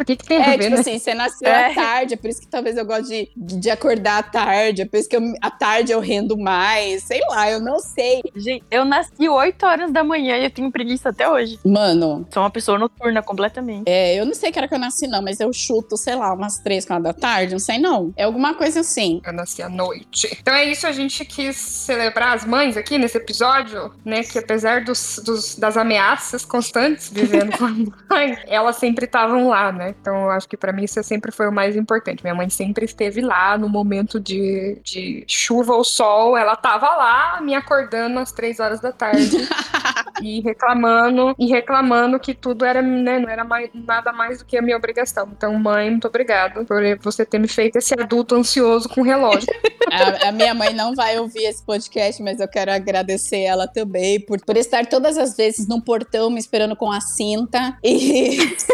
o 0.00 0.04
que, 0.04 0.16
que 0.16 0.24
tem 0.26 0.38
a 0.38 0.46
é, 0.46 0.56
ver, 0.56 0.64
tipo 0.64 0.74
né? 0.74 0.80
assim, 0.80 0.98
você 0.98 1.14
nasceu 1.14 1.48
É. 1.48 1.70
à 1.70 1.74
tarde, 1.74 2.14
é 2.14 2.16
por 2.16 2.28
isso 2.30 2.40
que 2.40 2.46
talvez 2.46 2.76
eu 2.76 2.84
goste 2.84 3.30
de, 3.36 3.56
de 3.58 3.70
acordar 3.70 4.18
à 4.18 4.22
tarde, 4.22 4.82
é 4.82 4.84
por 4.84 4.98
isso 4.98 5.08
que 5.08 5.16
eu, 5.16 5.22
à 5.40 5.50
tarde 5.50 5.92
eu 5.92 6.00
rendo 6.00 6.36
mais. 6.38 7.02
Sei 7.04 7.20
lá, 7.30 7.50
eu 7.50 7.60
não 7.60 7.78
sei. 7.78 8.22
Gente, 8.36 8.64
eu 8.70 8.84
nasci 8.84 9.28
8 9.28 9.66
horas 9.66 9.92
da 9.92 10.02
manhã 10.04 10.36
e 10.38 10.44
eu 10.44 10.50
tenho 10.50 10.70
preguiça 10.70 11.08
até 11.10 11.28
hoje. 11.28 11.58
Mano, 11.64 12.26
Sou 12.32 12.42
uma 12.42 12.50
pessoa 12.50 12.78
noturna 12.78 13.22
completamente. 13.22 13.84
é, 13.86 14.18
eu 14.18 14.24
não 14.24 14.34
sei 14.34 14.50
que 14.52 14.58
hora 14.58 14.68
que 14.68 14.74
eu 14.74 14.78
nasci, 14.78 15.06
não, 15.06 15.22
mas 15.22 15.40
eu 15.40 15.52
chuto, 15.52 15.96
sei 15.96 16.14
lá, 16.14 16.32
umas 16.32 16.58
três, 16.58 16.84
quatro 16.84 17.04
da 17.04 17.12
tarde, 17.12 17.52
não 17.52 17.58
sei 17.58 17.78
não. 17.78 18.12
É 18.16 18.24
alguma 18.24 18.54
coisa 18.54 18.80
assim. 18.80 19.19
Eu 19.24 19.32
nasci 19.32 19.62
à 19.62 19.68
noite. 19.68 20.36
Então 20.40 20.54
é 20.54 20.64
isso, 20.64 20.86
a 20.86 20.92
gente 20.92 21.24
quis 21.24 21.56
celebrar 21.56 22.34
as 22.34 22.44
mães 22.44 22.76
aqui 22.76 22.98
nesse 22.98 23.18
episódio, 23.18 23.92
né? 24.04 24.22
Que 24.22 24.38
apesar 24.38 24.82
dos, 24.84 25.20
dos- 25.24 25.56
das 25.56 25.76
ameaças 25.76 26.44
constantes 26.44 27.10
vivendo 27.10 27.56
com 27.56 27.64
a 27.66 27.70
mãe, 28.14 28.38
elas 28.46 28.76
sempre 28.76 29.04
estavam 29.04 29.48
lá, 29.48 29.70
né? 29.72 29.94
Então 30.00 30.24
eu 30.24 30.30
acho 30.30 30.48
que 30.48 30.56
pra 30.56 30.72
mim 30.72 30.84
isso 30.84 31.02
sempre 31.02 31.30
foi 31.32 31.48
o 31.48 31.52
mais 31.52 31.76
importante. 31.76 32.22
Minha 32.22 32.34
mãe 32.34 32.48
sempre 32.48 32.84
esteve 32.84 33.20
lá 33.20 33.56
no 33.58 33.68
momento 33.68 34.18
de, 34.18 34.78
de 34.82 35.24
chuva 35.26 35.74
ou 35.74 35.84
sol, 35.84 36.36
ela 36.36 36.56
tava 36.56 36.88
lá 36.88 37.40
me 37.40 37.54
acordando 37.54 38.18
às 38.18 38.32
três 38.32 38.58
horas 38.60 38.80
da 38.80 38.92
tarde 38.92 39.36
e 40.22 40.40
reclamando, 40.40 41.34
e 41.38 41.46
reclamando 41.46 42.18
que 42.18 42.34
tudo 42.34 42.64
era, 42.64 42.82
né, 42.82 43.18
não 43.18 43.28
era 43.28 43.44
mais, 43.44 43.70
nada 43.74 44.12
mais 44.12 44.38
do 44.38 44.44
que 44.44 44.56
a 44.56 44.62
minha 44.62 44.76
obrigação. 44.76 45.28
Então, 45.36 45.54
mãe, 45.54 45.90
muito 45.90 46.06
obrigada 46.06 46.64
por 46.64 46.82
você 47.00 47.24
ter 47.24 47.38
me 47.38 47.48
feito 47.48 47.76
esse 47.76 47.94
adulto 47.98 48.34
ansioso 48.34 48.88
com 48.88 49.02
relógio. 49.10 49.48
A, 49.90 50.28
a 50.28 50.32
minha 50.32 50.54
mãe 50.54 50.72
não 50.72 50.94
vai 50.94 51.18
ouvir 51.18 51.44
esse 51.44 51.62
podcast, 51.62 52.22
mas 52.22 52.40
eu 52.40 52.48
quero 52.48 52.70
agradecer 52.72 53.40
ela 53.40 53.66
também 53.66 54.20
por, 54.20 54.40
por 54.44 54.56
estar 54.56 54.86
todas 54.86 55.18
as 55.18 55.36
vezes 55.36 55.66
no 55.66 55.82
portão 55.82 56.30
me 56.30 56.38
esperando 56.38 56.76
com 56.76 56.90
a 56.90 57.00
cinta 57.00 57.76
e, 57.82 58.38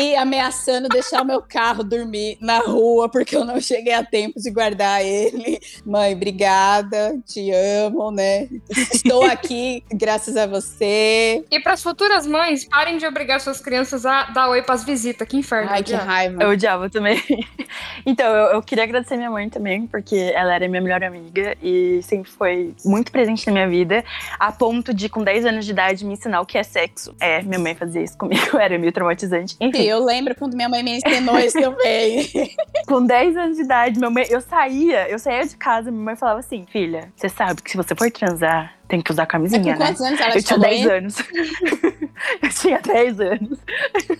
e 0.00 0.16
ameaçando 0.16 0.88
deixar 0.88 1.22
o 1.22 1.24
meu 1.24 1.42
carro 1.42 1.84
dormir 1.84 2.38
na 2.40 2.58
rua 2.58 3.08
porque 3.08 3.36
eu 3.36 3.44
não 3.44 3.60
cheguei 3.60 3.92
a 3.92 4.04
tempo 4.04 4.40
de 4.40 4.50
guardar 4.50 5.04
ele. 5.04 5.60
Mãe, 5.84 6.14
obrigada, 6.14 7.18
te 7.26 7.50
amo, 7.50 8.10
né? 8.10 8.48
Estou 8.68 9.24
aqui 9.24 9.84
graças 9.92 10.36
a 10.36 10.46
você. 10.46 11.44
E 11.50 11.60
para 11.60 11.74
as 11.74 11.82
futuras 11.82 12.26
mães, 12.26 12.64
parem 12.64 12.96
de 12.96 13.06
obrigar 13.06 13.40
suas 13.40 13.60
crianças 13.60 14.06
a 14.06 14.24
dar 14.24 14.48
oi 14.48 14.62
pras 14.62 14.84
visitas. 14.84 15.26
Que 15.28 15.36
inferno. 15.36 15.70
Ai, 15.70 15.82
que 15.82 15.92
raiva. 15.92 16.42
Eu 16.42 16.50
odiava 16.50 16.88
também. 16.88 17.22
Então, 18.04 18.26
eu, 18.26 18.54
eu 18.54 18.62
queria 18.62 18.84
agradecer 18.84 19.16
minha 19.16 19.30
mãe 19.30 19.48
também, 19.48 19.86
porque 19.86 20.32
ela 20.34 20.54
era 20.54 20.66
minha 20.68 20.80
melhor 20.80 21.04
amiga 21.04 21.56
e 21.62 22.00
sempre 22.02 22.30
foi 22.30 22.74
muito 22.84 23.12
presente 23.12 23.46
na 23.46 23.52
minha 23.52 23.68
vida, 23.68 24.04
a 24.38 24.50
ponto 24.50 24.92
de, 24.92 25.08
com 25.08 25.22
10 25.22 25.44
anos 25.44 25.64
de 25.64 25.70
idade, 25.70 26.04
me 26.04 26.14
ensinar 26.14 26.40
o 26.40 26.46
que 26.46 26.58
é 26.58 26.62
sexo. 26.62 27.14
É, 27.20 27.42
minha 27.42 27.58
mãe 27.58 27.74
fazia 27.74 28.02
isso 28.02 28.16
comigo, 28.16 28.56
era 28.58 28.78
meio 28.78 28.92
traumatizante. 28.92 29.56
Enfim, 29.60 29.89
Eu 29.90 30.04
lembro 30.04 30.34
quando 30.34 30.54
minha 30.54 30.68
mãe 30.68 30.82
me 30.82 30.96
ensinou 30.98 31.38
isso 31.38 31.60
também. 31.60 32.28
com 32.86 33.04
10 33.04 33.36
anos 33.36 33.56
de 33.56 33.62
idade, 33.62 33.98
minha 33.98 34.10
mãe, 34.10 34.24
eu 34.28 34.40
saía, 34.40 35.08
eu 35.08 35.18
saía 35.18 35.44
de 35.44 35.56
casa, 35.56 35.90
minha 35.90 36.04
mãe 36.04 36.16
falava 36.16 36.40
assim: 36.40 36.66
filha, 36.70 37.12
você 37.14 37.28
sabe 37.28 37.62
que 37.62 37.70
se 37.70 37.76
você 37.76 37.94
for 37.94 38.10
transar, 38.10 38.74
tem 38.90 39.00
que 39.00 39.10
usar 39.12 39.22
É 39.22 39.26
camisinha, 39.26 39.62
com 39.74 39.78
né? 39.80 39.86
quantos 39.86 40.02
anos 40.02 40.20
ela 40.20 40.34
Eu 40.36 40.42
tinha 40.42 40.58
falou 40.58 40.68
10 40.70 40.80
isso? 40.80 40.90
anos. 40.90 41.16
eu 42.42 42.48
tinha 42.50 42.78
10 42.80 43.20
anos. 43.20 43.58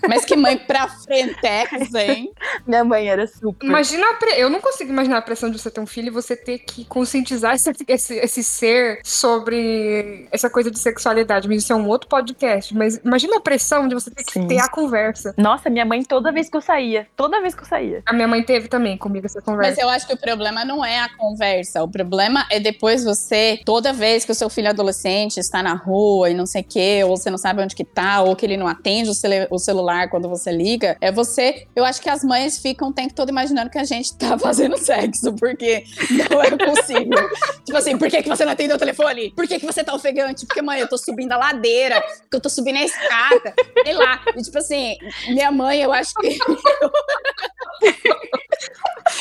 Mas 0.09 0.24
que 0.24 0.37
mãe 0.37 0.56
pra 0.56 0.88
frentex, 0.88 1.94
hein? 1.94 2.33
Minha 2.66 2.85
mãe 2.85 3.09
era 3.09 3.26
super. 3.26 3.66
Imagina 3.66 4.09
a 4.11 4.14
pre... 4.14 4.30
Eu 4.40 4.48
não 4.48 4.61
consigo 4.61 4.90
imaginar 4.90 5.18
a 5.18 5.22
pressão 5.22 5.50
de 5.50 5.59
você 5.59 5.70
ter 5.70 5.80
um 5.80 5.87
filho 5.87 6.06
e 6.06 6.11
você 6.11 6.37
ter 6.37 6.59
que 6.61 6.85
conscientizar 6.85 7.54
esse, 7.54 7.70
esse, 7.88 8.14
esse 8.14 8.44
ser 8.44 9.00
sobre 9.04 10.28
essa 10.30 10.48
coisa 10.48 10.70
de 10.70 10.78
sexualidade. 10.78 11.48
Mas 11.48 11.62
isso 11.62 11.72
é 11.72 11.76
um 11.76 11.87
outro 11.88 12.09
podcast. 12.09 12.74
Mas 12.74 12.96
imagina 13.04 13.37
a 13.37 13.40
pressão 13.40 13.88
de 13.88 13.94
você 13.94 14.11
ter 14.11 14.24
que 14.24 14.33
Sim. 14.33 14.46
ter 14.46 14.59
a 14.59 14.68
conversa. 14.68 15.35
Nossa, 15.37 15.68
minha 15.68 15.85
mãe, 15.85 16.02
toda 16.04 16.30
vez 16.33 16.48
que 16.48 16.56
eu 16.56 16.61
saía, 16.61 17.06
toda 17.16 17.40
vez 17.40 17.54
que 17.54 17.62
eu 17.62 17.66
saía. 17.66 18.02
A 18.06 18.12
minha 18.12 18.28
mãe 18.28 18.42
teve 18.42 18.68
também 18.68 18.96
comigo 18.96 19.26
essa 19.26 19.38
Mas 19.38 19.44
conversa. 19.44 19.80
eu 19.83 19.88
acho 19.88 20.06
que 20.06 20.14
o 20.14 20.16
problema 20.18 20.64
não 20.64 20.85
é 20.85 21.00
a 21.00 21.09
conversa. 21.16 21.83
O 21.83 21.88
problema 21.88 22.46
é 22.50 22.61
depois 22.61 23.04
você, 23.04 23.61
toda 23.64 23.92
vez 23.92 24.24
que 24.24 24.33
o 24.33 24.35
seu 24.35 24.48
filho 24.48 24.60
adolescente 24.68 25.38
está 25.38 25.62
na 25.62 25.75
rua 25.75 26.31
e 26.31 26.35
não 26.35 26.46
sei 26.46 26.62
o 26.62 26.64
quê, 26.64 27.01
ou 27.05 27.16
você 27.16 27.31
não 27.31 27.38
sabe 27.38 27.62
onde 27.62 27.75
que 27.75 27.85
tá, 27.85 28.23
ou 28.23 28.35
que 28.37 28.44
ele 28.46 28.57
não 28.57 28.66
atende 28.66 29.11
o, 29.11 29.14
cele- 29.14 29.49
o 29.51 29.59
celular 29.59 30.09
quando 30.11 30.29
você 30.29 30.51
liga, 30.53 30.96
é 31.01 31.11
você. 31.12 31.66
Eu 31.75 31.85
acho 31.85 32.01
que 32.01 32.09
as 32.09 32.23
mães 32.25 32.59
ficam 32.59 32.88
o 32.88 32.92
tempo 32.92 33.14
todo 33.14 33.29
imaginando 33.31 33.70
que 33.70 33.79
a 33.79 33.85
gente 33.85 34.14
tá 34.16 34.37
fazendo 34.38 34.77
sexo, 34.77 35.33
porque 35.35 35.85
não 36.31 36.42
é 36.42 36.51
possível. 36.51 37.31
tipo 37.64 37.77
assim, 37.79 37.96
por 37.96 38.09
que, 38.09 38.23
que 38.23 38.29
você 38.29 38.44
não 38.44 38.53
atendeu 38.53 38.77
o 38.77 38.79
telefone? 38.79 39.31
Por 39.35 39.46
que, 39.46 39.59
que 39.59 39.66
você 39.66 39.83
tá 39.85 39.94
ofegante? 39.94 40.46
Porque, 40.46 40.62
mãe, 40.62 40.81
eu 40.81 40.88
tô 40.88 40.96
subindo 40.99 41.33
a 41.33 41.37
ladeira, 41.37 42.01
porque 42.23 42.37
eu 42.37 42.40
tô 42.40 42.49
subindo 42.49 42.77
a 42.77 42.83
escada, 42.85 43.55
sei 43.85 43.92
lá. 43.94 44.20
E, 44.37 44.42
tipo 44.42 44.59
assim, 44.59 44.96
minha 45.29 45.51
mãe, 45.51 45.81
eu 45.83 45.92
acho 45.92 46.14
que. 46.14 46.38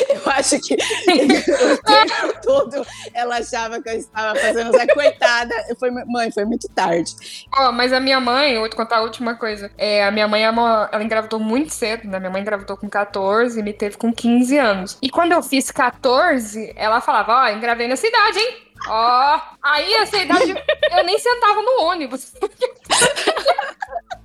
Eu 0.09 0.21
acho 0.33 0.59
que 0.59 0.73
o 0.75 1.77
tempo 1.83 2.41
todo 2.43 2.85
ela 3.13 3.37
achava 3.37 3.81
que 3.81 3.89
eu 3.89 3.93
estava 3.97 4.37
fazendo 4.39 4.71
coitada. 4.93 4.93
Foi, 5.79 5.89
mãe, 5.91 6.31
foi 6.31 6.45
muito 6.45 6.67
tarde. 6.69 7.13
Ó, 7.55 7.71
mas 7.71 7.91
a 7.93 7.99
minha 7.99 8.19
mãe, 8.19 8.53
eu 8.53 8.61
vou 8.61 8.69
te 8.69 8.75
contar 8.75 8.97
a 8.97 9.01
última 9.01 9.35
coisa. 9.35 9.71
É, 9.77 10.03
a 10.05 10.11
minha 10.11 10.27
mãe, 10.27 10.43
é 10.43 10.49
uma- 10.49 10.89
ela 10.91 11.03
engravidou 11.03 11.39
muito 11.39 11.71
cedo, 11.73 12.07
né? 12.07 12.19
Minha 12.19 12.31
mãe 12.31 12.41
engravidou 12.41 12.75
com 12.77 12.89
14 12.89 13.59
e 13.59 13.63
me 13.63 13.73
teve 13.73 13.97
com 13.97 14.13
15 14.13 14.57
anos. 14.57 14.97
E 15.01 15.09
quando 15.09 15.31
eu 15.31 15.41
fiz 15.43 15.71
14, 15.71 16.73
ela 16.75 17.01
falava, 17.01 17.33
ó, 17.43 17.47
engravei 17.49 17.87
nessa 17.87 18.07
idade, 18.07 18.39
hein? 18.39 18.57
Ó, 18.87 19.39
aí 19.61 19.93
essa 19.95 20.17
idade 20.17 20.55
eu 20.97 21.03
nem 21.03 21.19
sentava 21.19 21.61
no 21.61 21.81
ônibus. 21.83 22.33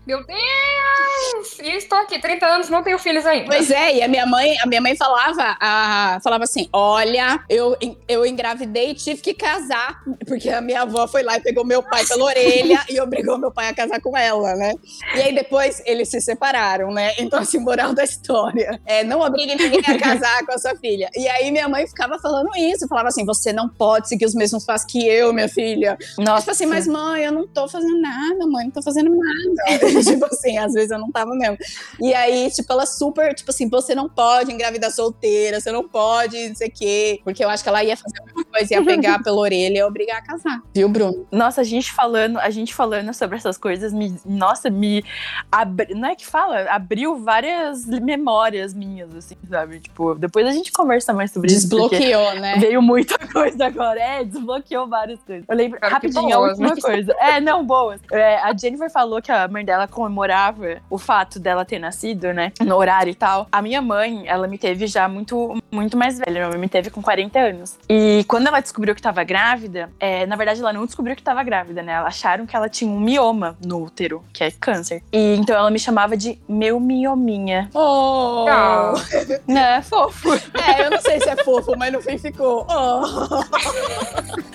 Meu 0.07 0.23
Deus! 0.25 1.59
E 1.63 1.77
estou 1.77 1.97
aqui, 1.99 2.19
30 2.19 2.47
anos, 2.47 2.69
não 2.69 2.83
tenho 2.83 2.99
filhos 2.99 3.25
ainda. 3.25 3.47
Pois 3.47 3.71
é, 3.71 3.97
e 3.97 4.03
a 4.03 4.09
minha 4.09 4.27
mãe, 4.27 4.55
a 4.61 4.67
minha 4.67 4.81
mãe 4.81 4.95
falava, 4.95 5.57
a, 5.59 6.19
falava 6.23 6.45
assim: 6.45 6.69
olha, 6.73 7.41
eu, 7.49 7.75
eu 8.07 8.27
engravidei 8.27 8.91
e 8.91 8.95
tive 8.95 9.23
que 9.23 9.33
casar, 9.33 10.03
porque 10.27 10.51
a 10.51 10.61
minha 10.61 10.83
avó 10.83 11.07
foi 11.09 11.23
lá 11.23 11.37
e 11.37 11.41
pegou 11.41 11.65
meu 11.65 11.83
pai 11.83 12.05
pela 12.07 12.25
orelha 12.25 12.85
e 12.91 13.01
obrigou 13.01 13.39
meu 13.39 13.51
pai 13.51 13.69
a 13.69 13.75
casar 13.75 14.01
com 14.01 14.17
ela, 14.17 14.55
né? 14.57 14.75
E 15.17 15.23
aí 15.23 15.35
depois 15.35 15.83
eles 15.87 16.11
se 16.11 16.21
separaram, 16.21 16.93
né? 16.93 17.15
Então, 17.19 17.39
assim, 17.39 17.59
moral 17.59 17.95
da 17.95 18.05
história. 18.05 18.81
É, 18.85 19.03
não 19.05 19.21
obrigue 19.21 19.55
ninguém 19.55 19.81
a 19.87 19.99
casar 19.99 20.45
com 20.45 20.53
a 20.53 20.59
sua 20.59 20.77
filha. 20.77 21.09
E 21.15 21.27
aí 21.29 21.51
minha 21.51 21.69
mãe 21.69 21.87
ficava 21.87 22.19
falando 22.19 22.51
isso, 22.57 22.87
falava 22.89 23.09
assim: 23.09 23.25
você 23.25 23.53
não 23.53 23.69
pode 23.69 24.09
seguir 24.09 24.27
os 24.27 24.35
mesmos 24.35 24.65
passos 24.65 24.87
que 24.91 25.07
eu, 25.07 25.33
minha 25.33 25.49
filha. 25.49 25.97
Nossa. 26.19 26.41
Tipo 26.41 26.51
assim, 26.51 26.67
mas 26.67 26.87
mãe, 26.87 27.25
eu 27.25 27.33
não 27.33 27.47
tô 27.47 27.67
fazendo 27.69 27.99
nada, 28.01 28.47
mãe, 28.47 28.65
não 28.65 28.71
tô 28.71 28.83
fazendo 28.83 29.11
nada. 29.11 29.94
tipo 30.03 30.25
assim, 30.27 30.59
às 30.59 30.73
vezes 30.73 30.91
eu 30.91 30.99
não 30.99 31.11
tava 31.11 31.35
mesmo. 31.35 31.57
E 32.01 32.15
aí, 32.15 32.51
tipo, 32.51 32.73
ela 32.73 32.87
super, 32.87 33.35
tipo 33.35 33.51
assim, 33.51 33.69
você 33.69 33.95
não 33.95 34.09
pode 34.09 34.53
engravidar 34.53 34.91
solteira, 34.91 35.61
você 35.61 35.71
não 35.71 35.87
pode, 35.87 36.49
não 36.49 36.55
sei 36.55 36.69
o 36.69 36.73
quê. 36.73 37.21
Porque 37.25 37.45
eu 37.45 37.49
acho 37.49 37.63
que 37.63 37.69
ela 37.69 37.83
ia 37.83 37.97
fazer 37.97 38.21
alguma 38.21 38.45
coisa, 38.45 38.75
ia 38.75 38.85
pegar 38.85 39.23
pela 39.23 39.39
orelha 39.39 39.75
e 39.75 39.77
ia 39.79 39.87
obrigar 39.87 40.19
a 40.19 40.23
casar. 40.23 40.63
Viu, 40.75 40.89
Bruno? 40.89 41.27
Nossa, 41.31 41.61
a 41.61 41.65
gente 41.65 41.93
falando, 41.93 42.39
a 42.39 42.51
gente 42.51 42.75
falando 42.75 43.13
sobre 43.13 43.37
essas 43.37 43.57
coisas, 43.57 43.93
me, 43.93 44.17
nossa, 44.25 44.71
me 44.71 45.05
abri, 45.51 45.95
não 45.95 46.09
é 46.09 46.15
que 46.15 46.27
fala, 46.27 46.63
abriu 46.71 47.17
várias 47.19 47.87
memórias 47.87 48.75
minhas, 48.75 49.15
assim, 49.15 49.37
sabe? 49.49 49.81
Tipo, 49.81 50.15
depois 50.15 50.47
a 50.47 50.53
gente 50.53 50.73
conversa 50.73 51.13
mais 51.13 51.31
sobre 51.31 51.49
Desbloqueou, 51.49 52.33
isso. 52.33 52.41
né? 52.41 52.57
Veio 52.59 52.83
muita 52.83 53.19
coisa 53.29 53.67
agora. 53.67 54.01
É, 54.01 54.25
desbloqueou 54.25 54.89
várias 54.89 55.21
coisas. 55.21 55.45
Eu 55.49 55.57
lembro 55.57 55.79
rapidinho 55.83 56.23
boas, 56.23 56.35
a 56.35 56.41
última 56.41 56.75
né? 56.75 56.81
coisa. 56.81 57.13
É, 57.19 57.41
não, 57.41 57.65
boas. 57.65 58.01
É, 58.11 58.37
a 58.39 58.57
Jennifer 58.57 58.91
falou 58.91 59.21
que 59.21 59.31
a 59.31 59.47
mãe 59.49 59.65
dela 59.65 59.84
comemorava 59.87 60.79
o 60.89 60.99
fato 60.99 61.39
dela 61.39 61.65
ter 61.65 61.79
nascido, 61.79 62.33
né? 62.33 62.53
No 62.61 62.77
horário 62.77 63.11
e 63.11 63.15
tal. 63.15 63.47
A 63.51 63.63
minha 63.63 63.81
mãe, 63.83 64.25
ela 64.27 64.47
me 64.47 64.59
teve 64.59 64.87
já 64.87 65.09
muito, 65.09 65.61
muito 65.71 65.97
mais 65.97 66.19
velha. 66.19 66.33
Minha 66.33 66.49
mãe 66.49 66.59
me 66.59 66.69
teve 66.69 66.91
com 66.91 67.03
40 67.03 67.39
anos. 67.39 67.79
E 67.89 68.25
quando 68.29 68.47
ela 68.47 68.61
descobriu 68.61 68.95
que 68.95 69.03
tava 69.03 69.23
grávida, 69.25 69.91
é, 69.99 70.27
na 70.27 70.37
verdade 70.37 70.61
ela 70.61 70.73
não 70.73 70.87
descobriu 70.87 71.17
que 71.17 71.23
tava 71.23 71.43
grávida, 71.43 71.83
né? 71.83 71.93
Ela 71.93 72.09
acharam 72.09 72.47
que 72.47 72.57
ela 72.57 72.69
tinha 72.69 72.91
um 72.91 73.01
mioma 73.01 73.57
no 73.65 73.83
útero, 73.83 74.23
que 74.33 74.45
é 74.45 74.51
câncer. 74.51 75.03
E 75.13 75.37
então 75.37 75.57
ela 75.57 75.71
me 75.71 75.79
chamava 75.79 76.17
de 76.17 76.39
meu 76.49 76.81
miominha. 76.81 77.71
Oh! 77.75 78.47
Ah. 78.49 78.95
Né, 79.47 79.83
fofo. 79.83 80.33
É, 80.33 80.87
eu 80.87 80.91
não 80.91 81.01
sei 81.01 81.21
se 81.21 81.29
é 81.29 81.37
fofo, 81.37 81.77
mas 81.77 81.93
no 81.93 82.01
fim 82.01 82.19
ficou. 82.19 82.67
Oh! 82.69 83.05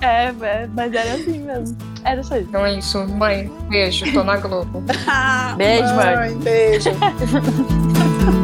É, 0.00 0.26
é, 0.26 0.66
mas 0.66 0.92
era 0.92 1.14
assim 1.14 1.38
mesmo. 1.40 1.76
Era 2.04 2.22
só 2.22 2.36
isso. 2.36 2.48
Então 2.48 2.66
é 2.66 2.74
isso, 2.74 3.03
mãe. 3.06 3.50
Beijo, 3.68 4.10
tô 4.12 4.24
na 4.24 4.36
Globo. 4.36 4.82
Beijo, 5.56 5.94
mãe. 5.94 6.34
Beijo. 6.38 6.90